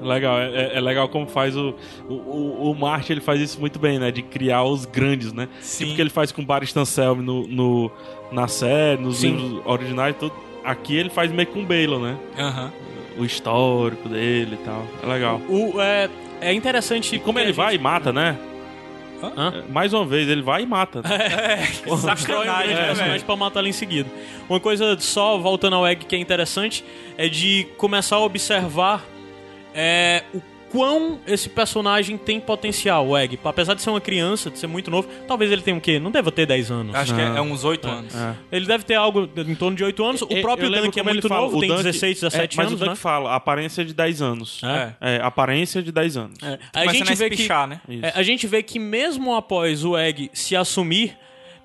Legal, 0.00 0.38
é, 0.38 0.46
é- 0.54 0.76
é 0.76 0.80
legal 0.80 1.08
como 1.08 1.26
faz 1.26 1.56
o, 1.56 1.74
o, 2.08 2.12
o, 2.14 2.70
o 2.70 2.74
Martin, 2.74 3.12
ele 3.14 3.20
faz 3.20 3.40
isso 3.40 3.58
muito 3.60 3.78
bem, 3.78 3.98
né? 3.98 4.10
De 4.10 4.22
criar 4.22 4.62
os 4.64 4.84
grandes, 4.84 5.32
né? 5.32 5.48
Sim. 5.60 5.84
Tipo 5.84 5.96
que 5.96 6.00
ele 6.02 6.10
faz 6.10 6.30
com 6.30 6.40
o 6.42 6.44
Barry 6.44 6.66
Selmy 6.66 7.22
no, 7.24 7.46
no, 7.48 7.90
na 8.30 8.46
série, 8.46 9.00
nos 9.02 9.18
Sim. 9.18 9.32
livros 9.36 9.62
originais, 9.66 10.14
tudo. 10.18 10.32
Aqui 10.64 10.96
ele 10.96 11.10
faz 11.10 11.32
meio 11.32 11.48
com 11.48 11.60
o 11.60 11.64
Baylor, 11.66 11.98
né? 12.00 12.16
Aham. 12.38 12.72
O 13.18 13.24
histórico 13.24 14.08
dele 14.08 14.56
e 14.60 14.64
tal. 14.64 14.84
É 15.02 15.06
legal. 15.06 15.40
O, 15.48 15.80
é, 15.80 16.08
é 16.40 16.52
interessante... 16.52 17.16
E 17.16 17.18
como 17.18 17.38
ele 17.40 17.50
a 17.50 17.54
vai 17.54 17.68
e 17.68 17.72
gente- 17.72 17.82
mata, 17.82 18.12
né? 18.12 18.36
Hã? 19.20 19.64
É, 19.66 19.72
Mais 19.72 19.92
uma 19.92 20.04
vez, 20.04 20.28
ele 20.28 20.42
vai 20.42 20.62
e 20.62 20.66
mata. 20.66 21.02
É, 21.04 21.56
Destrói 21.66 21.94
um 21.94 21.96
sacanagem, 21.98 22.68
né, 22.74 22.76
personagem 22.84 23.12
velho? 23.14 23.24
pra 23.24 23.34
matar 23.36 23.60
ele 23.60 23.70
em 23.70 23.72
seguida. 23.72 24.08
Uma 24.48 24.60
coisa 24.60 24.96
só, 25.00 25.36
voltando 25.38 25.74
ao 25.74 25.84
Egg, 25.84 26.04
que 26.04 26.14
é 26.14 26.18
interessante, 26.20 26.84
é 27.16 27.28
de 27.28 27.66
começar 27.76 28.14
a 28.16 28.20
observar 28.20 29.04
é, 29.74 30.24
o 30.34 30.40
quão 30.70 31.18
esse 31.26 31.48
personagem 31.48 32.16
tem 32.16 32.40
potencial, 32.40 33.06
o 33.08 33.16
Egg. 33.16 33.38
Apesar 33.44 33.74
de 33.74 33.82
ser 33.82 33.90
uma 33.90 34.00
criança, 34.00 34.50
de 34.50 34.58
ser 34.58 34.66
muito 34.66 34.90
novo, 34.90 35.08
talvez 35.26 35.50
ele 35.50 35.62
tenha 35.62 35.76
o 35.76 35.80
quê? 35.80 35.98
Não 35.98 36.10
deva 36.10 36.30
ter 36.30 36.46
10 36.46 36.70
anos. 36.70 36.94
Acho 36.94 37.14
que 37.14 37.20
é, 37.20 37.24
é 37.24 37.40
uns 37.40 37.64
oito 37.64 37.88
anos. 37.88 38.14
É. 38.14 38.34
Ele 38.52 38.66
deve 38.66 38.84
ter 38.84 38.94
algo 38.94 39.28
em 39.36 39.54
torno 39.54 39.76
de 39.76 39.84
8 39.84 40.04
anos. 40.04 40.22
O 40.22 40.26
próprio 40.40 40.70
Dunk 40.70 40.98
é 40.98 41.02
muito 41.02 41.28
fala, 41.28 41.42
novo, 41.42 41.60
tem 41.60 41.68
Dunk- 41.68 41.82
16, 41.82 42.20
17 42.20 42.54
é, 42.54 42.56
mas 42.56 42.66
anos, 42.66 42.80
o 42.80 42.84
Dunk 42.84 42.90
né? 42.90 42.96
fala, 42.96 43.34
aparência 43.34 43.84
de 43.84 43.94
10 43.94 44.22
anos. 44.22 44.60
É. 44.62 45.16
É, 45.16 45.20
aparência 45.22 45.82
de 45.82 45.90
10 45.90 46.16
anos. 46.16 46.38
É, 46.42 46.58
a 46.74 46.92
gente 46.92 47.14
vê 47.14 47.30
que 47.30 47.48
né? 47.66 47.80
É, 48.02 48.12
a 48.14 48.22
gente 48.22 48.46
vê 48.46 48.62
que 48.62 48.78
mesmo 48.78 49.34
após 49.34 49.84
o 49.84 49.96
Egg 49.96 50.30
se 50.32 50.54
assumir, 50.54 51.16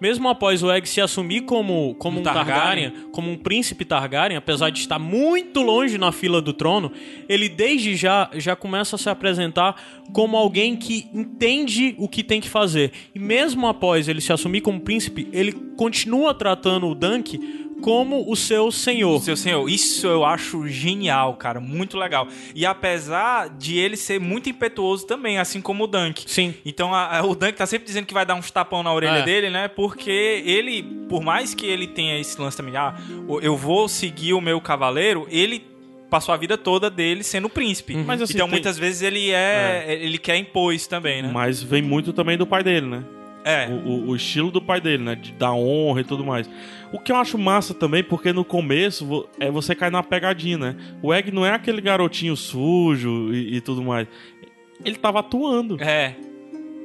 mesmo 0.04 0.28
após 0.28 0.62
o 0.62 0.70
Egg 0.70 0.86
se 0.90 1.00
assumir 1.00 1.44
como, 1.44 1.96
como 1.96 2.18
Um 2.18 2.20
um 2.20 2.24
Targaryen. 2.24 2.90
Targaryen, 2.90 2.92
como 3.14 3.32
um 3.32 3.38
príncipe 3.38 3.86
Targaryen, 3.86 4.36
apesar 4.36 4.70
de 4.70 4.82
estar 4.82 5.00
muito 5.00 5.62
longe 5.62 5.98
na 5.98 6.12
fila 6.12 6.42
do 6.42 6.52
trono, 6.52 6.92
ele 7.30 7.48
desde 7.48 7.96
já 7.96 8.30
já 8.34 8.54
começa 8.54 8.98
a 8.98 9.00
se 9.00 9.10
apresentar 9.10 9.82
como 10.12 10.36
alguém 10.36 10.76
que 10.76 11.08
entende 11.14 11.96
o 11.98 12.10
que 12.10 12.22
tem 12.22 12.42
que 12.42 12.50
fazer. 12.50 12.92
E 13.16 13.20
mesmo 13.20 13.66
após 13.66 14.10
ele 14.10 14.20
se 14.20 14.34
assumir 14.34 14.60
como 14.60 14.82
príncipe, 14.82 15.30
ele 15.32 15.54
continua 15.78 16.34
tratando 16.34 16.88
o 16.88 16.94
Dunk 16.94 17.40
como 17.84 18.24
o 18.32 18.36
seu 18.36 18.72
senhor. 18.72 19.22
Seu 19.22 19.36
senhor, 19.36 19.70
isso 19.70 20.08
eu 20.08 20.24
acho 20.24 20.68
genial, 20.68 21.36
cara, 21.36 21.60
muito 21.60 21.98
legal. 21.98 22.28
E 22.56 22.66
apesar 22.66 23.50
de 23.50 23.78
ele 23.78 23.98
ser 23.98 24.20
muito 24.20 24.50
impetuoso 24.50 25.06
também, 25.06 25.38
assim 25.38 25.60
como 25.62 25.84
o 25.84 25.88
Dunk. 25.88 26.24
Sim. 26.26 26.54
Então 26.66 26.94
a- 26.94 27.18
a- 27.20 27.26
o 27.26 27.36
Dunk 27.36 27.54
tá 27.58 27.66
sempre 27.66 27.86
dizendo 27.86 28.06
que 28.06 28.14
vai 28.14 28.26
dar 28.26 28.36
uns 28.36 28.50
tapão 28.50 28.82
na 28.84 28.94
orelha 28.94 29.18
É. 29.20 29.24
dele, 29.24 29.50
né? 29.50 29.68
Porque 29.68 30.10
ele, 30.46 30.82
por 31.10 31.22
mais 31.22 31.54
que 31.54 31.66
ele 31.66 31.86
tenha 31.88 32.18
esse 32.20 32.40
lance 32.40 32.56
também, 32.56 32.76
ah, 32.78 32.96
eu 33.42 33.58
vou 33.58 33.88
seguir 33.90 34.34
o 34.34 34.40
meu 34.42 34.62
cavaleiro, 34.62 35.28
ele 35.30 35.62
passou 36.10 36.34
a 36.34 36.38
vida 36.38 36.58
toda 36.58 36.90
dele 36.90 37.24
sendo 37.24 37.50
príncipe. 37.50 37.96
Mas, 37.98 38.22
assim, 38.22 38.34
então 38.36 38.46
tem- 38.48 38.52
muitas 38.52 38.78
vezes 38.78 39.02
ele 39.02 39.32
é, 39.32 39.98
ele 40.02 40.18
quer 40.18 40.38
impor 40.38 40.74
isso 40.74 40.88
também, 40.88 41.22
né? 41.24 41.32
Mas 41.34 41.62
vem 41.62 41.82
muito 41.82 42.14
também 42.14 42.38
do 42.38 42.46
pai 42.46 42.64
dele, 42.64 42.86
né? 42.86 43.04
É. 43.46 43.68
O, 43.68 43.90
o- 43.90 44.10
o 44.12 44.16
estilo 44.16 44.50
do 44.52 44.62
pai 44.62 44.80
dele, 44.80 45.04
né? 45.04 45.16
De 45.16 45.34
dar 45.34 45.52
honra 45.54 46.00
e 46.02 46.04
tudo 46.06 46.24
mais. 46.24 46.50
O 46.94 47.00
que 47.00 47.12
eu 47.12 47.16
acho 47.16 47.38
massa 47.38 47.74
também, 47.74 48.04
porque 48.04 48.32
no 48.32 48.46
começo 48.46 49.28
é 49.40 49.50
você 49.50 49.74
cai 49.74 49.90
na 49.90 50.04
pegadinha, 50.04 50.58
né? 50.58 50.76
O 51.02 51.12
Egg 51.14 51.32
não 51.32 51.44
é 51.46 51.52
aquele 51.52 51.82
garotinho 51.82 52.36
sujo 52.38 53.34
e, 53.34 53.56
e 53.58 53.62
tudo 53.62 53.82
mais. 53.84 54.08
Ele 54.86 54.96
tava 54.98 55.20
atuando, 55.20 55.82
É. 55.82 56.16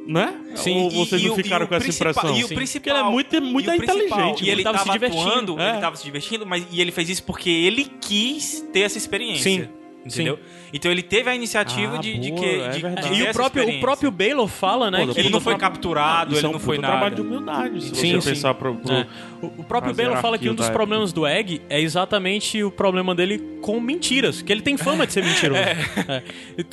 né? 0.07 0.35
Sim, 0.55 0.79
Ou 0.85 0.91
vocês 0.91 1.21
E- 1.21 1.27
e 1.27 1.29
não 1.29 1.37
ficaram 1.37 1.67
o 1.67 1.69
com 1.69 1.75
essa 1.75 1.89
impressão? 1.91 2.37
E 2.39 2.43
o 2.43 2.49
Sim. 2.49 2.55
principal. 2.55 2.81
Porque 2.83 2.91
ele 2.91 2.99
é 2.99 3.11
muito, 3.11 3.43
muito 3.43 3.71
e 3.71 3.77
inteligente. 3.77 4.45
E 4.45 4.51
ele 4.51 4.63
tava 4.63 4.79
tava, 4.79 4.87
se 4.87 4.93
divertindo, 4.95 5.29
atuando, 5.29 5.61
é. 5.61 5.71
ele 5.73 5.79
tava 5.81 5.97
se 5.97 6.05
divertindo, 6.05 6.47
mas 6.47 6.67
e 6.73 6.81
ele 6.81 6.91
fez 6.91 7.09
isso 7.11 7.23
porque 7.25 7.51
ele 7.51 7.85
quis 8.01 8.67
ter 8.73 8.81
essa 8.81 8.97
experiência. 8.97 9.43
Sim, 9.43 9.69
Entendeu? 10.07 10.39
Então 10.73 10.91
ele 10.91 11.03
teve 11.03 11.29
a 11.29 11.35
iniciativa 11.35 11.97
Ah, 11.97 12.01
de, 12.01 12.19
de 12.19 12.31
boa, 12.31 12.41
que. 12.41 12.47
é 12.61 12.69
de- 12.71 12.81
de 13.11 13.15
E 13.23 13.29
o 13.29 13.33
próprio, 13.33 13.69
o 13.69 13.81
próprio 13.81 14.11
Baylor 14.11 14.49
fala, 14.49 14.91
né? 14.91 15.05
Pô, 15.05 15.13
que 15.13 15.21
Ele 15.21 15.29
não 15.29 15.41
foi 15.41 15.59
capturado, 15.59 16.35
ele 16.35 16.47
é 16.47 16.49
um 16.49 16.53
não 16.53 16.59
foi 16.59 16.79
nada. 16.79 16.93
trabalho 16.95 17.15
de 17.17 17.21
humildade, 17.21 17.83
se 17.83 17.95
Sim, 17.95 18.13
você 18.15 18.21
sim. 18.23 18.29
pensar 18.35 18.55
pro... 18.55 18.75
pro- 18.77 18.93
É. 18.93 19.07
O, 19.43 19.65
próprio 19.65 19.93
Baylor 19.95 20.17
fala 20.23 20.39
que 20.39 20.49
um 20.49 20.55
dos 20.55 20.71
problemas 20.71 21.13
do 21.13 21.27
Egg 21.27 21.61
é 21.69 21.81
exatamente 21.81 22.63
o 22.63 22.71
problema 22.71 23.15
dele 23.15 23.39
com 23.61 23.79
mentiras, 23.81 24.41
que 24.41 24.51
ele 24.51 24.63
tem 24.63 24.77
fama 24.79 25.07
de 25.07 25.13
ser 25.13 25.23
mentiroso. 25.25 25.61
É. 25.61 26.23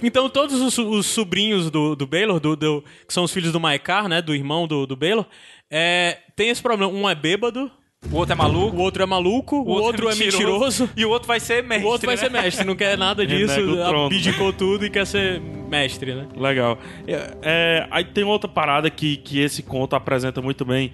Então 0.02 0.30
todos 0.30 0.62
os, 0.62 0.78
os 0.78 1.06
sobrinhos 1.06 1.70
do, 1.70 1.96
do 1.96 2.08
Baylor, 2.08 2.40
do, 2.40 2.56
do- 2.56 2.84
que 3.08 3.14
são 3.14 3.24
os 3.26 3.34
filhos 3.34 3.52
do 3.52 3.60
Maekar, 3.60 4.08
né, 4.08 4.22
do 4.22 4.34
irmão 4.34 4.66
do, 4.68 4.86
do 4.88 4.96
Baylor, 4.96 5.26
é, 5.70 6.20
tem 6.36 6.50
esse 6.50 6.62
problema. 6.62 6.92
Um 6.94 7.10
é 7.10 7.16
bêbado, 7.16 7.70
O 8.12 8.18
outro 8.18 8.34
é 8.34 8.36
maluco. 8.36 8.78
o 8.78 8.80
outro 8.82 9.04
é 9.04 9.06
maluco, 9.06 9.56
o 9.58 9.68
outro, 9.68 10.10
é 10.10 10.16
mentiroso. 10.16 10.90
E 10.96 11.04
o 11.04 11.10
outro 11.10 11.28
vai 11.28 11.40
ser 11.40 11.64
mestre. 11.64 11.88
O 11.88 11.90
outro 11.92 12.06
vai 12.06 12.16
né? 12.16 12.22
ser 12.22 12.30
mestre, 12.32 12.64
não 12.66 12.76
quer 12.76 12.98
nada 12.98 13.26
disso, 13.28 13.60
abdicou 14.06 14.54
tudo 14.54 14.86
e 14.86 14.90
quer 14.90 15.06
ser 15.08 15.42
mestre, 15.42 16.14
né? 16.14 16.28
Legal. 16.36 16.78
É, 17.08 17.34
é, 17.42 17.88
aí 17.90 18.04
tem 18.06 18.24
outra 18.24 18.48
parada 18.48 18.90
que, 18.90 19.18
que 19.18 19.40
esse 19.40 19.64
conto 19.64 19.96
apresenta 19.96 20.42
muito 20.42 20.64
bem 20.64 20.92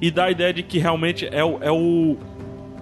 e 0.00 0.10
dá 0.10 0.26
a 0.26 0.30
ideia 0.30 0.52
de 0.52 0.62
que 0.62 0.78
realmente 0.78 1.26
é 1.32 1.42
o, 1.42 1.58
é 1.62 1.72
o, 1.72 2.16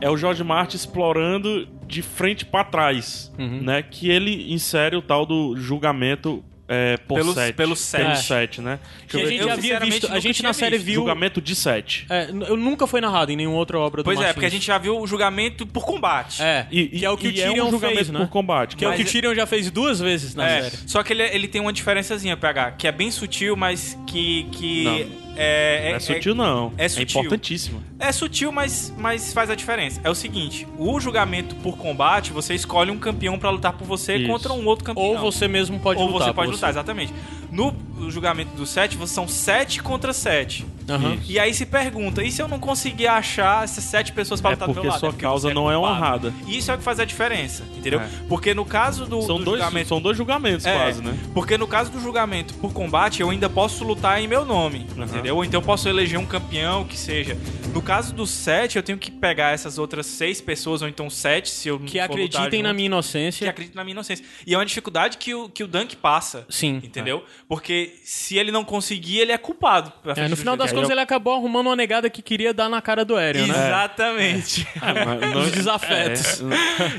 é 0.00 0.10
o 0.10 0.16
George 0.16 0.42
Martin 0.42 0.76
explorando 0.76 1.68
de 1.86 2.02
frente 2.02 2.44
pra 2.44 2.64
trás, 2.64 3.32
Uhum. 3.38 3.60
né? 3.62 3.80
Que 3.82 4.10
ele 4.10 4.52
insere 4.52 4.96
o 4.96 5.02
tal 5.02 5.24
do 5.24 5.56
julgamento 5.56 6.44
é, 6.68 6.96
por 6.96 7.16
Pelo- 7.16 7.32
sete. 7.34 7.54
pelo 7.54 7.76
sete. 7.76 8.02
Pelo 8.02 8.12
É. 8.12 8.16
sete, 8.16 8.60
né? 8.60 8.78
Que 9.08 9.16
a 9.20 9.26
gente 9.26 9.40
eu 9.40 9.46
já 9.46 9.52
havia 9.54 9.80
visto, 9.80 10.12
a 10.12 10.18
gente 10.18 10.42
na 10.42 10.52
série 10.52 10.78
viu... 10.78 10.94
Julgamento 10.96 11.40
de 11.40 11.54
sete. 11.54 12.06
É, 12.10 12.28
n- 12.30 12.44
eu 12.48 12.56
nunca 12.56 12.86
foi 12.86 13.00
narrado 13.00 13.30
em 13.30 13.36
nenhuma 13.36 13.56
outra 13.56 13.78
obra 13.78 14.02
do 14.02 14.04
Pois 14.04 14.20
é, 14.20 14.32
porque 14.32 14.46
a 14.46 14.50
gente 14.50 14.66
já 14.66 14.76
viu 14.78 14.98
o 15.00 15.06
julgamento 15.06 15.66
por 15.66 15.84
combate. 15.84 16.42
É, 16.42 16.66
E, 16.70 16.88
que 16.88 17.04
é 17.04 17.10
o 17.10 17.16
que 17.16 17.28
o 17.28 17.30
e 17.30 17.40
é 17.40 17.46
Tyrion 17.48 17.66
um 17.66 17.70
julgamento 17.70 17.96
fez, 17.98 18.10
né? 18.10 18.18
por 18.20 18.28
combate. 18.28 18.76
Que 18.76 18.84
é 18.84 18.88
o 18.88 18.90
Mas 18.90 19.00
que 19.00 19.06
o 19.08 19.12
Tyrion 19.12 19.34
já 19.34 19.46
fez 19.46 19.70
duas 19.70 20.00
vezes 20.00 20.34
na 20.34 20.48
É, 20.48 20.62
série. 20.62 20.76
só 20.88 21.02
que 21.02 21.12
ele, 21.12 21.22
ele 21.22 21.46
tem 21.48 21.60
uma 21.60 21.72
diferençazinha, 21.72 22.36
PH, 22.36 22.72
que 22.72 22.86
é 22.88 22.92
bem 22.92 23.10
sutil, 23.10 23.56
mas 23.56 23.96
que. 24.06 24.44
que 24.52 24.84
Não. 24.84 25.25
É, 25.36 25.90
Não 25.90 25.96
é 25.96 26.00
sutil, 26.00 26.34
não. 26.34 26.72
é 26.78 26.88
sutil. 26.88 27.20
importantíssimo. 27.20 27.82
É 27.98 28.12
sutil, 28.12 28.50
mas, 28.52 28.92
mas 28.96 29.32
faz 29.32 29.48
a 29.50 29.54
diferença. 29.54 30.00
É 30.04 30.10
o 30.10 30.14
seguinte: 30.14 30.66
o 30.78 30.98
julgamento 31.00 31.54
por 31.56 31.76
combate, 31.76 32.32
você 32.32 32.54
escolhe 32.54 32.90
um 32.90 32.98
campeão 32.98 33.38
pra 33.38 33.50
lutar 33.50 33.72
por 33.72 33.86
você 33.86 34.16
Isso. 34.16 34.26
contra 34.30 34.52
um 34.52 34.66
outro 34.66 34.84
campeão. 34.84 35.04
Ou 35.04 35.18
você 35.18 35.46
mesmo 35.48 35.78
pode 35.78 36.00
Ou 36.00 36.08
lutar. 36.08 36.28
você 36.28 36.34
pode 36.34 36.50
lutar, 36.52 36.70
exatamente. 36.70 37.12
No 37.50 37.74
julgamento 38.10 38.54
do 38.56 38.66
7, 38.66 38.96
você 38.96 39.14
são 39.14 39.26
7 39.26 39.82
contra 39.82 40.12
7. 40.12 40.66
Aham. 40.88 41.14
Isso. 41.14 41.32
E 41.32 41.38
aí 41.38 41.54
se 41.54 41.64
pergunta, 41.64 42.22
e 42.22 42.30
se 42.30 42.42
eu 42.42 42.48
não 42.48 42.58
conseguir 42.58 43.06
achar 43.06 43.64
essas 43.64 43.82
7 43.84 44.12
pessoas 44.12 44.40
pra 44.40 44.50
É 44.50 44.54
lutar 44.54 44.68
do 44.68 44.74
meu 44.74 44.82
porque 44.82 44.88
lado? 44.88 45.00
sua 45.00 45.08
porque 45.10 45.22
causa 45.24 45.48
você 45.48 45.54
não 45.54 45.70
é 45.70 45.74
culpado. 45.74 45.94
honrada. 45.96 46.34
Isso 46.46 46.70
é 46.70 46.74
o 46.74 46.78
que 46.78 46.84
faz 46.84 47.00
a 47.00 47.04
diferença, 47.04 47.62
entendeu? 47.76 48.00
É. 48.00 48.08
Porque 48.28 48.52
no 48.52 48.64
caso 48.64 49.06
do, 49.06 49.22
São 49.22 49.38
do 49.38 49.44
dois, 49.44 49.60
julgamento 49.62 49.88
são 49.88 50.00
dois 50.00 50.16
julgamentos 50.16 50.66
é, 50.66 50.74
quase, 50.76 51.02
né? 51.02 51.16
Porque 51.32 51.56
no 51.56 51.66
caso 51.66 51.90
do 51.90 52.00
julgamento 52.00 52.52
por 52.54 52.72
combate, 52.72 53.22
eu 53.22 53.30
ainda 53.30 53.48
posso 53.48 53.84
lutar 53.84 54.20
em 54.20 54.26
meu 54.28 54.44
nome, 54.44 54.86
Uhum. 54.96 55.06
Entendeu? 55.26 55.36
Ou 55.36 55.44
então 55.44 55.60
eu 55.60 55.64
posso 55.66 55.88
eleger 55.88 56.18
um 56.18 56.26
campeão 56.26 56.84
que 56.84 56.96
seja. 56.96 57.36
No 57.74 57.82
caso 57.82 58.14
do 58.14 58.26
7, 58.26 58.76
eu 58.76 58.82
tenho 58.82 58.96
que 58.98 59.10
pegar 59.10 59.52
essas 59.52 59.76
outras 59.78 60.06
seis 60.06 60.40
pessoas, 60.40 60.80
ou 60.82 60.88
então 60.88 61.10
sete, 61.10 61.50
se 61.50 61.68
eu 61.68 61.78
Que 61.80 61.98
acreditem 62.00 62.62
na 62.62 62.72
minha 62.72 62.84
Que 62.88 62.92
inocência. 62.94 63.50
acreditem 63.50 63.76
na 63.76 63.84
minha 63.84 63.92
inocência. 63.92 64.24
E 64.46 64.54
é 64.54 64.58
uma 64.58 64.64
dificuldade 64.64 65.18
que 65.18 65.34
o, 65.34 65.48
que 65.48 65.62
o 65.62 65.66
Dunk 65.66 65.96
passa. 65.96 66.46
Sim. 66.48 66.80
Entendeu? 66.82 67.24
Porque 67.48 67.94
se 68.04 68.38
ele 68.38 68.50
não 68.50 68.64
conseguir, 68.64 69.18
ele 69.18 69.32
é 69.32 69.38
culpado. 69.38 69.92
pra 70.02 70.14
É, 70.16 70.28
no 70.28 70.36
final 70.36 70.56
das 70.56 70.72
contas, 70.72 70.88
ele 70.90 71.00
acabou 71.00 71.34
arrumando 71.34 71.66
uma 71.66 71.76
negada 71.76 72.08
que 72.08 72.22
queria 72.22 72.54
dar 72.54 72.68
na 72.68 72.80
cara 72.80 73.04
do 73.04 73.18
Eren, 73.18 73.46
né? 73.46 73.54
Exatamente. 73.66 74.66
É, 74.76 75.04
mas 75.04 75.20
não- 75.34 75.40
Os 75.42 75.50
desafetos. 75.52 76.40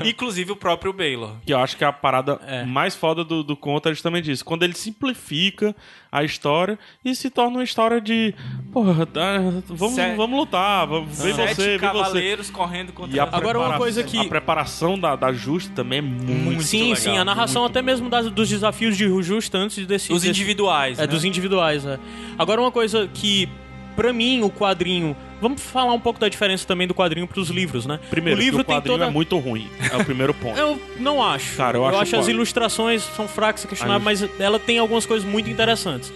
é, 0.02 0.08
Inclusive 0.08 0.52
o 0.52 0.56
próprio 0.56 0.92
Baylor. 0.92 1.36
que 1.44 1.52
eu 1.52 1.58
acho 1.58 1.76
que 1.76 1.84
a 1.84 1.92
parada 1.92 2.38
É. 2.46 2.64
mais 2.64 2.94
foda 2.94 3.24
do, 3.24 3.42
do 3.42 3.56
conto 3.56 3.88
é 3.88 3.92
justamente 3.92 4.30
isso. 4.30 4.44
Quando 4.44 4.62
ele 4.62 4.74
simplifica 4.74 5.74
a 6.10 6.24
história 6.24 6.78
e 7.04 7.14
se 7.14 7.28
torna 7.30 7.58
uma 7.58 7.64
história 7.64 8.00
de. 8.00 8.34
Porra, 8.72 9.04
tá, 9.06 9.38
vamos, 9.68 9.94
Sete- 9.94 10.16
vamos 10.16 10.38
lutar, 10.38 10.86
vamos, 10.86 11.18
vem 11.22 11.34
Sete 11.34 11.54
você, 11.54 11.62
vem 11.62 11.78
você. 11.78 11.78
cavaleiros 11.78 12.50
correndo 12.50 12.92
contra 12.92 13.16
E 13.16 13.20
a 13.20 13.24
Agora, 13.24 13.58
uma 13.58 13.76
coisa 13.76 14.02
que- 14.02 14.18
A 14.18 14.24
preparação 14.24 14.98
da, 14.98 15.14
da 15.16 15.32
Justa 15.32 15.72
também 15.74 15.98
é 15.98 16.02
muito. 16.02 16.62
Sim, 16.62 16.80
legal, 16.90 16.96
sim, 16.96 17.16
a 17.18 17.24
narração 17.24 17.64
até 17.64 17.82
mesmo 17.82 18.08
das- 18.08 18.30
dos 18.30 18.48
desafios 18.48 18.96
de 18.96 19.06
Justa 19.22 19.58
antes 19.58 19.86
desse. 19.86 20.12
Os 20.12 20.22
desse- 20.22 20.30
individuais. 20.30 20.98
É, 20.98 21.02
né? 21.02 21.06
dos 21.08 21.24
individuais, 21.24 21.84
é. 21.84 21.98
Agora, 22.38 22.60
uma 22.60 22.72
coisa 22.72 23.08
que, 23.12 23.48
pra 23.96 24.12
mim, 24.12 24.40
o 24.42 24.50
quadrinho. 24.50 25.16
Vamos 25.40 25.62
falar 25.62 25.92
um 25.92 26.00
pouco 26.00 26.18
da 26.18 26.28
diferença 26.28 26.66
também 26.66 26.86
do 26.86 26.94
quadrinho 26.94 27.26
pros 27.26 27.48
livros, 27.48 27.86
né? 27.86 28.00
Primeiro, 28.10 28.38
o 28.38 28.42
livro 28.42 28.60
o 28.60 28.64
tem 28.64 28.76
quadrinho 28.76 28.98
toda. 28.98 29.08
é 29.08 29.12
muito 29.12 29.38
ruim. 29.38 29.68
É 29.92 29.96
o 29.96 30.04
primeiro 30.04 30.34
ponto. 30.34 30.56
Eu 30.58 30.80
não 30.98 31.22
acho. 31.22 31.56
Cara, 31.56 31.78
eu 31.78 31.86
acho 31.86 32.16
as 32.16 32.28
ilustrações 32.28 33.02
são 33.16 33.28
fracas 33.28 33.64
e 33.64 33.68
questionáveis, 33.68 34.22
mas 34.22 34.40
ela 34.40 34.58
tem 34.58 34.78
algumas 34.78 35.06
coisas 35.06 35.28
muito 35.28 35.48
interessantes. 35.48 36.12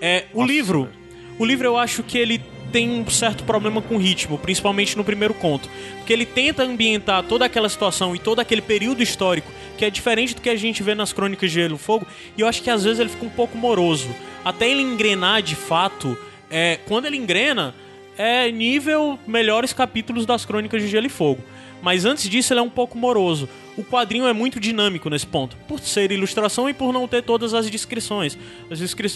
É, 0.00 0.26
o 0.32 0.40
Nossa, 0.40 0.52
livro. 0.52 0.84
velho. 0.84 1.00
O 1.38 1.44
livro 1.44 1.66
eu 1.66 1.76
acho 1.76 2.02
que 2.02 2.18
ele 2.18 2.40
tem 2.70 2.88
um 2.88 3.08
certo 3.10 3.44
problema 3.44 3.82
com 3.82 3.96
o 3.96 3.98
ritmo, 3.98 4.38
principalmente 4.38 4.96
no 4.96 5.02
primeiro 5.02 5.34
conto. 5.34 5.68
Porque 5.96 6.12
ele 6.12 6.24
tenta 6.24 6.62
ambientar 6.62 7.22
toda 7.24 7.44
aquela 7.44 7.68
situação 7.68 8.14
e 8.14 8.18
todo 8.18 8.40
aquele 8.40 8.62
período 8.62 9.02
histórico 9.02 9.50
que 9.76 9.84
é 9.84 9.90
diferente 9.90 10.34
do 10.34 10.42
que 10.42 10.50
a 10.50 10.56
gente 10.56 10.82
vê 10.82 10.94
nas 10.94 11.12
Crônicas 11.12 11.50
de 11.50 11.60
Gelo 11.60 11.76
e 11.76 11.78
Fogo, 11.78 12.06
e 12.36 12.42
eu 12.42 12.46
acho 12.46 12.62
que 12.62 12.68
às 12.68 12.84
vezes 12.84 13.00
ele 13.00 13.08
fica 13.08 13.24
um 13.24 13.30
pouco 13.30 13.56
moroso. 13.56 14.14
Até 14.44 14.68
ele 14.68 14.82
engrenar 14.82 15.42
de 15.42 15.56
fato, 15.56 16.16
é, 16.50 16.78
quando 16.86 17.06
ele 17.06 17.16
engrena, 17.16 17.74
é 18.20 18.52
nível 18.52 19.18
melhores 19.26 19.72
capítulos 19.72 20.26
das 20.26 20.44
Crônicas 20.44 20.82
de 20.82 20.88
Gelo 20.88 21.06
e 21.06 21.08
Fogo. 21.08 21.42
Mas 21.80 22.04
antes 22.04 22.28
disso 22.28 22.52
ele 22.52 22.60
é 22.60 22.62
um 22.62 22.68
pouco 22.68 22.98
moroso. 22.98 23.48
O 23.78 23.82
quadrinho 23.82 24.26
é 24.26 24.32
muito 24.34 24.60
dinâmico 24.60 25.08
nesse 25.08 25.26
ponto, 25.26 25.56
por 25.66 25.80
ser 25.80 26.12
ilustração 26.12 26.68
e 26.68 26.74
por 26.74 26.92
não 26.92 27.08
ter 27.08 27.22
todas 27.22 27.54
as 27.54 27.70
descrições. 27.70 28.36
As 28.70 28.78
descri... 28.78 29.08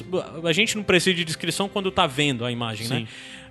A 0.43 0.53
gente 0.55 0.75
não 0.75 0.83
precisa 0.83 1.15
de 1.15 1.23
descrição 1.23 1.69
quando 1.69 1.91
tá 1.91 2.07
vendo 2.07 2.47
a 2.47 2.51
imagem, 2.51 2.89
né? 2.89 2.97
Sim. 3.01 3.09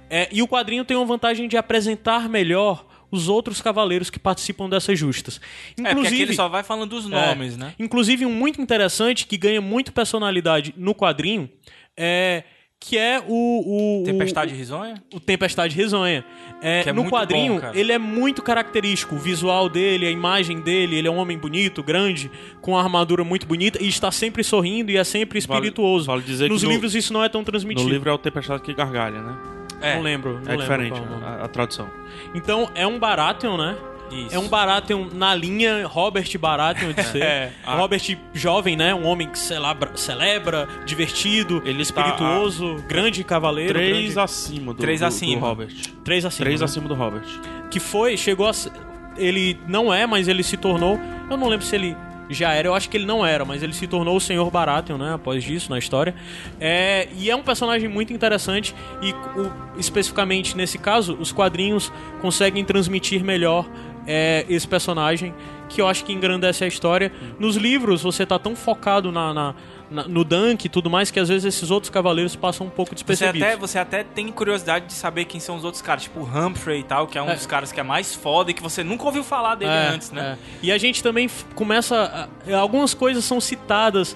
É, 0.10 0.28
e 0.32 0.42
o 0.42 0.48
quadrinho 0.48 0.84
tem 0.84 0.98
uma 0.98 1.06
vantagem 1.06 1.48
de 1.48 1.56
apresentar 1.56 2.28
melhor 2.28 2.88
os 3.12 3.30
outros 3.30 3.62
cavaleiros 3.62 4.10
que 4.10 4.18
participam 4.18 4.68
dessas 4.68 4.98
justas. 4.98 5.40
É, 5.78 5.94
porque 5.94 6.08
aqui 6.08 6.22
ele 6.24 6.34
só 6.34 6.50
vai 6.50 6.64
falando 6.64 6.90
dos 6.90 7.06
nomes, 7.06 7.54
é, 7.54 7.58
né? 7.58 7.74
Inclusive, 7.78 8.26
um 8.26 8.34
muito 8.34 8.60
interessante 8.60 9.28
que 9.28 9.38
ganha 9.38 9.62
muito 9.62 9.94
personalidade 9.94 10.74
no 10.76 10.96
quadrinho 10.96 11.48
é 11.96 12.44
que 12.86 12.98
é 12.98 13.24
o. 13.26 14.02
o 14.02 14.04
Tempestade 14.04 14.54
Risonha? 14.54 15.02
O, 15.14 15.18
o 15.18 15.20
Tempestade 15.22 15.74
Risonha. 15.76 16.26
É, 16.62 16.84
Que 16.84 16.90
é 16.90 16.94
no 16.94 17.02
muito 17.02 17.14
quadrinho, 17.14 17.54
bom, 17.56 17.60
cara. 17.62 17.78
ele 17.80 17.92
é 17.94 17.98
muito 17.98 18.42
característico. 18.42 19.16
O 19.16 19.18
visual 19.18 19.70
dele, 19.70 20.06
a 20.06 20.12
imagem 20.12 20.60
dele, 20.62 20.98
ele 20.98 21.08
é 21.08 21.12
um 21.12 21.18
homem 21.18 21.38
bonito, 21.38 21.82
grande, 21.82 22.30
com 22.62 22.72
uma 22.72 22.82
armadura 22.82 23.24
muito 23.24 23.48
bonita 23.48 23.82
e 23.82 23.88
está 23.88 24.12
sempre 24.12 24.44
sorrindo 24.44 24.92
e 24.92 24.98
é 24.98 25.04
sempre 25.04 25.40
espirituoso. 25.40 26.06
vale 26.08 26.22
dizer 26.24 26.46
que 26.48 26.54
Nos 26.54 26.64
no- 26.64 26.70
livros 26.70 26.94
isso 26.94 27.14
não 27.14 27.24
é 27.24 27.30
tão 27.30 27.44
transmitido. 27.44 27.88
No 27.88 27.94
livro 27.94 28.10
é 28.10 28.14
o 28.14 28.18
Tempestade 28.18 28.62
que 28.62 28.74
gargalha, 28.74 29.22
né? 29.22 29.38
É, 29.82 29.96
Não 29.96 30.02
lembro. 30.02 30.34
Não 30.34 30.40
É 30.40 30.42
lembro 30.52 30.58
diferente 30.58 31.00
nome. 31.00 31.24
a, 31.24 31.44
a 31.46 31.48
tradução. 31.48 31.90
Então, 32.36 32.70
é 32.76 32.86
um 32.88 32.98
Baratheon, 33.00 33.58
né? 33.58 33.76
Isso. 34.12 34.36
É 34.36 34.38
um 34.40 34.48
Baratheon 34.48 35.08
na 35.14 35.34
linha 35.34 35.88
Robert 35.88 36.28
Baratheon 36.38 36.92
de 36.94 37.04
ser. 37.04 37.24
É. 37.24 37.52
Robert 37.66 38.02
jovem, 38.34 38.76
né? 38.76 38.94
Um 38.94 39.06
homem 39.06 39.28
que 39.28 39.40
celebra, 39.40 39.92
celebra 39.96 40.68
divertido, 40.86 41.62
Ele 41.66 41.82
espirituoso, 41.82 42.76
grande 42.88 43.24
cavaleiro. 43.24 43.74
Três 43.74 44.14
grande... 44.14 44.20
acima 44.20 44.74
do, 44.74 44.80
Três 44.80 45.00
do- 45.00 45.04
do 45.04 45.08
acima. 45.08 45.42
Robert. 45.48 45.74
Três 46.04 46.26
acima. 46.26 46.46
Três 46.46 46.60
né? 46.60 46.66
acima 46.66 46.88
do 46.88 46.94
Robert. 46.94 47.24
Que 47.72 47.80
foi, 47.80 48.16
chegou 48.18 48.48
a. 48.48 48.54
ser- 48.54 48.72
Ele 49.18 49.58
não 49.68 49.94
é, 49.94 50.06
mas 50.06 50.28
ele 50.28 50.44
se 50.44 50.58
tornou. 50.58 51.00
Eu 51.30 51.38
não 51.38 51.48
lembro 51.48 51.66
se 51.66 51.76
ele 51.76 51.96
já 52.30 52.54
era, 52.54 52.68
eu 52.68 52.74
acho 52.74 52.90
que 52.90 52.96
ele 52.98 53.06
não 53.06 53.24
era, 53.26 53.44
mas 53.44 53.62
ele 53.62 53.74
se 53.74 53.86
tornou 53.86 54.16
o 54.16 54.20
Senhor 54.22 54.50
Baratheon, 54.50 54.98
né? 54.98 55.14
Após 55.14 55.44
disso, 55.44 55.70
na 55.70 55.78
história. 55.78 56.16
É, 56.60 57.08
e 57.18 57.30
é 57.30 57.36
um 57.36 57.44
personagem 57.44 57.88
muito 57.90 58.14
interessante 58.14 58.74
e, 59.02 59.12
o- 59.12 59.52
especificamente 59.78 60.56
nesse 60.56 60.78
caso, 60.78 61.16
os 61.20 61.32
quadrinhos 61.32 61.92
conseguem 62.22 62.64
transmitir 62.64 63.24
melhor 63.24 63.68
é, 64.08 64.46
esse 64.50 64.68
personagem, 64.68 65.34
que 65.70 65.82
eu 65.82 65.88
acho 65.88 66.04
que 66.06 66.12
engrandece 66.14 66.64
a 66.64 66.68
história. 66.68 67.12
Nos 67.40 67.56
livros, 67.56 68.04
você 68.04 68.26
tá 68.26 68.38
tão 68.38 68.56
focado 68.56 69.12
na, 69.12 69.34
na- 69.34 69.56
na- 69.90 70.08
no 70.08 70.24
Dunk 70.24 70.66
e 70.66 70.70
tudo 70.70 70.90
mais, 70.90 71.10
que 71.12 71.20
às 71.20 71.30
vezes 71.30 71.46
esses 71.46 71.72
outros 71.72 71.90
cavaleiros 71.90 72.36
passam 72.36 72.68
um 72.68 72.70
pouco 72.70 72.90
Você 72.92 72.96
despercebidos. 72.96 73.48
até, 73.48 73.58
você 73.58 73.80
até 73.80 74.04
tem 74.04 74.28
curiosidade 74.30 74.88
de 74.88 74.94
saber 74.94 75.26
quem 75.26 75.40
são 75.40 75.56
os 75.56 75.64
outros 75.64 75.82
caras, 75.82 76.04
tipo 76.04 76.20
o 76.20 76.24
Humphrey 76.24 76.82
e 76.82 76.84
tal, 76.84 77.08
que 77.08 77.18
é 77.18 77.22
um 77.22 77.30
É. 77.30 77.36
dos 77.36 77.46
caras 77.46 77.72
que 77.72 77.80
é 77.80 77.84
mais 77.84 78.14
foda 78.14 78.52
e 78.52 78.54
que 78.54 78.62
você 78.62 78.84
nunca 78.84 79.04
ouviu 79.06 79.24
falar 79.24 79.56
dele 79.56 79.72
É, 79.72 79.88
antes, 79.90 80.12
né? 80.12 80.38
é. 80.38 80.58
E 80.62 80.72
a 80.72 80.78
gente 80.78 81.02
também 81.02 81.30
começa. 81.56 82.30
a- 82.50 82.56
algumas 82.58 82.94
coisas 82.94 83.24
são 83.26 83.40
citadas 83.42 84.16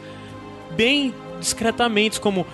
bem 0.76 1.14
discretamente, 1.40 2.20
como 2.20 2.46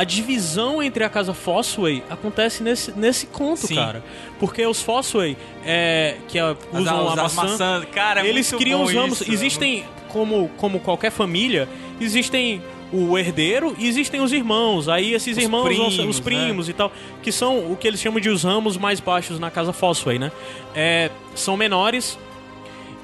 a 0.00 0.04
divisão 0.04 0.82
entre 0.82 1.04
a 1.04 1.10
casa 1.10 1.34
Fossway 1.34 2.02
acontece 2.08 2.62
nesse, 2.62 2.90
nesse 2.92 3.26
conto, 3.26 3.66
Sim. 3.66 3.74
cara. 3.74 4.02
Porque 4.38 4.64
os 4.64 4.80
Fossway, 4.80 5.36
é, 5.64 6.16
que 6.26 6.38
é, 6.38 6.56
usam 6.72 7.06
as- 7.08 7.18
a 7.18 7.22
maçã, 7.22 7.42
maçãs, 7.42 7.84
cara, 7.92 8.24
é 8.24 8.28
eles 8.28 8.50
criam 8.52 8.82
os 8.82 8.92
ramos. 8.94 9.20
isso. 9.20 9.30
Existem, 9.30 9.84
como, 10.08 10.48
como 10.56 10.80
qualquer 10.80 11.10
família, 11.10 11.68
existem 12.00 12.62
o 12.92 13.16
herdeiro 13.18 13.76
e 13.78 13.86
existem 13.86 14.20
os 14.22 14.32
irmãos. 14.32 14.88
Aí 14.88 15.12
esses 15.12 15.36
Os 15.36 15.42
irmãos, 15.42 15.64
primos, 15.64 15.98
os 15.98 16.16
né? 16.18 16.24
primos 16.24 16.68
e 16.68 16.72
tal, 16.72 16.90
que 17.22 17.30
são 17.30 17.70
o 17.70 17.76
que 17.76 17.86
eles 17.86 18.00
chamam 18.00 18.18
de 18.20 18.30
os 18.30 18.42
ramos 18.42 18.76
mais 18.78 19.00
baixos 19.00 19.38
na 19.38 19.50
casa 19.50 19.72
Fossway, 19.72 20.18
né? 20.18 20.32
É, 20.74 21.10
são 21.34 21.56
menores 21.58 22.18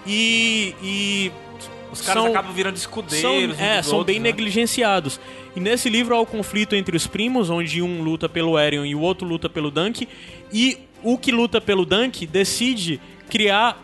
e, 0.06 0.74
e 0.82 1.32
Os 2.00 2.06
caras 2.06 2.22
são- 2.22 2.32
acabam 2.32 2.52
virando 2.52 2.76
são, 2.76 2.88
escudeiros. 2.88 3.56
uns 3.56 3.60
é, 3.60 3.82
são 3.82 3.98
outros, 3.98 4.14
bem 4.14 4.20
né? 4.20 4.30
negligenciados. 4.30 5.20
E 5.54 5.60
nesse 5.60 5.88
livro 5.88 6.14
há 6.14 6.20
o 6.20 6.26
conflito 6.26 6.74
entre 6.76 6.96
os 6.96 7.06
primos, 7.06 7.50
onde 7.50 7.80
um 7.82 8.02
luta 8.02 8.28
pelo 8.28 8.56
Aerion 8.56 8.84
e 8.84 8.94
o 8.94 9.00
outro 9.00 9.26
luta 9.26 9.48
pelo 9.48 9.70
Dunk. 9.70 10.08
E 10.52 10.78
o 11.02 11.16
que 11.18 11.32
luta 11.32 11.60
pelo 11.60 11.84
Dunk 11.84 12.26
decide 12.26 13.00
criar 13.28 13.82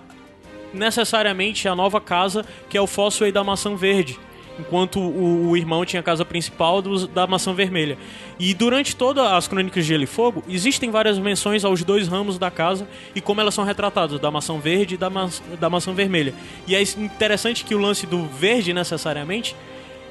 necessariamente 0.73 1.69
a 1.69 1.75
nova 1.75 2.01
casa, 2.01 2.45
que 2.69 2.77
é 2.77 2.81
o 2.81 2.87
Fossway 2.87 3.31
da 3.33 3.45
Maçã 3.45 3.75
Verde. 3.77 4.19
Enquanto 4.59 5.01
o, 5.01 5.49
o 5.51 5.57
irmão 5.57 5.85
tinha 5.85 6.01
a 6.01 6.03
casa 6.03 6.25
principal 6.25 6.83
dos- 6.83 7.07
da 7.07 7.27
Maçã 7.27 7.55
Vermelha. 7.55 7.97
E 8.39 8.53
durante 8.53 8.95
todas 8.95 9.25
as 9.33 9.49
Crônicas 9.49 9.85
de 9.85 9.89
Gelo 9.91 10.05
e 10.05 10.07
Fogo, 10.07 10.45
existem 10.49 10.91
várias 10.91 11.19
menções 11.19 11.65
aos 11.65 11.83
dois 11.83 12.07
ramos 12.07 12.39
da 12.39 12.51
casa 12.51 12.87
e 13.15 13.21
como 13.21 13.41
elas 13.41 13.55
são 13.55 13.65
retratadas, 13.65 14.21
da 14.21 14.31
maçã 14.31 14.59
verde 14.59 14.95
e 14.95 14.99
da, 14.99 15.09
ma 15.09 15.29
da 15.59 15.71
maçã 15.71 15.93
vermelha. 15.95 16.35
E 16.67 16.75
é 16.77 16.83
interessante 16.83 17.65
que 17.65 17.75
o 17.75 17.79
lance 17.79 18.07
do 18.07 18.27
verde, 18.27 18.75
necessariamente, 18.75 19.57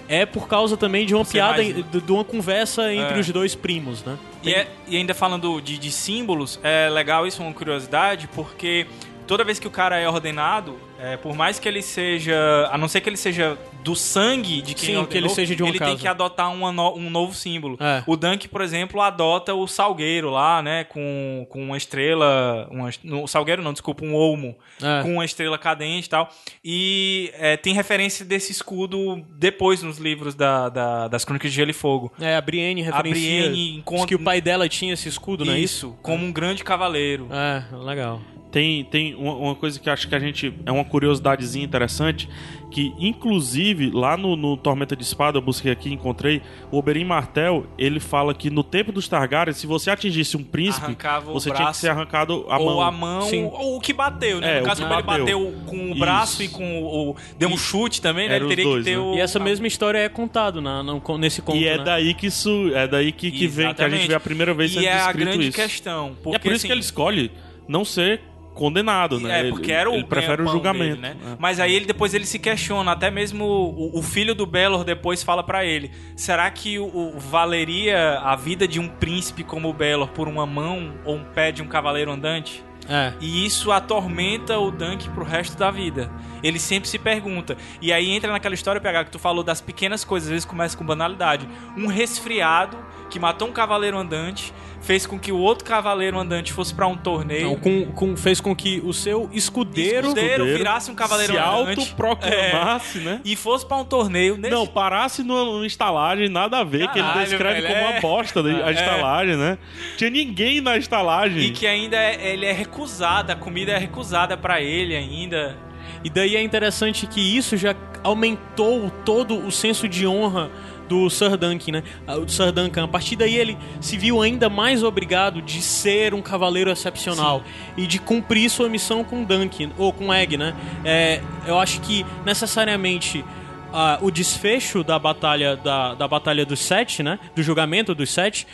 é 0.10 0.26
por 0.26 0.48
causa 0.48 0.76
também 0.76 1.06
de 1.06 1.14
uma 1.16 1.24
Ser 1.24 1.34
piada, 1.34 1.62
mais- 1.62 1.76
de, 1.76 2.02
de 2.02 2.12
uma 2.12 2.26
conversa 2.26 2.92
entre 2.94 3.18
É. 3.18 3.20
os 3.20 3.30
dois 3.30 3.54
primos, 3.56 4.04
né? 4.04 4.18
E, 4.44 4.52
é- 4.54 4.68
e 4.88 4.98
ainda 4.98 5.14
falando 5.14 5.62
de, 5.62 5.78
de 5.78 5.92
símbolos, 5.92 6.60
é 6.64 6.90
legal 6.90 7.26
isso, 7.28 7.42
uma 7.44 7.54
curiosidade, 7.54 8.28
porque 8.34 8.88
toda 9.32 9.46
vez 9.46 9.60
que 9.60 9.68
o 9.68 9.72
cara 9.72 9.98
é 9.98 10.10
ordenado, 10.10 10.78
é, 11.00 11.16
por 11.16 11.34
mais 11.34 11.58
que 11.58 11.66
ele 11.68 11.82
seja. 11.82 12.36
A 12.70 12.78
não 12.78 12.90
ser 12.90 13.00
que 13.00 13.08
ele 13.08 13.16
seja 13.16 13.58
do 13.82 13.96
sangue 13.96 14.62
de 14.62 14.74
quem 14.76 14.90
Sim, 14.90 14.96
ordenou, 14.98 15.08
que 15.08 15.18
ele 15.18 15.30
seja 15.30 15.56
de 15.56 15.64
uma 15.64 15.70
ele 15.70 15.80
tem 15.80 15.88
casa. 15.88 16.00
que 16.02 16.08
adotar 16.08 16.54
no- 16.54 16.96
um 16.96 17.10
novo 17.10 17.34
símbolo. 17.34 17.78
É. 17.80 18.04
O 18.06 18.18
Dunk, 18.18 18.50
por 18.50 18.62
exemplo, 18.62 19.02
adota 19.02 19.54
o 19.56 19.66
salgueiro 19.68 20.30
lá, 20.30 20.62
né? 20.62 20.84
Com, 20.84 21.48
com 21.50 21.64
uma 21.64 21.78
estrela. 21.78 22.68
Uma, 22.70 22.90
no, 23.04 23.26
salgueiro 23.26 23.64
não, 23.64 23.72
desculpa, 23.72 24.04
um 24.04 24.14
olmo. 24.14 24.54
É. 24.82 25.02
Com 25.02 25.14
uma 25.14 25.24
estrela 25.26 25.58
cadente 25.58 26.08
e 26.08 26.10
tal. 26.10 26.30
E 26.64 27.32
é, 27.36 27.56
tem 27.56 27.74
referência 27.74 28.26
desse 28.26 28.52
escudo 28.52 29.24
depois 29.30 29.82
nos 29.82 29.98
livros 29.98 30.36
da, 30.36 30.68
da- 30.70 31.08
das 31.08 31.24
Crônicas 31.24 31.50
de 31.52 31.56
Gelo 31.56 31.72
e 31.72 31.74
Fogo. 31.74 32.12
É, 32.20 32.36
a 32.36 32.42
Brienne 32.42 32.82
referencia 32.82 33.12
Brienne 33.14 33.78
encontra- 33.78 34.08
que 34.08 34.16
o 34.16 34.20
pai 34.20 34.42
dela 34.42 34.68
tinha 34.68 34.94
esse 34.94 35.08
escudo, 35.08 35.46
não 35.46 35.54
é 35.54 35.60
isso? 35.60 35.72
Isso, 35.72 35.98
como 36.02 36.26
um 36.26 36.32
grande 36.34 36.64
cavaleiro. 36.66 37.30
É, 37.32 37.64
legal. 37.78 38.20
Tem, 38.52 38.84
tem 38.84 39.16
uma, 39.16 39.34
uma 39.34 39.56
coisa 39.56 39.80
que 39.80 39.90
acho 39.90 40.08
que 40.10 40.14
a 40.16 40.20
gente. 40.20 40.54
É 40.66 40.72
uma 40.72 40.84
curiosidadezinha 40.84 41.64
interessante. 41.64 42.28
Que, 42.70 42.94
inclusive, 43.00 43.92
lá 43.94 44.16
no, 44.16 44.36
no 44.38 44.56
Tormenta 44.56 44.96
de 44.96 45.04
Espada, 45.04 45.38
eu 45.38 45.42
busquei 45.42 45.72
aqui 45.72 45.90
e 45.90 45.94
encontrei. 45.94 46.42
O 46.72 46.78
Oberyn 46.78 47.04
Martel, 47.06 47.66
ele 47.78 48.00
fala 48.00 48.34
que 48.34 48.50
no 48.50 48.64
tempo 48.64 48.92
dos 48.94 49.08
Targaryen, 49.10 49.54
se 49.54 49.68
você 49.68 49.90
atingisse 49.92 50.38
um 50.38 50.44
príncipe, 50.44 50.86
Arrancava 50.86 51.34
você 51.34 51.52
tinha 51.52 51.70
que 51.70 51.78
ser 51.78 51.90
arrancado 51.90 52.46
a 52.50 52.58
ou 52.58 52.66
mão. 52.66 52.82
a 52.82 52.92
mão, 52.92 53.22
Sim. 53.24 53.44
ou 53.52 53.76
o 53.76 53.82
que 53.82 53.92
bateu, 53.92 54.40
né? 54.40 54.54
É, 54.54 54.56
no 54.60 54.64
o 54.64 54.66
caso, 54.68 54.84
ele 54.84 54.90
bateu. 54.90 55.06
bateu 55.20 55.54
com 55.66 55.92
o 55.92 55.96
braço 56.00 56.42
Isso. 56.44 56.44
e 56.44 56.48
com 56.56 56.82
o. 56.84 57.16
deu 57.38 57.50
um 57.50 57.54
E- 57.56 57.58
chute 57.58 58.02
também, 58.02 58.30
né? 58.30 58.38
Ele 58.38 58.48
teria 58.48 58.64
dois, 58.64 58.86
que 58.86 58.92
ter 58.92 58.98
né? 58.98 59.04
o. 59.04 59.16
E 59.16 59.20
essa 59.20 59.38
mesma 59.40 59.68
história 59.68 59.98
é 59.98 60.08
contada 60.10 60.62
na, 60.62 60.82
no- 60.82 61.02
nesse 61.18 61.42
conto, 61.42 61.58
E 61.58 61.68
é 61.68 61.78
né? 61.78 61.84
daí 61.84 62.14
que 62.14 62.28
isso. 62.28 62.72
É 62.74 62.88
daí 62.88 63.12
que, 63.12 63.32
que 63.32 63.48
vem, 63.48 63.74
que 63.74 63.82
a 63.84 63.90
gente 63.90 64.08
vê 64.08 64.14
a 64.16 64.20
primeira 64.20 64.54
vez 64.54 64.72
sendo 64.72 64.84
E 64.84 64.88
é 64.88 64.98
a 65.00 65.12
grande 65.12 65.48
isso. 65.50 65.58
questão. 65.58 66.16
Porque, 66.24 66.36
e 66.36 66.36
é 66.38 66.40
por 66.40 66.48
isso 66.48 66.56
assim, 66.58 66.68
que 66.68 66.74
ele 66.74 66.80
escolhe 66.82 67.32
não 67.68 67.84
ser 67.84 68.22
condenado, 68.54 69.20
né? 69.20 69.48
É, 69.48 69.50
porque 69.50 69.72
era 69.72 69.90
o 69.90 69.94
ele 69.96 70.04
prefere 70.06 70.42
o 70.42 70.48
julgamento. 70.48 70.98
dele, 70.98 71.02
né? 71.02 71.16
É. 71.34 71.36
Mas 71.40 71.60
aí 71.60 71.74
ele 71.74 71.86
depois 71.86 72.14
ele 72.14 72.26
se 72.26 72.38
questiona, 72.40 72.92
até 72.92 73.10
mesmo 73.10 73.46
o, 73.46 74.00
o 74.00 74.02
filho 74.02 74.36
do 74.36 74.46
Belor 74.46 74.84
depois 74.84 75.24
fala 75.24 75.44
pra 75.44 75.66
ele: 75.66 75.92
será 76.16 76.50
que 76.52 76.78
o, 76.80 76.86
o- 76.86 77.20
valeria 77.20 78.20
a 78.20 78.36
vida 78.36 78.68
de 78.68 78.80
um 78.80 78.88
príncipe 78.88 79.44
como 79.44 79.70
o 79.70 79.74
Belor 79.74 80.10
por 80.10 80.28
uma 80.28 80.46
mão 80.46 80.94
ou 81.06 81.16
um 81.16 81.24
pé 81.24 81.52
de 81.52 81.62
um 81.62 81.68
cavaleiro 81.68 82.12
andante? 82.12 82.64
É. 82.90 83.14
E 83.22 83.46
isso 83.46 83.72
atormenta 83.72 84.58
o 84.58 84.72
Dunk 84.72 85.08
pro 85.12 85.24
resto 85.24 85.56
da 85.56 85.70
vida. 85.70 86.12
Ele 86.44 86.58
sempre 86.58 86.90
se 86.90 86.98
pergunta. 86.98 87.56
E 87.80 87.94
aí 87.94 88.10
entra 88.10 88.32
naquela 88.32 88.56
história, 88.56 88.82
PH, 88.82 89.06
que 89.06 89.12
tu 89.12 89.20
falou 89.20 89.44
das 89.44 89.62
pequenas 89.62 90.04
coisas, 90.04 90.28
às 90.28 90.32
vezes 90.32 90.46
começa 90.46 90.76
com 90.76 90.84
banalidade. 90.84 91.48
Um 91.78 91.86
resfriado 91.86 92.76
que 93.10 93.20
matou 93.20 93.48
um 93.48 93.52
cavaleiro 93.52 93.98
andante, 93.98 94.52
fez 94.82 95.06
com 95.06 95.18
que 95.20 95.32
o 95.32 95.38
outro 95.38 95.64
cavaleiro 95.64 96.20
andante 96.20 96.52
fosse 96.52 96.74
pra 96.74 96.88
um 96.88 96.98
torneio. 96.98 97.50
Não, 97.52 97.56
com, 97.56 97.86
com- 97.92 98.18
fez 98.18 98.42
com 98.42 98.56
que 98.56 98.82
o 98.84 98.92
seu 98.92 99.30
escudeiro, 99.32 100.08
Escudeiro 100.08 100.30
Escudeiro 100.44 100.58
virasse 100.58 100.90
um 100.92 100.96
cavaleiro 100.96 101.34
se 101.34 101.40
andante. 101.40 101.80
autoproclamasse, 101.80 103.00
né? 103.00 103.22
E 103.24 103.36
fosse 103.36 103.66
pra 103.66 103.78
um 103.78 103.86
torneio. 103.86 104.38
Nesse... 104.38 104.54
Não, 104.54 104.66
parasse 104.68 105.24
numa, 105.24 105.44
numa 105.46 105.66
estalagem, 105.68 106.28
nada 106.30 106.60
a 106.60 106.64
ver, 106.64 106.88
que 106.90 107.00
ele 107.00 107.08
Caralho, 107.08 107.28
descreve 107.30 107.62
velho, 107.62 107.74
como 107.74 107.80
é. 107.88 107.92
uma 107.92 108.02
bosta 108.02 108.44
de- 108.44 108.62
a 108.62 108.70
É. 108.70 108.74
estalagem, 108.74 109.36
né? 109.38 109.58
Tinha 109.98 110.10
ninguém 110.10 110.62
na 110.62 110.78
estalagem. 110.78 111.44
E 111.44 111.52
que 111.52 111.68
ainda 111.68 111.98
é, 111.98 112.34
ele 112.34 112.46
é 112.46 112.52
recusado, 112.52 113.32
a 113.32 113.36
comida 113.36 113.72
é 113.72 113.78
recusada 113.78 114.36
pra 114.36 114.62
ele 114.62 114.96
ainda. 114.96 115.58
E 116.04 116.10
daí 116.10 116.36
é 116.36 116.42
interessante 116.42 117.06
que 117.06 117.20
isso 117.38 117.56
já 117.56 117.76
aumentou 118.04 118.90
todo 119.06 119.38
o 119.46 119.52
senso 119.52 119.88
de 119.88 120.08
honra 120.08 120.50
do 120.92 121.10
Sir 121.10 121.38
Duncan, 121.38 121.72
né? 121.72 121.84
Ah, 122.06 122.18
O 122.18 122.28
Sir 122.28 122.52
Duncan. 122.52 122.84
A 122.84 122.88
partir 122.88 123.16
daí 123.16 123.38
ele 123.38 123.58
se 123.80 123.98
viu 123.98 124.22
ainda 124.22 124.50
mais 124.50 124.84
obrigado 124.84 125.42
de 125.42 125.62
ser 125.62 126.14
um 126.14 126.22
cavaleiro 126.22 126.70
excepcional 126.70 127.42
e 127.78 127.88
de 127.88 127.98
cumprir 127.98 128.50
sua 128.50 128.68
missão 128.68 129.02
com 129.02 129.24
Duncan, 129.24 129.70
ou 129.78 129.94
com 129.94 130.14
Egg, 130.14 130.36
né? 130.36 130.54
É, 130.84 131.22
eu 131.48 131.58
acho 131.58 131.80
que 131.80 132.06
necessariamente 132.26 133.24
ah, 133.72 134.00
o 134.02 134.12
desfecho 134.12 134.84
da 134.84 135.00
batalha 135.00 135.56
da, 135.56 135.94
da 135.94 136.08
batalha 136.10 136.46
dos 136.46 136.60
sete, 136.60 137.02
né? 137.02 137.18
Do 137.34 137.42
julgamento 137.42 137.96
dos 137.96 138.10
sete. 138.10 138.46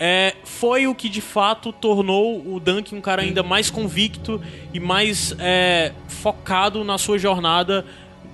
É, 0.00 0.34
foi 0.44 0.86
o 0.86 0.94
que 0.94 1.10
de 1.10 1.20
fato 1.20 1.72
tornou 1.72 2.42
o 2.54 2.58
Duncan 2.58 2.96
um 2.96 3.00
cara 3.02 3.20
ainda 3.20 3.42
mais 3.42 3.70
convicto 3.70 4.40
e 4.72 4.80
mais 4.80 5.36
é, 5.38 5.92
focado 6.08 6.82
na 6.82 6.96
sua 6.96 7.18
jornada 7.18 7.84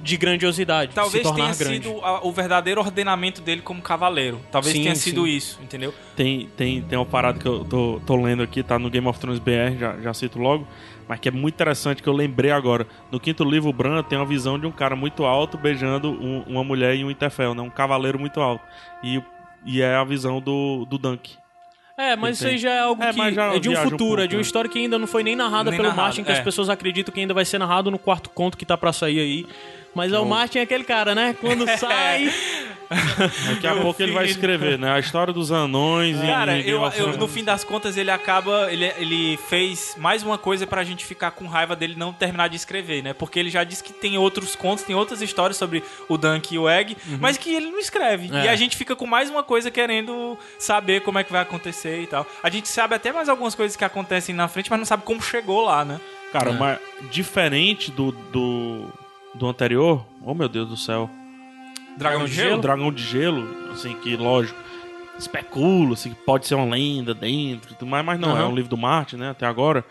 de 0.02 0.16
grandiosidade. 0.16 0.90
de 0.90 0.94
Talvez 0.94 1.22
tenha 1.30 1.54
grande. 1.54 1.82
sido 1.86 2.04
a- 2.04 2.24
o 2.26 2.32
verdadeiro 2.32 2.80
ordenamento 2.80 3.40
dele 3.42 3.60
como 3.62 3.82
cavaleiro. 3.82 4.40
Talvez 4.50 4.74
Sim, 4.74 4.82
tenha 4.84 4.94
sido 4.94 5.24
sim. 5.24 5.30
isso, 5.36 5.58
entendeu? 5.62 5.92
Tem, 6.16 6.48
tem, 6.56 6.82
tem 6.82 6.98
uma 6.98 7.04
parada 7.06 7.38
que 7.38 7.46
eu 7.46 7.64
tô, 7.64 8.00
tô 8.06 8.16
lendo 8.16 8.42
aqui, 8.42 8.62
tá 8.62 8.78
no 8.78 8.88
Game 8.90 9.06
of 9.06 9.18
Thrones 9.18 9.38
BR, 9.38 9.76
já, 9.78 9.96
já 10.00 10.14
cito 10.14 10.38
logo, 10.38 10.66
mas 11.08 11.18
que 11.20 11.28
é 11.28 11.32
muito 11.32 11.54
interessante, 11.54 12.02
que 12.02 12.08
eu 12.08 12.12
lembrei 12.12 12.50
agora. 12.50 12.86
No 13.10 13.18
quinto 13.18 13.44
livro, 13.44 13.68
o 13.70 13.72
Bran 13.72 14.02
tem 14.02 14.18
uma 14.18 14.26
visão 14.26 14.58
de 14.58 14.66
um 14.66 14.72
cara 14.72 14.94
muito 14.94 15.24
alto 15.24 15.56
beijando 15.58 16.10
um- 16.10 16.42
uma 16.46 16.62
mulher 16.64 16.94
em 16.94 17.04
um 17.04 17.10
Interfell, 17.10 17.54
né? 17.54 17.62
Um 17.62 17.70
cavaleiro 17.70 18.18
muito 18.18 18.40
alto. 18.40 18.62
E, 19.02 19.20
e 19.66 19.80
é 19.82 19.94
a 19.96 20.04
visão 20.04 20.40
do, 20.40 20.84
do 20.88 20.96
Dunk. 20.98 21.36
É, 22.00 22.14
mas 22.14 22.36
isso 22.36 22.46
aí 22.46 22.56
já 22.58 22.70
é 22.70 22.78
algo 22.78 23.02
É, 23.02 23.12
que 23.12 23.20
é 23.20 23.58
de 23.58 23.68
um 23.68 23.72
viaja 23.72 23.88
um 23.88 23.90
futuro, 23.90 23.96
pouco, 24.10 24.20
é 24.22 24.26
de 24.28 24.36
uma 24.36 24.38
né? 24.38 24.42
história 24.42 24.70
que 24.70 24.78
ainda 24.78 24.96
não 25.00 25.06
foi 25.08 25.24
nem 25.24 25.34
narrada 25.34 25.68
Nem 25.70 25.76
pelo 25.78 25.88
narrado, 25.88 26.02
Martin, 26.06 26.22
que 26.22 26.30
as 26.30 26.38
é. 26.38 26.42
pessoas 26.44 26.68
acreditam 26.68 27.12
que 27.12 27.18
ainda 27.18 27.34
vai 27.34 27.44
ser 27.44 27.58
narrado 27.58 27.90
no 27.90 27.98
quarto 27.98 28.30
conto 28.30 28.56
que 28.56 28.64
tá 28.64 28.76
pra 28.78 28.92
sair 28.92 29.18
aí. 29.18 29.46
Mas 29.94 30.12
é 30.12 30.18
o 30.18 30.24
Martin 30.24 30.58
é 30.58 30.62
aquele 30.62 30.84
cara, 30.84 31.14
né? 31.14 31.34
Quando 31.40 31.66
sai. 31.78 32.32
Daqui 33.48 33.66
a 33.66 33.74
pouco 33.76 34.02
ele 34.02 34.12
vai 34.12 34.24
escrever, 34.26 34.78
né? 34.78 34.92
A 34.92 34.98
história 34.98 35.32
dos 35.32 35.50
anões 35.52 36.16
e 36.16 36.26
Cara, 36.26 36.58
eu, 36.58 36.82
eu- 36.92 37.16
no 37.18 37.28
fim 37.28 37.44
das 37.44 37.64
contas 37.64 37.96
ele 37.96 38.10
acaba. 38.10 38.72
Ele, 38.72 38.84
ele 38.96 39.36
fez 39.48 39.94
mais 39.98 40.22
uma 40.22 40.38
coisa 40.38 40.66
pra 40.66 40.84
gente 40.84 41.04
ficar 41.04 41.32
com 41.32 41.46
raiva 41.46 41.74
dele 41.76 41.94
não 41.96 42.12
terminar 42.12 42.48
de 42.48 42.56
escrever, 42.56 43.02
né? 43.02 43.12
Porque 43.12 43.38
ele 43.38 43.50
já 43.50 43.64
disse 43.64 43.82
que 43.82 43.92
tem 43.92 44.16
outros 44.16 44.54
contos, 44.56 44.84
tem 44.84 44.94
outras 44.96 45.20
histórias 45.20 45.56
sobre 45.56 45.82
o 46.08 46.16
Dunk 46.16 46.54
e 46.54 46.58
o 46.58 46.68
Egg, 46.68 46.96
mas 47.20 47.36
que 47.36 47.52
ele 47.54 47.70
não 47.70 47.78
escreve. 47.78 48.30
É. 48.34 48.44
E 48.44 48.48
a 48.48 48.56
gente 48.56 48.76
fica 48.76 48.94
com 48.96 49.06
mais 49.06 49.28
uma 49.28 49.42
coisa 49.42 49.70
querendo 49.70 50.38
saber 50.58 51.00
como 51.02 51.18
é 51.18 51.24
que 51.24 51.32
vai 51.32 51.42
acontecer 51.42 52.02
e 52.02 52.06
tal. 52.06 52.26
A 52.42 52.48
gente 52.48 52.68
sabe 52.68 52.94
até 52.94 53.12
mais 53.12 53.28
algumas 53.28 53.54
coisas 53.54 53.76
que 53.76 53.84
acontecem 53.84 54.34
na 54.34 54.48
frente, 54.48 54.70
mas 54.70 54.78
não 54.78 54.86
sabe 54.86 55.02
como 55.02 55.20
chegou 55.20 55.62
lá, 55.64 55.84
né? 55.84 56.00
Cara, 56.32 56.50
É. 56.50 56.52
mas 56.54 56.78
diferente 57.10 57.90
do, 57.90 58.12
do, 58.12 58.86
do 59.34 59.46
anterior, 59.46 60.04
oh 60.24 60.34
meu 60.34 60.48
Deus 60.48 60.68
do 60.68 60.76
céu. 60.76 61.08
Dragão 61.96 62.24
de 62.24 62.32
Gelo? 62.32 62.60
Dragão 62.62 62.92
de 62.92 63.02
Gelo, 63.02 63.72
assim, 63.72 63.94
que 63.96 64.16
lógico, 64.16 64.58
especula 65.18 65.96
se 65.96 66.10
pode 66.10 66.46
ser 66.46 66.54
uma 66.54 66.64
lenda 66.74 67.12
dentro 67.14 67.72
e 67.72 67.74
tudo 67.74 67.88
mais, 67.88 68.04
mas 68.04 68.20
não, 68.20 68.30
Aham. 68.30 68.42
é 68.42 68.46
um 68.46 68.54
livro 68.54 68.70
do 68.70 68.76
Martin, 68.76 69.16
né, 69.16 69.30
até 69.30 69.46
agora. 69.46 69.84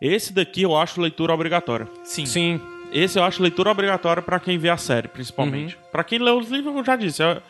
Esse 0.00 0.32
daqui 0.32 0.62
eu 0.62 0.76
acho 0.76 1.00
leitura 1.00 1.32
obrigatória. 1.34 1.88
Sim. 2.04 2.26
Sim. 2.26 2.60
Esse 2.92 3.18
eu 3.18 3.24
acho 3.24 3.42
leitura 3.42 3.70
obrigatória 3.70 4.22
pra 4.22 4.38
quem 4.38 4.58
vê 4.58 4.68
a 4.68 4.76
série, 4.76 5.08
principalmente. 5.08 5.78
Pra 5.90 6.04
quem 6.04 6.18
lê 6.18 6.30
os 6.30 6.48
livros, 6.50 6.76
eu 6.76 6.84
já 6.84 6.94
disse, 6.96 7.22
é- 7.22 7.40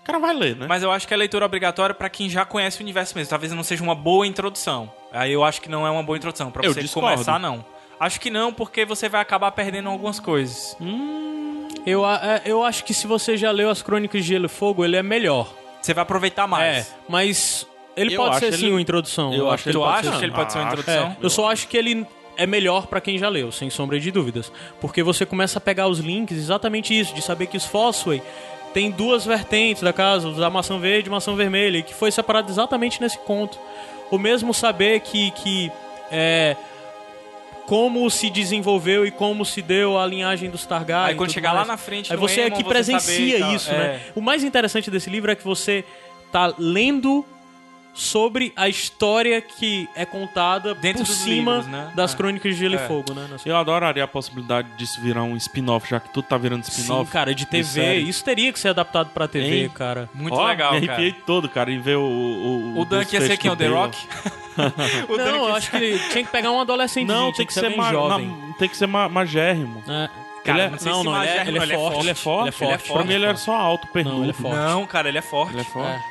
o 0.00 0.04
cara 0.04 0.18
vai 0.18 0.34
ler, 0.34 0.56
né? 0.56 0.66
Mas 0.68 0.82
eu 0.82 0.90
acho 0.90 1.06
que 1.06 1.14
é 1.14 1.16
leitura 1.16 1.44
obrigatória 1.46 1.94
pra 1.94 2.08
quem 2.08 2.28
já 2.28 2.44
conhece 2.44 2.78
o 2.80 2.82
universo 2.82 3.14
mesmo. 3.16 3.30
Talvez 3.30 3.52
não 3.52 3.62
seja 3.62 3.82
uma 3.82 3.94
boa 3.94 4.26
introdução. 4.26 4.90
Aí 5.12 5.32
eu 5.32 5.44
acho 5.44 5.60
que 5.60 5.68
não 5.68 5.86
é 5.86 5.90
uma 5.90 6.02
boa 6.02 6.16
introdução. 6.16 6.50
Pra 6.50 6.64
Eu 6.66 6.72
você 6.74 6.80
discordo. 6.80 7.10
começar, 7.12 7.38
não. 7.38 7.64
Acho 8.00 8.18
que 8.18 8.30
não, 8.30 8.50
porque 8.52 8.84
você 8.86 9.08
vai 9.08 9.20
acabar 9.20 9.52
perdendo 9.52 9.90
algumas 9.90 10.18
coisas. 10.18 10.74
Eu, 11.86 12.04
a- 12.04 12.20
é, 12.22 12.42
eu 12.46 12.64
acho 12.64 12.82
que 12.84 12.94
se 12.94 13.06
você 13.06 13.36
já 13.36 13.50
leu 13.50 13.68
as 13.70 13.82
Crônicas 13.82 14.22
de 14.22 14.28
Gelo 14.28 14.46
e 14.46 14.48
Fogo, 14.48 14.84
ele 14.84 14.96
é 14.96 15.02
melhor. 15.02 15.52
Você 15.80 15.92
vai 15.94 16.02
aproveitar 16.02 16.44
É, 16.44 16.46
mais. 16.46 16.94
mas 17.08 17.66
ele 17.96 18.14
Eu 18.14 18.22
pode 18.22 18.38
ser 18.38 18.52
sim 18.54 18.64
ele- 18.66 18.72
uma 18.72 18.80
introdução. 18.80 19.32
eu 19.34 19.50
acho 19.50 19.64
que 19.64 19.68
ele 19.70 19.78
Tu 19.78 19.84
acha 19.84 20.12
ser- 20.12 20.18
que 20.18 20.24
ele 20.24 20.32
pode 20.32 20.52
ser 20.52 20.58
uma 20.58 20.66
introdução? 20.68 21.08
É, 21.08 21.16
eu 21.24 21.30
só 21.30 21.50
acho 21.50 21.68
que 21.68 21.76
ele 21.76 22.06
é 22.36 22.46
melhor 22.46 22.86
pra 22.86 23.00
quem 23.00 23.18
já 23.18 23.28
leu, 23.28 23.52
sem 23.52 23.68
sombra 23.70 24.00
de 24.00 24.10
dúvidas. 24.10 24.50
Porque 24.80 25.02
você 25.02 25.26
começa 25.26 25.58
a 25.58 25.60
pegar 25.60 25.86
os 25.88 25.98
links, 25.98 26.36
exatamente 26.38 26.98
isso, 26.98 27.14
de 27.14 27.20
saber 27.22 27.46
que 27.48 27.56
os 27.56 27.64
Fosway 27.66 28.22
tem 28.72 28.90
duas 28.90 29.26
vertentes 29.26 29.82
da 29.82 29.92
casa, 29.92 30.28
os 30.28 30.36
da 30.38 30.48
maçã 30.48 30.78
verde 30.78 31.08
e 31.08 31.10
maçã 31.10 31.34
vermelha, 31.34 31.78
e 31.78 31.82
que 31.82 31.94
foi 31.94 32.10
separado 32.10 32.50
exatamente 32.50 33.00
nesse 33.00 33.18
conto. 33.18 33.58
O 34.10 34.16
mesmo 34.18 34.54
saber 34.54 35.00
que, 35.00 35.30
que 35.32 35.72
é, 36.10 36.56
como 37.70 38.10
se 38.10 38.28
desenvolveu 38.30 39.06
e 39.06 39.12
como 39.12 39.44
se 39.44 39.62
deu 39.62 39.96
a 39.96 40.04
linhagem 40.04 40.50
dos 40.50 40.66
Targaryen. 40.66 41.10
Aí 41.10 41.14
quando 41.14 41.30
chegar 41.30 41.52
lá 41.52 41.58
mais. 41.58 41.68
na 41.68 41.76
frente 41.76 42.12
Aí 42.12 42.18
você 42.18 42.40
é 42.40 42.44
Aemon, 42.44 42.56
que 42.56 42.62
você 42.64 42.68
presencia 42.68 43.54
isso, 43.54 43.70
É. 43.70 43.78
né? 43.78 44.00
O 44.12 44.20
mais 44.20 44.42
interessante 44.42 44.90
desse 44.90 45.08
livro 45.08 45.30
é 45.30 45.36
que 45.36 45.44
você 45.44 45.84
tá 46.32 46.52
lendo 46.58 47.24
sobre 47.92 48.52
a 48.56 48.68
história 48.68 49.40
que 49.42 49.88
é 49.94 50.04
contada 50.04 50.74
Dentro 50.74 51.04
por 51.04 51.12
cima 51.12 51.52
livros, 51.56 51.66
né? 51.66 51.90
das 51.94 52.14
É. 52.14 52.16
crônicas 52.16 52.54
de 52.54 52.60
Gelo 52.60 52.76
É. 52.76 52.84
e 52.84 52.88
Fogo, 52.88 53.12
né? 53.14 53.26
Eu 53.44 53.56
adoraria 53.56 54.04
a 54.04 54.08
possibilidade 54.08 54.68
disso 54.76 55.00
virar 55.00 55.22
um 55.22 55.36
spin-off, 55.36 55.88
já 55.90 55.98
que 56.00 56.08
tudo 56.10 56.24
tá 56.24 56.38
virando 56.38 56.64
Sim, 56.64 56.80
spin-off. 56.82 57.10
cara, 57.10 57.34
de 57.34 57.44
TV. 57.46 57.64
série. 57.64 58.08
isso 58.08 58.24
teria 58.24 58.52
que 58.52 58.58
ser 58.58 58.68
adaptado 58.68 59.10
pra 59.10 59.26
TV, 59.28 59.62
Hein? 59.64 59.68
cara. 59.70 60.08
Muito 60.14 60.34
Ó, 60.34 60.46
legal, 60.46 60.72
me 60.74 60.80
cara. 60.86 60.92
arrepiei 60.92 61.12
todo, 61.26 61.48
cara, 61.48 61.70
em 61.72 61.80
ver 61.80 61.96
o... 61.96 62.02
O, 62.02 62.80
O 62.80 62.84
Dunk 62.84 63.12
ia 63.12 63.20
ser 63.20 63.36
quem? 63.36 63.50
O 63.50 63.56
The. 63.56 63.66
Rock? 63.68 63.98
o 65.08 65.16
não, 65.16 65.24
Dunk 65.24 65.36
eu 65.48 65.54
acho 65.54 65.70
que 65.70 65.76
ele 65.76 65.98
tinha 66.10 66.24
que 66.24 66.30
pegar 66.30 66.50
um 66.52 66.60
adolescente. 66.60 67.06
Não, 67.08 67.32
tem 67.32 67.46
que, 67.46 67.52
ser, 67.52 67.68
bem 67.68 67.76
ma 67.76 67.90
jovem. 67.90 68.26
não, 68.26 68.52
tem 68.54 68.68
que 68.68 68.76
ser 68.76 68.86
ma 68.86 69.08
magérrimo. 69.08 69.82
É. 69.88 70.08
Cara, 70.44 70.58
Ele 70.58 70.66
é- 70.66 70.70
não 70.70 70.78
sei 70.78 70.90
não, 70.92 70.98
se 71.00 71.04
não, 71.04 71.16
ele 71.16 71.26
é, 71.26 71.36
Magérrimo, 71.38 71.62
ele 71.62 71.72
é 71.72 71.76
forte. 71.76 71.98
Ele 72.00 72.10
é 72.10 72.14
forte? 72.14 72.40
Ele 72.42 72.48
é 72.48 72.52
forte. 72.78 72.92
Pra 72.92 73.04
mim 73.04 73.12
ele 73.12 73.24
era 73.24 73.34
forte. 73.34 73.44
só 73.44 73.54
alto, 73.56 73.86
pernudo. 73.88 74.16
Não, 74.16 74.22
ele 74.22 74.30
é 74.30 74.34
forte. 74.34 74.56
Não, 74.56 74.86
cara, 74.86 75.08
ele 75.10 75.18
é 75.18 75.22
forte. 75.22 75.52
Ele 75.52 75.60
é 75.60 75.64
forte. 75.64 76.04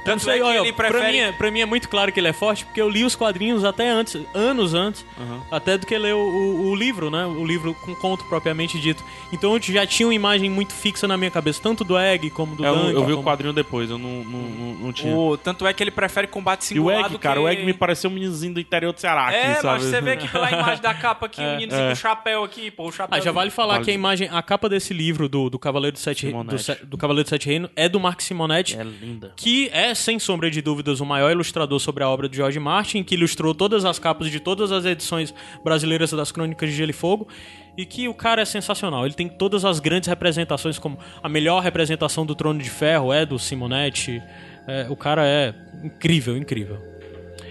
É. 0.00 0.04
Tanto 0.04 0.24
sei, 0.24 0.34
é 0.34 0.36
que 0.38 0.42
olha, 0.42 0.58
ele 0.60 0.72
pra, 0.72 0.88
prefere... 0.88 1.12
mim, 1.12 1.18
é- 1.18 1.32
pra 1.32 1.50
mim 1.50 1.60
é 1.60 1.66
muito 1.66 1.88
claro 1.88 2.10
que 2.12 2.18
ele 2.20 2.28
é 2.28 2.32
forte, 2.32 2.64
porque 2.64 2.80
eu 2.80 2.88
li 2.88 3.04
os 3.04 3.14
quadrinhos 3.14 3.64
até 3.64 3.88
antes, 3.88 4.16
anos 4.34 4.74
antes, 4.74 5.04
Uhum. 5.18 5.40
até 5.50 5.76
do 5.78 5.86
que 5.86 5.96
ler 5.98 6.14
o, 6.14 6.18
o- 6.18 6.70
o 6.70 6.74
livro, 6.74 7.10
né? 7.10 7.24
O 7.26 7.44
livro 7.44 7.74
com 7.74 7.94
conto 7.94 8.24
propriamente 8.24 8.78
dito. 8.78 9.04
Então 9.32 9.54
eu 9.54 9.60
já 9.62 9.86
tinha 9.86 10.06
uma 10.06 10.14
imagem 10.14 10.48
muito 10.50 10.72
fixa 10.72 11.06
na 11.06 11.16
minha 11.16 11.30
cabeça, 11.30 11.60
tanto 11.62 11.84
do 11.84 11.98
Egg 11.98 12.30
como 12.30 12.56
do 12.56 12.64
É, 12.64 12.68
Eu, 12.68 12.76
Dunk. 12.76 12.94
eu 12.94 13.04
vi 13.06 13.12
o 13.12 13.16
como- 13.16 13.28
quadrinho 13.28 13.52
depois, 13.52 13.90
eu 13.90 13.98
não, 13.98 14.24
não, 14.24 14.38
não, 14.40 14.74
não 14.74 14.92
tinha. 14.92 15.14
O... 15.14 15.36
Tanto 15.36 15.66
é 15.66 15.72
que 15.72 15.82
ele 15.82 15.90
prefere 15.90 16.26
combate 16.26 16.74
E 16.74 16.80
o 16.80 16.90
Egg, 16.90 17.08
do 17.10 17.18
cara, 17.18 17.36
que... 17.38 17.44
o 17.44 17.48
Egg 17.48 17.64
me 17.64 17.72
pareceu 17.74 18.10
um 18.10 18.14
meninozinho 18.14 18.54
do 18.54 18.60
interior 18.60 18.92
do 18.92 19.00
Ceará 19.00 19.28
aqui, 19.28 19.36
É, 19.36 19.54
sabe? 19.56 19.66
mas 19.66 19.84
você 19.84 20.00
vê 20.00 20.12
aqui 20.12 20.28
pela 20.28 20.50
imagem 20.52 20.80
da 20.82 20.94
capa 20.94 21.26
aqui, 21.26 21.40
o 21.40 21.44
é. 21.44 21.66
com 21.66 21.92
o 21.92 21.96
chapéu 21.96 22.44
aqui, 22.44 22.70
pô, 22.70 22.88
o 22.88 22.92
chapéu... 22.92 23.18
Ah, 23.18 23.20
já 23.20 23.32
vale 23.32 23.50
falar 23.50 23.74
Vale. 23.74 23.84
que 23.84 23.90
a 23.90 23.94
imagem, 23.94 24.28
a 24.32 24.42
capa 24.42 24.68
desse 24.68 24.92
livro 24.94 25.28
do, 25.28 25.50
do 25.50 25.58
Cavaleiro 25.58 25.94
do 25.94 25.98
Sete, 25.98 26.26
do, 26.26 26.86
do 26.86 26.96
Cavaleiro 26.98 27.24
do 27.26 27.28
Sete 27.30 27.46
Reinos 27.46 27.70
é 27.76 27.88
do 27.88 28.00
Mark 28.00 28.20
Simonetti. 28.20 28.76
É 28.78 28.82
linda. 28.82 29.32
que 29.36 29.68
é, 29.72 29.94
sem 30.00 30.18
sombra 30.18 30.50
de 30.50 30.60
dúvidas, 30.60 31.00
o 31.00 31.06
maior 31.06 31.30
ilustrador 31.30 31.78
sobre 31.78 32.02
a 32.02 32.08
obra 32.08 32.28
de 32.28 32.36
George 32.36 32.58
Martin, 32.58 33.02
que 33.02 33.14
ilustrou 33.14 33.54
todas 33.54 33.84
as 33.84 33.98
capas 33.98 34.30
de 34.30 34.40
todas 34.40 34.72
as 34.72 34.84
edições 34.84 35.34
brasileiras 35.62 36.10
das 36.10 36.32
Crônicas 36.32 36.68
de 36.68 36.74
Gelo 36.74 36.90
e 36.90 36.94
Fogo, 36.94 37.28
e 37.76 37.86
que 37.86 38.08
o 38.08 38.14
cara 38.14 38.42
é 38.42 38.44
sensacional. 38.44 39.04
Ele 39.06 39.14
tem 39.14 39.28
todas 39.28 39.64
as 39.64 39.80
grandes 39.80 40.08
representações, 40.08 40.78
como 40.78 40.98
a 41.22 41.28
melhor 41.28 41.62
representação 41.62 42.26
do 42.26 42.34
Trono 42.34 42.60
de 42.60 42.70
Ferro 42.70 43.12
é 43.12 43.24
do 43.24 43.38
Simonetti. 43.38 44.22
É, 44.66 44.86
o 44.90 44.96
cara 44.96 45.26
é 45.26 45.54
incrível, 45.84 46.36
incrível. 46.36 46.99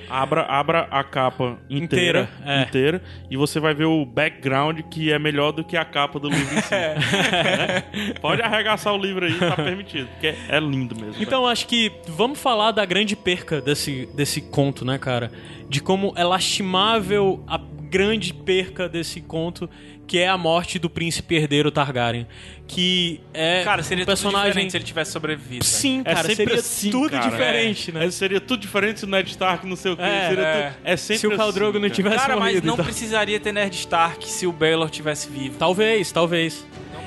Abra, 0.09 0.41
abra 0.43 0.87
a 0.89 1.03
capa 1.03 1.57
inteira, 1.69 2.21
Inteira, 2.21 2.29
é. 2.45 2.61
inteira, 2.63 3.03
e 3.29 3.37
você 3.37 3.59
vai 3.59 3.73
ver 3.73 3.85
o 3.85 4.05
background 4.05 4.79
que 4.89 5.11
é 5.11 5.19
melhor 5.19 5.51
do 5.51 5.63
que 5.63 5.77
a 5.77 5.85
capa 5.85 6.19
do 6.19 6.29
livro 6.29 6.57
em 6.57 6.61
si. 6.61 6.71
Né? 6.71 7.83
Pode 8.21 8.41
arregaçar 8.41 8.93
o 8.93 8.97
livro 8.97 9.25
aí, 9.25 9.37
tá 9.37 9.55
permitido, 9.55 10.07
porque 10.09 10.33
é 10.47 10.59
lindo 10.59 10.95
mesmo. 10.95 11.21
Então 11.21 11.45
acho 11.45 11.67
que 11.67 11.91
vamos 12.07 12.39
falar 12.39 12.71
da 12.71 12.85
grande 12.85 13.15
perca 13.15 13.61
desse, 13.61 14.07
desse 14.15 14.41
conto, 14.41 14.83
né, 14.83 14.97
cara? 14.97 15.31
De 15.69 15.81
como 15.81 16.13
é 16.15 16.23
lastimável 16.23 17.43
a 17.47 17.57
grande 17.89 18.33
perca 18.33 18.87
desse 18.87 19.19
conto, 19.19 19.69
que 20.09 20.17
é 20.17 20.27
a 20.27 20.35
morte 20.37 20.79
do 20.79 20.89
príncipe 20.89 21.35
herdeiro 21.35 21.69
Targaryen. 21.69 22.25
Que 22.67 23.21
é 23.31 23.63
Cara, 23.63 23.83
seria 23.83 24.03
um 24.03 24.05
tudo 24.05 24.15
personagem. 24.15 24.47
diferente 24.49 24.71
se 24.71 24.77
ele 24.77 24.83
tivesse 24.83 25.11
sobrevivido. 25.11 25.63
velho. 25.63 25.63
Sim, 25.63 26.01
É 26.03 26.13
cara, 26.15 26.27
sempre 26.27 26.35
seria 26.35 26.55
assim, 26.59 26.89
tudo 26.91 27.11
cara. 27.11 27.29
diferente, 27.29 27.91
né? 27.91 28.05
É, 28.05 28.11
seria 28.11 28.41
tudo 28.41 28.59
diferente 28.59 28.99
se 29.01 29.05
o 29.05 29.07
Ned 29.07 29.29
Stark 29.29 29.67
não 29.67 29.75
sei 29.75 29.91
o 29.91 29.95
quê. 29.97 30.01
É, 30.03 30.29
seria 30.29 30.43
é. 30.43 30.63
tudo- 30.69 30.75
é 30.83 30.97
sempre 30.97 31.19
Se 31.19 31.27
o 31.27 31.37
Khal 31.37 31.51
Drogo 31.51 31.71
assim, 31.77 31.79
não 31.81 31.89
cara. 31.89 31.95
tivesse 31.95 32.15
Cara, 32.17 32.35
mas 32.37 32.49
morrido. 32.49 32.67
não 32.67 32.73
então. 32.73 32.85
precisaria 32.85 33.39
ter 33.39 33.51
Ned 33.53 33.75
Stark 33.75 34.27
se 34.27 34.47
o 34.47 34.51
Baylor 34.51 34.89
tivesse 34.89 35.29
vivo. 35.29 35.55
Talvez, 35.59 36.11
talvez. 36.11 36.65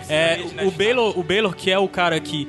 É, 0.09 0.35
precisaria 0.37 0.47
de 0.49 0.55
Ned 0.55 0.67
o, 0.69 0.71
Baylor, 0.71 1.19
o 1.19 1.23
Baylor, 1.25 1.55
que 1.57 1.71
é 1.73 1.79
o 1.79 1.89
cara 1.89 2.21
que 2.21 2.49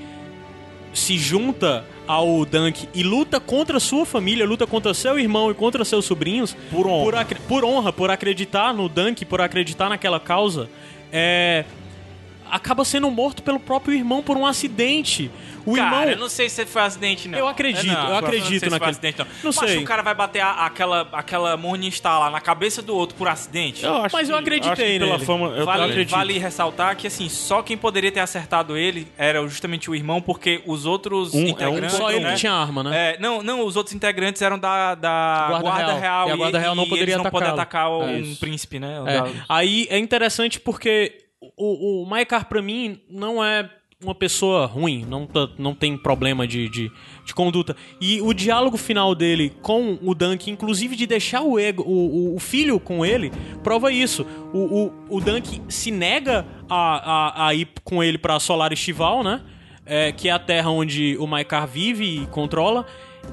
se 0.93 1.18
junta 1.18 1.84
ao 2.08 2.45
Dunk 2.45 2.88
e 2.93 3.04
luta 3.04 3.39
contra 3.39 3.80
sua 3.80 4.06
família, 4.06 4.45
luta 4.45 4.68
contra 4.68 4.93
seu 4.93 5.20
irmão 5.20 5.51
e 5.51 5.54
contra 5.54 5.86
seus 5.86 6.06
sobrinhos. 6.06 6.56
Por 6.72 6.88
honra. 6.88 7.26
Por, 7.26 7.36
por 7.41 7.66
honra, 7.66 7.93
por 7.93 8.12
acreditar 8.12 8.74
no 8.74 8.89
Dunk, 8.89 9.26
por 9.26 9.41
acreditar 9.41 9.89
naquela 9.89 10.20
causa. 10.20 10.70
É, 11.12 11.66
acaba 12.56 12.86
sendo 12.86 13.10
morto 13.10 13.41
pelo 13.43 13.60
próprio 13.60 13.95
irmão 13.95 14.22
por 14.22 14.38
um 14.38 14.45
acidente. 14.45 15.30
O 15.66 15.76
Cara, 15.76 15.88
irmão. 15.95 16.10
eu 16.10 16.18
não 16.18 16.28
sei 16.30 16.49
se 16.49 16.66
foi 16.66 16.82
acidente, 16.82 17.28
não. 17.30 17.39
Eu 17.39 17.47
acredito, 17.47 17.86
não, 17.88 18.04
eu 18.04 18.10
não 18.10 18.18
acredito 18.18 18.49
sei 18.49 18.60
se 18.60 18.66
foi 18.66 18.70
naquele- 18.70 18.91
acidente, 18.91 19.20
não. 19.20 19.26
Não 19.26 19.51
Mas 19.56 19.72
sei. 19.72 19.78
o 19.78 19.86
cara 19.86 20.01
vai 20.04 20.14
bater 20.14 20.41
a- 20.41 20.66
aquela, 20.66 21.08
aquela 21.14 21.56
Morningstar 21.56 22.20
lá 22.20 22.30
na 22.30 22.41
cabeça 22.41 22.82
do 22.82 22.93
outro 22.95 23.16
por 23.16 23.30
acidente? 23.30 23.84
Eu 23.86 23.95
acho 24.04 24.14
Mas 24.16 24.28
eu 24.30 24.36
que- 24.36 24.41
acreditei 24.41 24.72
acho 24.72 24.82
que 24.93 24.99
pela 24.99 25.20
fama, 25.20 25.47
eu 25.56 25.66
Vale, 25.66 25.84
acredito. 25.84 26.12
vale 26.12 26.38
ressaltar 26.38 26.95
que, 26.97 27.08
assim, 27.08 27.30
só 27.30 27.62
quem 27.62 27.78
poderia 27.78 28.12
ter 28.12 28.20
acertado 28.20 28.76
ele 28.76 29.08
era 29.18 29.41
justamente 29.47 29.89
o 29.89 29.95
irmão, 29.95 30.22
porque 30.22 30.62
os 30.66 30.86
outros 30.86 31.34
Um- 31.34 31.39
é 31.39 31.45
um 31.45 31.47
integrantes... 31.47 31.95
Só 31.95 32.12
ele 32.12 32.20
né? 32.26 32.34
que 32.34 32.39
tinha 32.39 32.51
arma, 32.54 32.84
né? 32.84 33.14
É, 33.14 33.18
não, 33.20 33.41
não, 33.41 33.66
os 33.66 33.78
outros 33.78 33.95
integrantes 33.95 34.41
eram 34.41 34.60
da, 34.60 34.95
da 34.95 35.45
Guarda 35.49 35.62
Guarda, 35.64 35.86
Real. 35.93 35.99
Real. 35.99 36.28
E 36.28 36.32
a 36.32 36.36
Guarda 36.36 36.60
Real 36.60 36.76
não 36.76 36.84
poderia 36.89 37.14
eles 37.16 37.24
não 37.24 37.32
podem 37.32 37.49
atacá-lo. 37.49 38.01
atacar 38.04 38.14
um 38.16 38.36
príncipe, 38.36 38.80
né? 38.80 39.01
É, 39.08 39.22
Da- 39.22 39.30
Aí 39.47 39.88
é 39.89 39.97
interessante 39.97 40.60
porque 40.60 41.22
o, 41.64 42.03
o 42.03 42.05
Maekar, 42.05 42.47
pra 42.47 42.61
mim, 42.61 42.99
não 43.09 43.43
é 43.43 43.70
uma 44.03 44.14
pessoa 44.14 44.66
ruim, 44.66 45.05
não, 45.07 45.26
tá- 45.26 45.47
não 45.57 45.74
tem 45.74 45.95
problema 45.97 46.45
de, 46.45 46.68
de, 46.68 46.91
de 47.26 47.34
conduta. 47.34 47.74
E 48.01 48.20
o 48.22 48.34
diálogo 48.34 48.76
final 48.76 49.16
dele 49.16 49.53
com 49.61 49.97
o 50.01 50.14
Dunk, 50.14 50.51
inclusive 50.51 50.95
de 50.97 51.07
deixar 51.07 51.41
o, 51.41 51.57
ego, 51.57 51.84
o- 51.84 52.36
o 52.36 52.39
filho 52.39 52.80
com 52.82 53.05
ele, 53.05 53.32
prova 53.64 53.93
isso. 53.93 54.26
O, 54.53 54.91
o, 55.09 55.18
o 55.18 55.22
Dunk 55.22 55.61
se 55.70 55.89
nega 55.89 56.45
a, 56.70 57.45
a, 57.45 57.47
a 57.47 57.53
ir 57.53 57.70
com 57.84 58.03
ele 58.03 58.18
pra 58.18 58.39
Solar 58.41 58.74
Estival, 58.74 59.24
né? 59.24 59.41
É, 59.86 60.11
que 60.11 60.28
é 60.30 60.32
a 60.32 60.39
terra 60.39 60.70
onde 60.70 61.18
o 61.18 61.26
Maekar 61.28 61.66
vive 61.68 62.24
e 62.24 62.26
controla. 62.28 62.86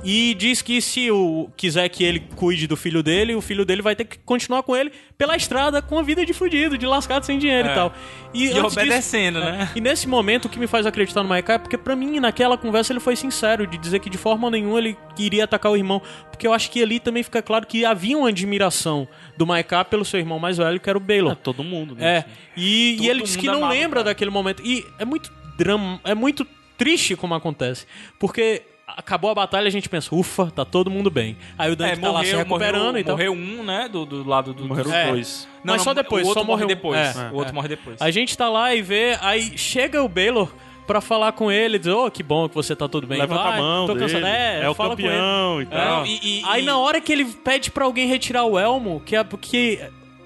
E 0.03 0.33
diz 0.35 0.63
que 0.63 0.81
se 0.81 1.11
o 1.11 1.51
quiser 1.57 1.87
que 1.91 2.03
ele 2.05 2.21
cuide 2.35 2.67
do 2.67 2.75
filho 2.77 3.03
dele, 3.03 3.35
o 3.35 3.41
filho 3.43 3.67
dele 3.67 3.83
vai 3.83 3.95
ter 3.95 4.05
que 4.07 4.19
continuar 4.21 4.63
com 4.63 4.75
ele 4.75 4.91
pela 5.19 5.37
estrada 5.37 5.83
com 5.83 5.99
a 5.99 6.03
vida 6.03 6.25
de 6.25 6.33
fudido, 6.33 6.79
de 6.79 6.87
lascado 6.87 7.27
sem 7.27 7.39
dinheiro 7.39 7.69
É. 7.69 7.73
e 7.73 7.75
tal. 7.75 7.93
E 8.33 8.49
antes 8.49 8.77
obedecendo, 8.77 9.41
disso- 9.41 9.53
né? 9.53 9.69
é, 9.75 9.79
E 9.79 9.81
nesse 9.81 10.09
momento 10.09 10.47
o 10.47 10.49
que 10.49 10.59
me 10.59 10.67
faz 10.67 10.87
acreditar 10.87 11.23
no 11.23 11.29
Maikai 11.29 11.57
é 11.57 11.59
porque 11.59 11.77
pra 11.77 11.95
mim 11.95 12.19
naquela 12.19 12.57
conversa 12.57 12.93
ele 12.95 13.01
foi 13.01 13.15
sincero 13.15 13.67
de 13.67 13.77
dizer 13.77 13.99
que 14.01 14.09
de 14.09 14.17
forma 14.17 14.51
nenhuma 14.51 14.79
ele 14.79 14.97
iria 15.19 15.45
atacar 15.45 15.71
o 15.71 15.77
irmão, 15.77 16.01
porque 16.31 16.47
eu 16.47 16.55
acho 16.55 16.71
que 16.71 16.83
ali 16.83 16.99
também 16.99 17.23
fica 17.23 17.43
claro 17.43 17.67
que 17.67 17.85
havia 17.85 18.17
uma 18.17 18.31
admiração 18.31 19.07
do 19.37 19.47
Maikai 19.47 19.85
pelo 19.85 20.05
seu 20.05 20.19
irmão 20.19 20.39
mais 20.39 20.57
velho, 20.57 20.81
que 20.81 20.89
era 20.89 20.97
o 20.97 21.01
Baylor. 21.01 21.33
É, 21.33 21.35
todo 21.35 21.63
mundo, 21.63 21.95
né? 21.95 22.19
É, 22.19 22.25
e, 22.57 22.97
e 23.03 23.09
ele 23.09 23.23
disse 23.23 23.37
que 23.37 23.47
não 23.47 23.57
amava 23.59 23.73
lembra 23.75 24.01
cara. 24.01 24.05
daquele 24.05 24.31
momento. 24.31 24.63
E 24.65 24.83
é 24.99 25.05
muito 25.05 25.31
drama, 25.59 26.01
é 26.05 26.15
muito 26.15 26.47
triste 26.79 27.15
como 27.17 27.35
acontece. 27.35 27.87
Porque 28.19 28.63
acabou 28.97 29.31
a 29.31 29.35
batalha 29.35 29.65
e 29.65 29.69
a 29.69 29.71
gente 29.71 29.89
pensa, 29.89 30.15
ufa, 30.15 30.51
tá 30.51 30.65
todo 30.65 30.91
mundo 30.91 31.11
bem. 31.11 31.37
Aí 31.59 31.71
o 31.71 31.77
Dante 31.77 31.93
É, 31.93 31.97
tá 31.97 32.11
lá 32.11 32.25
se 32.25 32.35
recuperando 32.37 32.85
morreu, 32.87 32.99
e 33.01 33.05
tal. 33.05 33.17
morreu 33.17 33.33
um, 33.33 33.63
né? 33.65 33.89
Do, 33.91 34.05
do 34.07 34.29
lado 34.29 34.53
do. 34.53 34.65
Morreram 34.67 34.93
É. 34.93 35.09
dois. 35.11 35.49
Não, 35.65 35.73
Mas 35.75 35.77
não, 35.79 35.85
só 35.85 35.95
depois, 35.95 36.25
o 36.25 36.29
outro 36.29 36.43
só 36.43 36.47
morre 36.47 36.63
morreu- 36.63 36.77
depois. 36.77 37.17
é, 37.17 37.31
o 37.31 37.35
outro 37.37 37.51
é. 37.51 37.55
morre 37.55 37.69
depois. 37.69 38.01
A 38.01 38.11
gente 38.11 38.37
tá 38.37 38.49
lá 38.49 38.75
e 38.75 38.83
vê, 38.83 39.17
aí 39.21 39.57
chega 39.59 40.03
o 40.03 40.09
Baylor 40.09 40.49
pra 40.87 41.01
falar 41.01 41.33
com 41.33 41.53
ele, 41.53 41.79
diz, 41.79 41.87
ô, 41.93 42.11
que 42.11 42.23
bom 42.23 42.49
que 42.49 42.55
você 42.55 42.75
tá 42.75 42.89
tudo 42.89 43.07
bem. 43.07 43.19
Levanta 43.21 43.43
Vai, 43.43 43.59
a 43.59 43.63
mão 43.63 43.87
tô 43.87 43.95
dele. 43.95 44.07
cansado. 44.07 44.27
É, 44.27 44.63
É, 44.65 44.69
o 44.69 44.75
fala 44.75 44.97
com 44.97 45.03
ele. 45.03 45.09
campeão 45.11 45.63
e 45.63 45.67
tal. 45.67 45.99
Não, 46.01 46.07
e- 46.07 46.21
e- 46.41 46.43
Aí 46.47 46.63
e- 46.63 46.67
na 46.67 46.79
hora 46.79 47.01
que 47.01 47.13
ele 47.13 47.25
pede 47.25 47.71
pra 47.71 47.85
alguém 47.85 48.09
retirar 48.09 48.45
o 48.45 48.59
elmo, 48.59 49.01
que 49.07 49.15
é 49.15 49.23
porque 49.23 49.79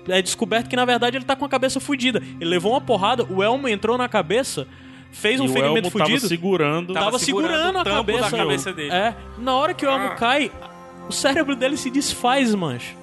é 0.08 0.22
descoberto 0.22 0.68
que 0.68 0.76
na 0.76 0.84
verdade 0.84 1.16
ele 1.18 1.24
tá 1.24 1.34
com 1.36 1.44
a 1.44 1.48
cabeça 1.48 1.80
fudida. 1.80 2.22
Ele 2.40 2.48
levou 2.48 2.72
uma 2.72 2.80
porrada, 2.80 3.24
o 3.28 3.42
elmo 3.42 3.68
entrou 3.68 3.98
na 3.98 4.08
cabeça, 4.08 4.66
fez 5.14 5.40
um 5.40 5.44
e 5.46 5.48
ferimento 5.48 5.86
Elmo 5.86 5.90
tava 5.90 6.04
fudido. 6.10 6.28
segurando. 6.28 6.92
Tava 6.92 7.06
Tava, 7.06 7.18
segurando 7.18 7.78
a 7.78 7.84
cabeça, 7.84 8.30
da 8.30 8.36
cabeça 8.36 8.72
dele. 8.72 8.90
É. 8.92 9.14
Na 9.38 9.54
hora 9.56 9.72
que 9.74 9.86
o 9.86 9.88
elmo 9.90 10.10
cai, 10.16 10.50
o 11.08 11.12
cérebro 11.12 11.54
dele 11.56 11.76
se 11.76 11.90
desfaz, 11.90 12.54
mancho. 12.54 12.94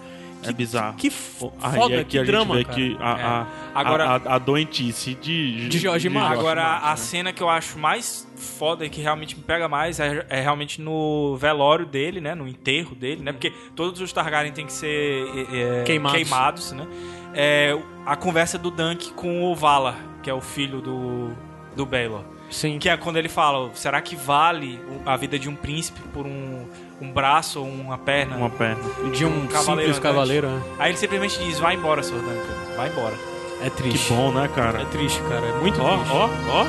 É 0.43 0.51
bizarro. 0.51 0.95
Que 0.97 1.05
f- 1.11 1.51
Aí 1.61 1.75
foda, 1.75 1.95
aqui 2.01 2.05
que 2.05 2.17
a 2.17 2.23
drama, 2.23 2.55
gente 2.57 2.65
vê 2.67 2.95
cara. 2.95 2.97
que 2.97 2.97
a, 2.99 3.45
a, 3.75 3.79
Agora- 3.79 4.05
a, 4.25 4.35
a, 4.35 4.37
doentice 4.39 5.13
de, 5.13 5.69
De 5.69 5.77
Jorge 5.77 6.09
Martin. 6.09 6.33
Agora, 6.39 6.77
a 6.81 6.89
né? 6.89 6.95
cena 6.95 7.31
que 7.31 7.43
eu 7.43 7.47
acho 7.47 7.77
mais 7.77 8.27
foda 8.57 8.83
e 8.83 8.89
que 8.89 8.99
realmente 9.01 9.37
me 9.37 9.43
pega 9.43 9.67
mais 9.69 9.99
é, 9.99 10.25
é 10.29 10.41
realmente 10.41 10.81
no 10.81 11.35
velório 11.37 11.85
dele, 11.85 12.19
né? 12.19 12.33
No 12.33 12.47
enterro 12.47 12.95
dele, 12.95 13.21
né? 13.21 13.31
Porque 13.31 13.53
todos 13.75 14.01
os 14.01 14.11
Targaryen 14.11 14.51
têm 14.51 14.65
que 14.65 14.73
ser 14.73 14.87
é, 15.53 15.81
é, 15.81 15.83
Queimados. 15.83 16.17
queimados, 16.17 16.71
né? 16.71 16.87
É, 17.35 17.77
a 18.03 18.15
conversa 18.15 18.57
do 18.57 18.71
Dunk 18.71 19.13
com 19.13 19.43
o 19.43 19.53
Valar, 19.55 19.95
que 20.23 20.29
é 20.29 20.33
o 20.33 20.41
filho 20.41 20.81
do, 20.81 21.29
do 21.75 21.85
Baelor. 21.85 22.23
Sim. 22.49 22.79
Que 22.79 22.89
é 22.89 22.97
quando 22.97 23.15
ele 23.17 23.29
fala, 23.29 23.71
será 23.73 24.01
que 24.01 24.15
vale 24.15 24.79
a 25.05 25.15
vida 25.15 25.39
de 25.39 25.47
um 25.47 25.55
príncipe 25.55 26.01
por 26.13 26.25
um, 26.25 26.67
um 26.99 27.11
braço 27.11 27.61
ou 27.61 27.65
uma 27.67 27.97
perna? 27.97 28.35
Uma 28.35 28.49
perna. 28.49 28.81
de 29.13 29.23
um 29.25 29.47
cavaleiro 29.47 29.93
simples 29.93 29.99
cavaleiro, 29.99 30.47
é. 30.47 30.61
Aí 30.83 30.91
ele 30.91 30.97
simplesmente 30.97 31.39
diz, 31.39 31.59
vai 31.59 31.75
embora, 31.75 32.03
Sr. 32.03 32.15
Duncan, 32.15 32.75
vai 32.75 32.89
embora. 32.89 33.15
É 33.61 33.69
Que 33.69 33.77
triste. 33.77 34.11
bom, 34.11 34.31
né, 34.33 34.49
cara? 34.53 34.81
É 34.81 34.85
triste, 34.85 35.21
cara. 35.29 35.45
É 35.45 35.53
muito 35.61 35.79
Ó, 35.81 35.95
triste. 35.97 36.13
ó, 36.13 36.29
ó. 36.49 36.65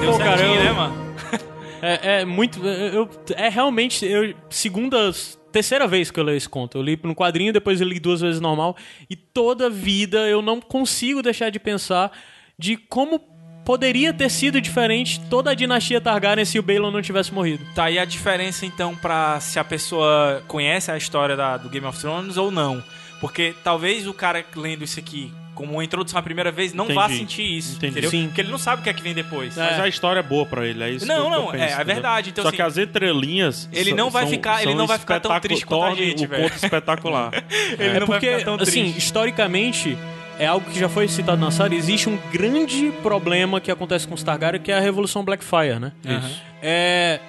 Deu 0.00 0.12
Pô, 0.12 0.18
cara, 0.18 0.38
certinho, 0.38 0.58
eu- 0.60 0.64
né, 0.64 0.72
mano? 0.72 1.04
É, 1.86 2.20
é 2.22 2.24
muito. 2.24 2.64
Eu, 2.64 3.06
é 3.36 3.50
realmente. 3.50 4.06
Eu, 4.06 4.34
segunda. 4.48 5.12
Terceira 5.52 5.86
vez 5.86 6.10
que 6.10 6.18
eu 6.18 6.24
leio 6.24 6.38
esse 6.38 6.48
conto. 6.48 6.78
Eu 6.78 6.82
li 6.82 6.98
no 7.02 7.14
quadrinho, 7.14 7.52
depois 7.52 7.78
eu 7.78 7.86
li 7.86 8.00
duas 8.00 8.22
vezes 8.22 8.40
normal. 8.40 8.74
E 9.10 9.14
toda 9.14 9.68
vida 9.68 10.26
eu 10.26 10.40
não 10.40 10.62
consigo 10.62 11.20
deixar 11.20 11.50
de 11.50 11.58
pensar 11.60 12.10
de 12.58 12.78
como 12.78 13.20
poderia 13.64 14.12
ter 14.12 14.30
sido 14.30 14.60
diferente 14.60 15.20
toda 15.30 15.50
a 15.50 15.54
dinastia 15.54 16.00
Targaryen 16.00 16.44
se 16.44 16.58
o 16.58 16.62
Balon 16.62 16.90
não 16.90 17.00
tivesse 17.02 17.32
morrido. 17.32 17.64
Tá 17.74 17.84
aí 17.84 17.98
a 17.98 18.04
diferença, 18.04 18.66
então, 18.66 18.94
pra 18.94 19.40
se 19.40 19.58
a 19.58 19.64
pessoa 19.64 20.42
conhece 20.46 20.90
a 20.90 20.96
história 20.96 21.36
da- 21.36 21.56
do 21.56 21.68
Game 21.68 21.86
of 21.86 21.98
Thrones 21.98 22.36
ou 22.36 22.50
não. 22.50 22.82
Porque 23.20 23.54
talvez 23.64 24.06
o 24.06 24.12
cara 24.12 24.44
lendo 24.54 24.84
isso 24.84 24.98
aqui 25.00 25.32
como 25.54 25.74
uma 25.74 25.84
introdução 25.84 26.18
a 26.18 26.22
primeira 26.22 26.50
vez 26.50 26.74
não 26.74 26.88
vá 26.88 27.04
Entendi. 27.04 27.18
sentir 27.20 27.56
isso, 27.58 27.76
Entendi. 27.76 27.92
entendeu? 27.92 28.10
Sim. 28.10 28.26
Porque 28.26 28.40
ele 28.40 28.50
não 28.50 28.58
sabe 28.58 28.80
o 28.80 28.84
que 28.84 28.90
é 28.90 28.92
que 28.92 29.00
vem 29.00 29.14
depois. 29.14 29.56
Mas 29.56 29.78
a 29.80 29.86
história 29.86 30.18
é 30.18 30.22
boa 30.22 30.44
pra 30.44 30.66
ele, 30.66 30.82
é 30.82 30.90
isso 30.90 31.06
Não, 31.06 31.14
que 31.14 31.20
eu- 31.20 31.30
que 31.30 31.36
eu 31.36 31.40
não, 31.44 31.50
penso, 31.52 31.78
é, 31.78 31.80
é 31.80 31.84
verdade, 31.84 32.30
então, 32.30 32.42
Só 32.42 32.48
assim, 32.48 32.56
que 32.56 32.62
as 32.62 32.76
entrelinhas. 32.76 33.68
ele 33.72 33.94
não 33.94 34.10
vai 34.10 34.24
são- 34.24 34.30
ficar- 34.32 34.62
ele 34.64 34.74
não 34.74 34.86
vai 34.88 34.98
ficar 34.98 35.20
tão 35.20 35.38
triste 35.40 35.64
quanto 35.64 35.84
a 35.84 35.94
gente, 35.94 36.24
o 36.24 36.28
velho. 36.28 36.42
conto 36.42 36.56
espetacular. 36.56 37.30
Ele 37.78 37.82
é 37.96 38.00
não 38.00 38.06
vai 38.06 38.18
porque, 38.18 38.32
ficar 38.32 38.44
tão 38.44 38.54
assim, 38.56 38.82
triste. 38.82 38.98
historicamente, 38.98 39.96
é 40.38 40.46
algo 40.46 40.68
que 40.70 40.78
já 40.78 40.88
foi 40.88 41.06
citado 41.08 41.40
na 41.40 41.50
série, 41.50 41.76
existe 41.76 42.08
um 42.08 42.18
grande 42.32 42.92
problema 43.02 43.60
que 43.60 43.70
acontece 43.70 44.06
com 44.06 44.14
os 44.14 44.22
Targaryen, 44.22 44.60
que 44.60 44.72
é 44.72 44.76
a 44.76 44.80
Revolução 44.80 45.24
Blackfire, 45.24 45.78
né? 45.80 45.92
Isso. 46.04 46.42
É... 46.62 47.20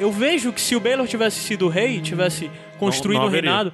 Eu 0.00 0.10
vejo 0.10 0.52
que 0.52 0.60
se 0.60 0.74
o 0.74 0.80
Baelor 0.80 1.06
tivesse 1.06 1.40
sido 1.40 1.68
rei, 1.68 2.00
tivesse 2.00 2.50
construído 2.78 3.18
não 3.18 3.24
o 3.26 3.28
haveria. 3.28 3.50
reinado, 3.50 3.72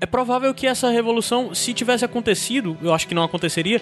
é 0.00 0.06
provável 0.06 0.52
que 0.52 0.66
essa 0.66 0.90
revolução, 0.90 1.54
se 1.54 1.72
tivesse 1.72 2.04
acontecido, 2.04 2.76
eu 2.82 2.92
acho 2.92 3.08
que 3.08 3.14
não 3.14 3.24
aconteceria, 3.24 3.80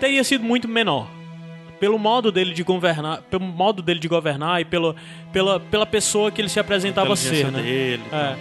teria 0.00 0.24
sido 0.24 0.42
muito 0.44 0.68
menor. 0.68 1.08
Pelo 1.78 1.98
modo 1.98 2.32
dele 2.32 2.52
de 2.52 2.62
governar, 2.62 3.22
pelo 3.22 3.44
modo 3.44 3.82
dele 3.82 4.00
de 4.00 4.08
governar 4.08 4.60
e 4.60 4.64
pela, 4.64 4.94
pela, 5.32 5.60
pela 5.60 5.86
pessoa 5.86 6.30
que 6.30 6.40
ele 6.40 6.48
se 6.48 6.58
apresentava 6.58 7.12
a 7.12 7.16
ser, 7.16 7.50
né? 7.52 7.62
dele 7.62 8.02
É. 8.06 8.10
tal. 8.10 8.36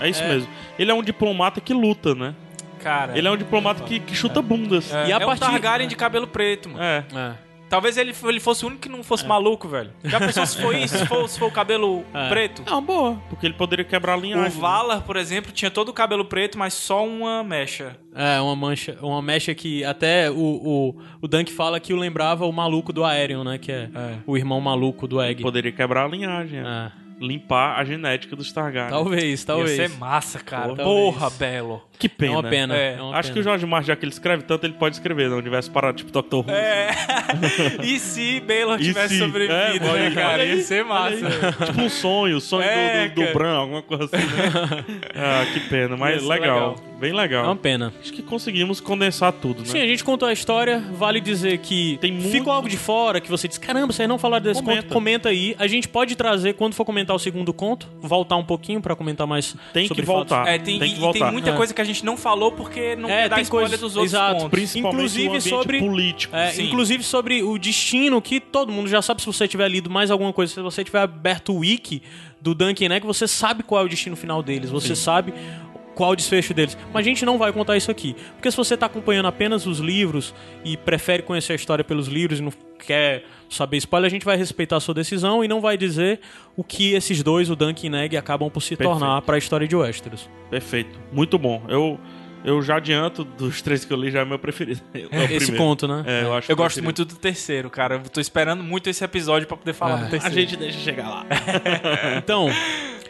É 0.00 0.08
isso 0.10 0.22
É. 0.22 0.28
mesmo. 0.28 0.48
Ele 0.78 0.90
é 0.90 0.94
um 0.94 1.02
diplomata 1.02 1.60
que 1.60 1.72
luta, 1.72 2.14
né? 2.14 2.34
Cara, 2.82 3.16
Ele 3.16 3.26
é 3.28 3.30
um 3.30 3.36
diplomata 3.36 3.82
que, 3.84 4.00
que 4.00 4.14
chuta 4.14 4.40
bundas. 4.42 4.92
é, 4.92 5.08
E 5.08 5.12
a 5.12 5.16
é 5.16 5.24
partir- 5.26 5.44
um 5.44 5.50
Targaryen 5.50 5.88
de 5.88 5.96
cabelo 5.96 6.26
preto, 6.26 6.68
mano. 6.68 6.82
É. 6.82 7.04
É. 7.14 7.48
Talvez 7.68 7.98
ele, 7.98 8.14
ele 8.24 8.40
fosse 8.40 8.64
o 8.64 8.68
único 8.68 8.80
que 8.80 8.88
não 8.88 9.02
fosse 9.04 9.26
maluco, 9.26 9.68
velho. 9.68 9.90
Já 10.02 10.18
pensou 10.18 10.46
se 10.46 10.56
foi 10.58 10.78
isso? 10.84 10.96
Se 10.96 11.04
for, 11.04 11.28
se 11.28 11.38
for 11.38 11.48
o 11.48 11.52
cabelo 11.52 12.02
É. 12.14 12.28
preto? 12.30 12.62
É 12.66 12.70
uma 12.70 12.80
boa, 12.80 13.20
porque 13.28 13.44
ele 13.44 13.52
poderia 13.52 13.84
quebrar 13.84 14.14
a 14.14 14.16
O 14.16 14.20
linhagem. 14.22 14.58
Valar, 14.58 15.02
por 15.02 15.16
exemplo, 15.18 15.52
tinha 15.52 15.70
todo 15.70 15.90
o 15.90 15.92
cabelo 15.92 16.24
preto, 16.24 16.56
mas 16.58 16.72
só 16.72 17.06
uma 17.06 17.44
mecha. 17.44 17.94
É, 18.14 18.40
uma 18.40 18.56
mancha, 18.56 18.96
uma 19.02 19.20
mecha 19.20 19.54
que 19.54 19.84
até 19.84 20.30
o, 20.30 20.34
o, 20.34 20.96
o 21.20 21.28
Dunk 21.28 21.52
fala 21.52 21.78
que 21.78 21.92
o 21.92 21.96
lembrava 21.98 22.46
o 22.46 22.52
maluco 22.52 22.90
do 22.90 23.04
Aerion, 23.04 23.44
né? 23.44 23.58
Que 23.58 23.70
é, 23.70 23.90
É. 23.94 24.14
o 24.26 24.34
irmão 24.34 24.62
maluco 24.62 25.06
do 25.06 25.20
Egg. 25.20 25.42
Poderia 25.42 25.70
quebrar 25.70 26.06
a 26.06 26.08
linhagem. 26.08 26.60
é. 26.60 26.90
É. 27.20 27.24
Limpar 27.24 27.78
a 27.78 27.84
genética 27.84 28.34
dos 28.36 28.52
Targaryen. 28.52 28.90
Talvez, 28.90 29.44
talvez. 29.44 29.78
Ia 29.78 29.88
ser 29.88 29.96
massa, 29.98 30.38
cara. 30.38 30.68
Porra. 30.74 30.84
Porra, 30.84 31.30
Belo. 31.30 31.82
Que 31.98 32.06
É 32.06 32.10
pena. 32.10 32.32
uma 32.32 32.42
pena. 32.44 32.76
É. 32.76 32.94
é 32.96 33.02
uma 33.02 33.16
Acho 33.16 33.30
que 33.30 33.34
pena. 33.34 33.40
o 33.40 33.44
Jorge 33.44 33.66
Martin, 33.66 33.88
já 33.88 33.96
que 33.96 34.04
ele 34.04 34.12
escreve 34.12 34.44
tanto, 34.44 34.64
ele 34.64 34.74
pode 34.74 34.94
escrever 34.96 35.28
no 35.28 35.36
universo 35.36 35.70
para 35.70 35.92
tipo 35.92 36.10
Dr. 36.12 36.36
Who. 36.36 36.50
É. 36.50 36.90
e 37.82 37.98
se 37.98 38.40
Baylor 38.40 38.80
E 38.80 38.84
tive 38.84 39.08
se? 39.08 39.18
sobrevivido, 39.18 39.84
É, 39.84 39.90
olha 39.90 40.10
né, 40.10 40.14
cara? 40.14 40.32
olha 40.34 40.44
Ia 40.44 40.62
ser 40.62 40.84
massa. 40.84 41.16
tipo 41.66 41.80
um 41.80 41.88
sonho, 41.88 42.40
sonho 42.40 42.62
É, 42.62 43.08
do, 43.08 43.14
do, 43.20 43.26
do. 43.26 43.32
Bran, 43.32 43.54
alguma 43.56 43.82
coisa 43.82 44.04
assim, 44.04 44.16
né? 44.16 44.84
ah, 45.16 45.44
que 45.52 45.60
pena, 45.68 45.96
mas 45.96 46.22
legal. 46.22 46.70
legal. 46.76 46.76
Bem 47.00 47.10
É 47.10 47.14
legal. 47.14 47.44
uma 47.44 47.56
pena. 47.56 47.92
Acho 48.00 48.12
que 48.12 48.22
conseguimos 48.22 48.80
condensar 48.80 49.32
tudo, 49.32 49.60
né? 49.60 49.66
Sim, 49.66 49.80
a 49.80 49.86
gente 49.86 50.02
contou 50.04 50.28
a 50.28 50.32
história. 50.32 50.80
Vale 50.92 51.20
dizer 51.20 51.58
que 51.58 51.96
Tem 52.00 52.12
muito- 52.12 52.30
ficou 52.30 52.52
algo 52.52 52.68
de 52.68 52.76
fora, 52.76 53.20
que 53.20 53.30
você 53.30 53.46
diz, 53.48 53.56
caramba, 53.58 53.92
vocês 53.92 54.08
não 54.08 54.18
falaram 54.18 54.42
desse 54.44 54.60
Comenta. 54.62 54.82
conto. 54.82 54.92
Comenta 54.94 55.28
aí. 55.28 55.54
A 55.58 55.66
gente 55.68 55.88
pode 55.88 56.16
trazer, 56.16 56.54
quando 56.54 56.74
for 56.74 56.84
comentar 56.84 57.07
o 57.14 57.18
segundo 57.18 57.52
conto, 57.52 57.88
voltar 58.00 58.36
um 58.36 58.44
pouquinho 58.44 58.80
pra 58.80 58.94
comentar 58.96 59.26
mais 59.26 59.54
Tem 59.72 59.86
sobre 59.86 60.02
que 60.02 60.06
voltar. 60.06 60.46
É, 60.46 60.58
tem, 60.58 60.78
Tem 60.78 60.88
e- 60.88 60.92
que 60.92 60.98
e 60.98 61.00
voltar. 61.00 61.24
tem 61.24 61.32
muita 61.32 61.50
É. 61.50 61.56
coisa 61.56 61.72
que 61.74 61.80
a 61.80 61.84
gente 61.84 62.04
não 62.04 62.16
falou 62.16 62.52
porque 62.52 62.96
não 62.96 63.08
É, 63.08 63.22
quer 63.22 63.28
dar 63.30 63.40
spoiler 63.42 63.68
coisa- 63.70 63.82
dos 63.84 63.96
outros 63.96 64.12
exato, 64.12 64.34
pontos. 64.34 64.50
Principalmente 64.50 64.98
Inclusive 65.00 65.40
sobre- 65.40 65.78
político. 65.80 66.34
É, 66.36 66.50
Sim. 66.52 66.66
inclusive 66.66 67.02
sobre 67.02 67.42
o 67.42 67.58
destino, 67.58 68.20
que 68.22 68.40
todo 68.40 68.70
mundo 68.72 68.88
já 68.88 69.00
sabe 69.02 69.20
se 69.20 69.26
você 69.26 69.46
tiver 69.48 69.68
lido 69.68 69.88
mais 69.90 70.10
alguma 70.10 70.32
coisa, 70.32 70.52
se 70.54 70.60
você 70.60 70.84
tiver 70.84 71.00
aberto 71.00 71.52
o 71.52 71.58
wiki 71.58 72.02
do 72.40 72.54
Duncan, 72.54 72.88
né, 72.88 73.00
que 73.00 73.06
você 73.06 73.26
sabe 73.26 73.64
qual 73.64 73.82
é 73.82 73.84
o 73.84 73.88
destino 73.88 74.14
final 74.14 74.42
deles, 74.44 74.70
você 74.70 74.94
sabe 74.94 75.34
qual 75.98 76.12
o 76.12 76.16
desfecho 76.16 76.54
deles. 76.54 76.78
Mas 76.94 77.04
a 77.04 77.08
gente 77.08 77.24
não 77.26 77.36
vai 77.36 77.52
contar 77.52 77.76
isso 77.76 77.90
aqui. 77.90 78.14
Porque 78.34 78.48
se 78.48 78.56
você 78.56 78.76
tá 78.76 78.86
acompanhando 78.86 79.26
apenas 79.26 79.66
os 79.66 79.80
livros 79.80 80.32
e 80.64 80.76
prefere 80.76 81.24
conhecer 81.24 81.54
a 81.54 81.56
história 81.56 81.82
pelos 81.82 82.06
livros 82.06 82.38
e 82.38 82.42
não 82.42 82.52
quer 82.86 83.24
saber 83.50 83.78
spoiler, 83.78 84.06
a 84.06 84.10
gente 84.10 84.24
vai 84.24 84.36
respeitar 84.36 84.76
a 84.76 84.80
sua 84.80 84.94
decisão 84.94 85.42
e 85.44 85.48
não 85.48 85.60
vai 85.60 85.76
dizer 85.76 86.20
o 86.56 86.62
que 86.62 86.92
esses 86.94 87.20
dois, 87.20 87.50
o 87.50 87.56
Dunk 87.56 87.84
e 87.84 87.90
Neg, 87.90 88.16
acabam 88.16 88.48
por 88.48 88.60
se 88.62 88.76
Perfeito. 88.76 88.90
tornar 89.00 89.20
para 89.22 89.34
a 89.34 89.38
história 89.38 89.66
de 89.66 89.74
Westeros. 89.74 90.30
Perfeito. 90.48 90.96
Muito 91.10 91.36
bom. 91.36 91.64
Eu, 91.68 91.98
eu 92.44 92.62
já 92.62 92.76
adianto, 92.76 93.24
dos 93.24 93.60
três 93.60 93.84
que 93.84 93.92
eu 93.92 93.96
li, 93.96 94.12
já 94.12 94.20
é 94.20 94.24
meu 94.24 94.38
preferido. 94.38 94.80
É 94.94 95.00
o 95.18 95.22
Esse 95.24 95.36
primeiro. 95.46 95.56
conto, 95.56 95.88
né? 95.88 96.04
É, 96.06 96.22
eu 96.22 96.32
acho 96.34 96.44
Eu 96.50 96.54
que 96.56 96.62
é 96.62 96.64
gosto 96.64 96.74
preferido. 96.76 96.84
muito 96.84 97.04
do 97.04 97.16
terceiro, 97.16 97.68
cara. 97.70 97.96
Eu 97.96 98.08
tô 98.08 98.20
esperando 98.20 98.62
muito 98.62 98.88
esse 98.88 99.02
episódio 99.02 99.48
pra 99.48 99.56
poder 99.56 99.72
falar 99.72 100.00
É. 100.00 100.04
do 100.04 100.10
terceiro. 100.10 100.36
A 100.36 100.40
gente 100.40 100.56
deixa 100.56 100.78
chegar 100.78 101.08
lá. 101.08 101.26
Então, 102.18 102.48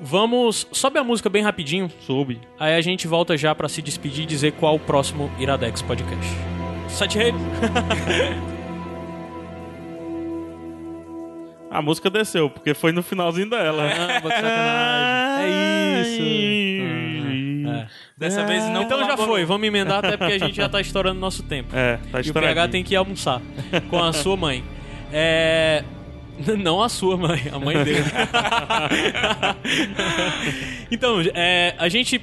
vamos. 0.00 0.66
Sobe 0.72 0.98
a 0.98 1.04
música 1.04 1.28
bem 1.28 1.42
rapidinho. 1.42 1.90
Soube. 2.00 2.40
Aí 2.58 2.74
a 2.74 2.80
gente 2.80 3.06
volta 3.06 3.36
já 3.36 3.54
pra 3.54 3.68
se 3.68 3.80
despedir 3.82 4.24
e 4.24 4.26
dizer 4.26 4.52
qual 4.52 4.74
o 4.74 4.78
próximo 4.80 5.30
Iradex 5.38 5.82
Podcast. 5.82 6.30
Sete 6.88 7.18
Reis. 7.18 7.34
A 11.70 11.82
música 11.82 12.08
desceu, 12.08 12.48
porque 12.48 12.72
foi 12.72 12.92
no 12.92 13.02
finalzinho 13.02 13.50
dela. 13.50 13.82
Ah, 13.88 14.20
que 14.20 14.28
sacanagem. 14.28 15.52
É 15.52 16.00
isso. 16.02 17.68
Ah, 17.68 17.78
é. 17.80 17.86
Dessa 18.16 18.44
vez 18.44 18.62
não 18.68 18.82
Então 18.84 19.04
já 19.04 19.16
foi, 19.16 19.44
vamos 19.44 19.66
emendar 19.66 19.98
até 19.98 20.16
porque 20.16 20.34
a 20.34 20.38
gente 20.38 20.54
já 20.54 20.68
tá 20.68 20.80
estourando 20.80 21.18
nosso 21.18 21.42
tempo. 21.42 21.74
É, 21.74 21.96
tá 22.12 22.18
E 22.18 22.20
o 22.20 22.20
estourando. 22.20 22.54
PH 22.54 22.68
tem 22.68 22.84
que 22.84 22.94
ir 22.94 22.96
almoçar 22.96 23.42
com 23.90 23.98
a 24.00 24.12
sua 24.12 24.36
mãe. 24.36 24.62
É. 25.12 25.82
Não 26.58 26.82
a 26.82 26.88
sua 26.88 27.16
mãe, 27.16 27.42
a 27.52 27.58
mãe 27.58 27.82
dele. 27.84 28.04
então, 30.90 31.20
é, 31.34 31.74
a 31.78 31.88
gente 31.88 32.20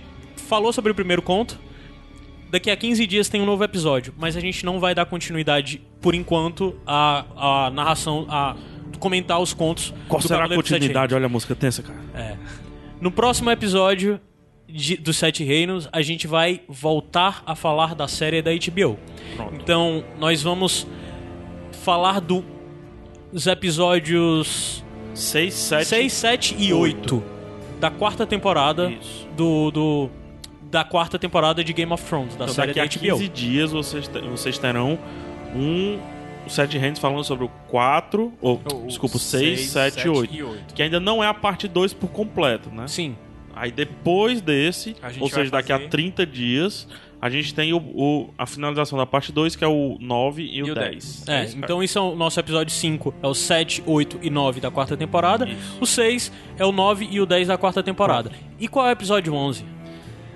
falou 0.48 0.74
sobre 0.74 0.92
o 0.92 0.96
primeiro 0.96 1.22
conto. 1.22 1.60
Daqui 2.50 2.70
a 2.70 2.76
15 2.76 3.08
dias 3.08 3.30
tem 3.30 3.42
um 3.42 3.46
novo 3.46 3.64
episódio, 3.64 4.14
mas 4.18 4.36
a 4.36 4.42
gente 4.42 4.66
não 4.66 4.80
vai 4.80 4.94
dar 4.94 5.06
continuidade, 5.06 5.82
por 6.02 6.14
enquanto, 6.14 6.76
à, 6.86 7.68
à 7.68 7.72
narração, 7.72 8.26
a 8.30 8.56
comentar 9.00 9.40
os 9.40 9.54
contos. 9.54 9.94
Qual 10.10 10.20
do 10.20 10.28
será 10.28 10.40
a 10.40 10.42
Cavaleiro 10.44 10.68
Sete 10.68 10.80
continuidade? 10.80 11.16
Olha 11.16 11.28
a 11.28 11.30
música 11.30 11.56
tensa, 11.56 11.82
cara. 11.82 12.00
é. 12.14 12.36
No 13.00 13.10
próximo 13.10 13.50
episódio 13.50 14.20
de, 14.68 14.96
dos 14.98 15.18
Sete 15.18 15.44
Reinos, 15.44 15.90
a 15.92 16.04
gente 16.04 16.28
vai 16.28 16.62
voltar 16.68 17.42
a 17.48 17.56
falar 17.56 17.96
da 17.96 18.08
série 18.08 18.44
da 18.44 18.52
HBO. 18.52 19.00
Pronto. 19.36 19.56
Então, 19.56 20.04
nós 20.20 20.44
vamos 20.44 20.86
falar 21.84 22.20
do- 22.20 22.46
dos 23.32 23.48
episódios 23.48 24.84
6, 25.14 25.54
7. 25.54 25.86
6, 25.88 26.14
7 26.14 26.56
e 26.58 26.74
8 26.74 27.24
da 27.80 27.90
quarta 27.90 28.26
temporada 28.26 28.90
Isso. 28.92 29.28
do, 29.36 29.72
do- 29.72 30.10
da 30.70 30.84
quarta 30.86 31.20
temporada 31.20 31.64
de 31.64 31.74
Game 31.74 31.92
of 31.92 32.04
Thrones, 32.06 32.36
da 32.36 32.46
Então, 32.46 32.56
série 32.56 32.74
daqui 32.74 32.98
da 33.00 33.10
a 33.10 33.12
HBO. 33.12 33.18
15 33.20 33.30
dias 33.30 33.72
vocês, 33.72 34.08
vocês 34.30 34.58
terão 34.58 34.98
um 35.56 36.00
Sete 36.48 36.78
Hands 36.78 36.98
falando 37.00 37.24
sobre 37.24 37.46
o 37.46 37.50
4, 37.68 38.34
ou, 38.42 38.60
O- 38.74 38.88
desculpa, 38.88 39.18
o 39.18 39.20
seis, 39.20 39.60
6, 39.60 39.70
7 39.72 39.90
e 39.90 39.94
sete 40.02 40.10
8. 40.10 40.34
e 40.36 40.44
oito. 40.44 40.74
Que 40.74 40.82
ainda 40.84 41.00
não 41.00 41.24
é 41.24 41.28
a 41.28 41.34
parte 41.34 41.68
2 41.68 41.94
por 41.94 42.10
completo, 42.10 42.70
né? 42.70 42.88
Sim. 42.88 43.16
Aí 43.54 43.72
depois 43.72 44.42
desse, 44.42 44.96
A 45.04 45.12
ou 45.20 45.30
seja, 45.30 45.52
daqui 45.52 45.72
a 45.74 45.78
fazer- 45.78 45.90
30 45.90 46.26
dias, 46.26 46.88
a 47.22 47.30
gente 47.30 47.54
tem 47.54 47.72
o, 47.72 47.78
o- 47.78 48.30
a 48.38 48.46
finalização 48.48 48.98
da 48.98 49.06
parte 49.06 49.32
2, 49.32 49.56
que 49.56 49.64
é 49.64 49.68
o 49.68 49.96
9 50.00 50.44
e, 50.44 50.64
o 50.64 50.74
10. 50.74 51.28
É, 51.28 51.46
então 51.56 51.84
isso 51.84 51.98
é 51.98 52.02
o 52.02 52.16
nosso 52.16 52.40
episódio 52.40 52.74
5, 52.74 53.14
é 53.22 53.28
o 53.28 53.34
7, 53.36 53.84
8 53.86 54.20
e 54.24 54.30
9 54.30 54.60
da 54.60 54.72
quarta 54.72 54.98
temporada. 54.98 55.48
Isso. 55.48 55.78
O 55.80 55.86
6 55.86 56.32
é 56.58 56.66
o 56.66 56.72
9 56.72 57.08
e 57.12 57.22
o 57.22 57.26
10 57.26 57.48
da 57.50 57.58
quarta 57.58 57.84
temporada. 57.84 58.32
E 58.60 58.68
qual 58.68 58.86
é 58.88 58.90
o 58.90 58.92
episódio 58.94 59.34
11? 59.34 59.64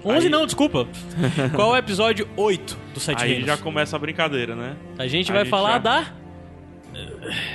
11 0.05 0.25
Aí- 0.27 0.29
não, 0.31 0.45
desculpa. 0.45 0.87
qual 1.55 1.69
é 1.71 1.73
o 1.73 1.77
episódio 1.77 2.27
8 2.37 2.77
do 2.93 2.99
Sete 2.99 3.23
Aí 3.23 3.29
Reinos? 3.31 3.47
já 3.47 3.57
começa 3.57 3.95
a 3.95 3.99
brincadeira, 3.99 4.55
né? 4.55 4.75
A 4.99 5.07
gente 5.07 5.31
a 5.31 5.33
vai 5.33 5.43
gente 5.43 5.49
falar 5.49 5.71
já- 5.73 5.77
da 5.79 6.13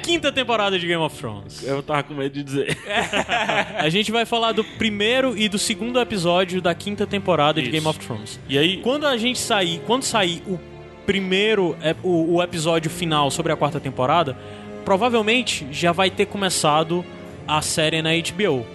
quinta 0.03 0.31
temporada 0.33 0.79
de 0.79 0.87
Game 0.87 1.03
of 1.03 1.17
Thrones. 1.17 1.63
Eu 1.63 1.83
tava 1.83 2.03
com 2.03 2.15
medo 2.15 2.33
de 2.35 2.43
dizer. 2.43 2.77
A 3.79 3.89
gente 3.89 4.11
vai 4.13 4.25
falar 4.27 4.53
do 4.53 4.63
primeiro 4.65 5.37
e 5.37 5.49
do 5.49 5.59
segundo 5.59 6.01
episódio 6.01 6.61
da 6.61 6.75
quinta 6.75 7.07
temporada 7.07 7.61
de 7.61 7.67
Isso. 7.69 7.73
Game 7.73 7.87
of 7.87 7.99
Thrones. 7.99 8.41
E 8.49 8.59
aí, 8.59 8.79
Quando 8.79 9.07
a 9.07 9.17
gente 9.17 9.39
sair, 9.39 9.81
quando 9.87 10.03
sair 10.03 10.43
o 10.47 10.59
primeiro, 11.07 11.77
o, 12.03 12.37
o 12.37 12.43
episódio 12.43 12.91
final 12.91 13.31
sobre 13.31 13.53
a 13.53 13.57
quarta 13.57 13.81
temporada, 13.81 14.37
provavelmente 14.85 15.67
já 15.71 15.93
vai 15.93 16.11
ter 16.11 16.27
começado 16.27 17.05
a 17.47 17.61
série 17.63 18.01
na 18.03 18.11
HBO. 18.11 18.67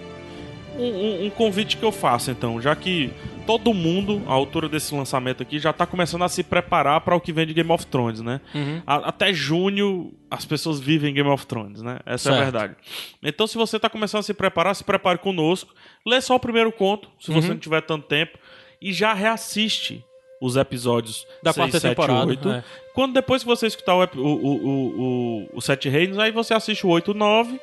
um, 0.78 0.82
um- 0.84 1.26
um 1.26 1.30
convite 1.30 1.76
que 1.78 1.82
eu 1.84 1.90
faço, 1.92 2.30
então, 2.30 2.60
já 2.60 2.76
que 2.76 3.10
todo 3.46 3.72
mundo, 3.72 4.22
à 4.26 4.32
altura 4.32 4.68
desse 4.68 4.94
lançamento 4.94 5.42
aqui, 5.42 5.58
já 5.58 5.72
tá 5.72 5.86
começando 5.86 6.22
a 6.24 6.28
se 6.28 6.42
preparar 6.42 7.00
para 7.02 7.14
o 7.14 7.20
que 7.20 7.32
vem 7.32 7.46
de 7.46 7.54
Game 7.54 7.70
of 7.70 7.86
Thrones, 7.86 8.20
né? 8.20 8.40
Uhum. 8.54 8.82
A- 8.86 9.08
até 9.08 9.32
junho 9.32 10.12
as 10.30 10.44
pessoas 10.44 10.80
vivem 10.80 11.14
Game 11.14 11.28
of 11.30 11.46
Thrones, 11.46 11.80
né? 11.82 11.98
Essa 12.04 12.30
é 12.30 12.32
a 12.32 12.36
Certo. 12.36 12.42
verdade. 12.52 12.76
Então, 13.22 13.46
se 13.46 13.56
você 13.56 13.78
tá 13.78 13.88
começando 13.88 14.20
a 14.20 14.22
se 14.24 14.34
preparar, 14.34 14.74
se 14.74 14.84
prepare 14.84 15.18
conosco. 15.18 15.72
Lê 16.04 16.20
só 16.20 16.34
o 16.34 16.40
primeiro 16.40 16.70
conto, 16.72 17.08
se 17.20 17.32
você 17.32 17.48
Uhum. 17.48 17.54
não 17.54 17.60
tiver 17.60 17.80
tanto 17.82 18.06
tempo, 18.06 18.38
e 18.82 18.92
já 18.92 19.12
reassiste 19.14 20.04
os 20.40 20.54
episódios 20.56 21.26
Da 21.42 21.52
seis, 21.52 21.56
quarta 21.64 21.80
sete, 21.80 21.90
temporada, 21.96 22.26
oito. 22.26 22.50
é. 22.50 22.62
Quando 22.94 23.14
depois 23.14 23.42
que 23.42 23.48
você 23.48 23.66
escutar 23.66 23.94
o, 23.94 24.02
o, 24.02 24.20
o, 24.20 25.00
o, 25.00 25.48
o, 25.54 25.60
Sete 25.62 25.88
Reinos, 25.88 26.18
aí 26.18 26.30
você 26.30 26.52
assiste 26.52 26.86
o 26.86 26.90
8 26.90 27.10
e 27.10 27.12
o 27.12 27.14
9, 27.16 27.58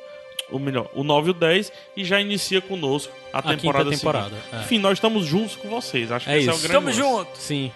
ou 0.50 0.58
melhor, 0.58 0.88
o 0.94 1.02
9 1.04 1.28
e 1.28 1.30
o 1.30 1.34
10, 1.34 1.72
e 1.96 2.04
já 2.04 2.20
inicia 2.20 2.60
conosco 2.60 3.12
a, 3.32 3.38
A 3.38 3.42
temporada 3.42 3.90
temporada, 3.90 4.34
é. 4.52 4.60
Enfim, 4.60 4.78
nós 4.78 4.92
estamos 4.94 5.24
juntos 5.26 5.56
com 5.56 5.68
vocês. 5.68 6.10
Acho 6.12 6.26
que 6.26 6.32
É 6.32 6.38
esse 6.38 6.48
é 6.48 6.52
o 6.52 6.54
isso. 6.54 6.62
grande 6.68 6.74
Tamo 6.74 6.86
lance. 6.86 6.98
junto! 6.98 7.38
Sim. 7.38 7.72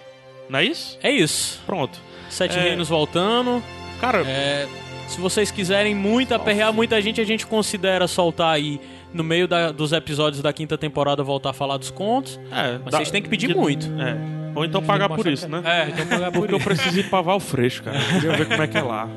Não 0.49 0.59
é 0.59 0.64
isso? 0.64 0.99
É 1.03 1.11
isso. 1.11 1.61
Pronto. 1.66 1.99
Sete 2.31 2.59
É. 2.59 2.62
Reinos 2.62 2.89
voltando. 2.89 3.62
Cara, 4.01 4.23
É, 4.27 4.66
se 5.09 5.21
vocês 5.21 5.51
quiserem 5.51 5.95
muito 5.95 6.35
aperrear 6.35 6.73
muita 6.73 7.01
gente, 7.03 7.21
a 7.21 7.25
gente 7.25 7.47
considera 7.47 8.07
soltar 8.07 8.55
aí 8.55 8.81
no 9.12 9.25
meio 9.25 9.49
da- 9.49 9.73
dos 9.73 9.93
episódios 9.93 10.41
da 10.43 10.53
quinta 10.53 10.77
temporada 10.79 11.23
voltar 11.23 11.51
a 11.51 11.53
falar 11.53 11.77
dos 11.79 11.91
contos. 11.91 12.39
é, 12.53 12.79
Mas 12.85 12.95
vocês 12.95 13.11
têm 13.11 13.23
que 13.23 13.29
pedir 13.29 13.55
muito. 13.57 13.87
É. 14.01 14.16
Ou 14.55 14.64
então 14.64 14.83
pagar 14.83 15.09
por 15.09 15.27
isso, 15.27 15.49
né? 15.49 15.62
É, 15.64 15.89
Então 15.91 16.07
pagar 16.07 16.31
por 16.33 16.41
Porque 16.41 16.55
eu 16.55 16.59
isso. 16.59 16.66
preciso 16.69 16.99
ir 17.01 17.09
pra 17.11 17.21
Val 17.21 17.41
Freixo, 17.41 17.83
cara. 17.83 17.97
Eu 18.14 18.21
queria 18.21 18.37
ver 18.37 18.49
como 18.49 18.62
é 18.62 18.66
que 18.66 18.77
é 18.79 18.83
lá. 18.83 19.09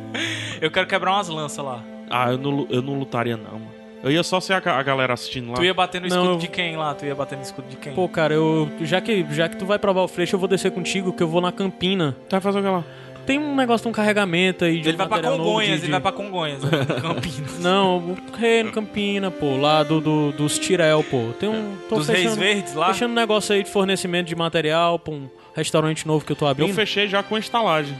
eu 0.61 0.69
quero 0.71 0.87
quebrar 0.87 1.13
umas 1.13 1.29
lanças 1.29 1.63
lá. 1.63 1.83
Ah, 2.11 2.31
eu 2.31 2.37
não, 2.37 2.67
eu 2.69 2.81
não 2.81 2.99
lutaria, 2.99 3.37
não. 3.37 3.51
mano. 3.53 3.71
Eu 4.03 4.11
ia 4.11 4.23
só 4.23 4.39
ser 4.39 4.53
a, 4.53 4.57
a 4.79 4.81
galera 4.83 5.13
assistindo 5.13 5.49
lá. 5.51 5.55
Tu 5.55 5.63
ia 5.63 5.73
bater 5.75 6.01
no 6.01 6.07
Não, 6.07 6.15
escudo 6.17 6.33
eu- 6.33 6.37
de 6.39 6.47
quem 6.47 6.75
lá? 6.75 6.93
Tu 6.95 7.05
ia 7.05 7.13
bater 7.13 7.35
no 7.37 7.43
escudo 7.43 7.67
de 7.69 7.75
quem? 7.75 7.93
Pô, 7.93 8.09
cara, 8.09 8.33
eu 8.33 8.67
já 8.81 8.99
que 8.99 9.23
já 9.31 9.47
que 9.47 9.57
tu 9.57 9.65
vai 9.65 9.77
provar 9.77 10.01
o 10.01 10.07
freixo, 10.07 10.35
eu 10.35 10.39
vou 10.39 10.47
descer 10.49 10.71
contigo, 10.71 11.13
que 11.13 11.21
eu 11.21 11.27
vou 11.27 11.39
na 11.39 11.51
Campina. 11.51 12.15
Tu 12.27 12.31
vai 12.31 12.41
fazer 12.41 12.59
o 12.59 12.63
que 12.63 12.67
lá? 12.67 12.83
Tem 13.27 13.37
um 13.37 13.55
negócio 13.55 13.83
de 13.85 13.89
um 13.89 13.91
carregamento 13.91 14.65
aí 14.65 14.81
de 14.81 14.89
ele 14.89 14.97
vai 14.97 15.07
pra 15.07 15.21
Congonhas, 15.21 15.67
de- 15.67 15.73
ele 15.75 15.85
de- 15.85 15.91
vai 15.91 16.01
pra 16.01 16.11
Congonhas, 16.11 16.63
né? 16.63 16.69
Campinas. 16.99 17.59
Não, 17.59 17.97
o 17.99 18.17
Reino 18.35 18.71
Campina, 18.71 19.29
pô, 19.29 19.55
lá 19.57 19.83
do, 19.83 20.01
do- 20.01 20.31
dos 20.31 20.57
Tirel, 20.57 21.03
pô. 21.03 21.25
Tem 21.39 21.47
um. 21.47 21.75
Tô 21.87 21.97
Dos 21.97 22.07
Reis 22.07 22.21
fechando, 22.23 22.39
Verdes 22.41 22.73
lá? 22.73 22.87
Fechando 22.91 23.11
um 23.11 23.15
negócio 23.15 23.53
aí 23.53 23.61
de 23.61 23.69
fornecimento 23.69 24.25
de 24.27 24.35
material 24.35 24.97
pra 24.97 25.13
um 25.13 25.29
restaurante 25.55 26.07
novo 26.07 26.25
que 26.25 26.31
eu 26.31 26.35
tô 26.35 26.45
Eu 26.45 26.49
abrindo. 26.51 26.73
fechei 26.73 27.07
já 27.07 27.21
com 27.21 27.35
a 27.35 27.39
estalagem. 27.39 27.95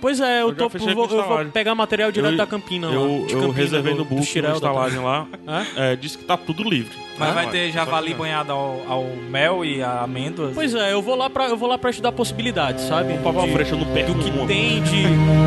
Pois 0.00 0.20
é, 0.20 0.42
eu, 0.42 0.48
Eu 0.48 0.54
tô, 0.54 0.68
vou, 0.68 0.80
com 0.80 1.14
eu 1.14 1.24
vou 1.26 1.44
pegar 1.46 1.74
material 1.74 2.10
direto 2.10 2.32
Eu- 2.32 2.36
da 2.38 2.46
Campina 2.46 2.88
lá. 2.88 2.94
Eu, 2.94 3.24
de 3.26 3.32
eu 3.34 3.40
Campina, 3.40 3.52
reservei 3.52 3.92
do- 3.92 3.98
no 3.98 4.04
book, 4.04 4.38
estalagem 4.38 4.98
lá. 5.00 5.26
Hã? 5.46 5.66
É, 5.76 5.96
disse 5.96 6.16
que 6.18 6.24
tá 6.24 6.36
tudo 6.36 6.62
livre. 6.68 6.96
Mas 7.18 7.28
Ah, 7.28 7.32
vai 7.32 7.48
ter 7.50 7.70
javali 7.70 8.12
banhado 8.14 8.50
ao, 8.52 8.82
ao 8.88 9.04
mel 9.30 9.64
e 9.64 9.80
a 9.82 10.00
amêndoas? 10.02 10.52
Pois 10.54 10.74
é, 10.74 10.92
eu 10.92 11.00
vou 11.00 11.14
lá 11.14 11.30
pra, 11.30 11.46
eu 11.48 11.56
vou 11.56 11.68
lá 11.68 11.78
pra 11.78 11.90
estudar 11.90 12.10
possibilidades, 12.12 12.84
sabe? 12.86 13.12
De- 13.12 13.52
Freixo 13.52 13.74
eu 13.74 13.78
não 13.78 13.86
perco 13.92 14.14
do 14.14 14.18
que 14.24 14.30
uma. 14.30 14.46
tem 14.46 14.82
de 14.82 15.02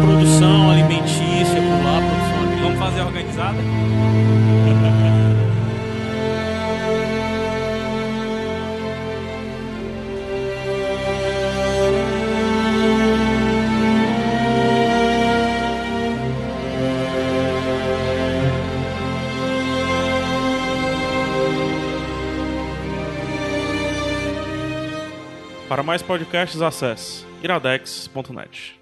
produção 0.06 0.72
alimentícia 0.72 1.56
por 1.62 1.84
lá, 1.84 2.00
produção 2.00 2.44
agrícola. 2.44 2.62
Vamos 2.62 2.80
fazer 2.80 3.02
organizada? 3.02 3.58
Para 25.68 25.84
mais 25.84 26.02
podcasts, 26.02 26.62
acesse 26.62 27.26
iradex.net. 27.44 28.77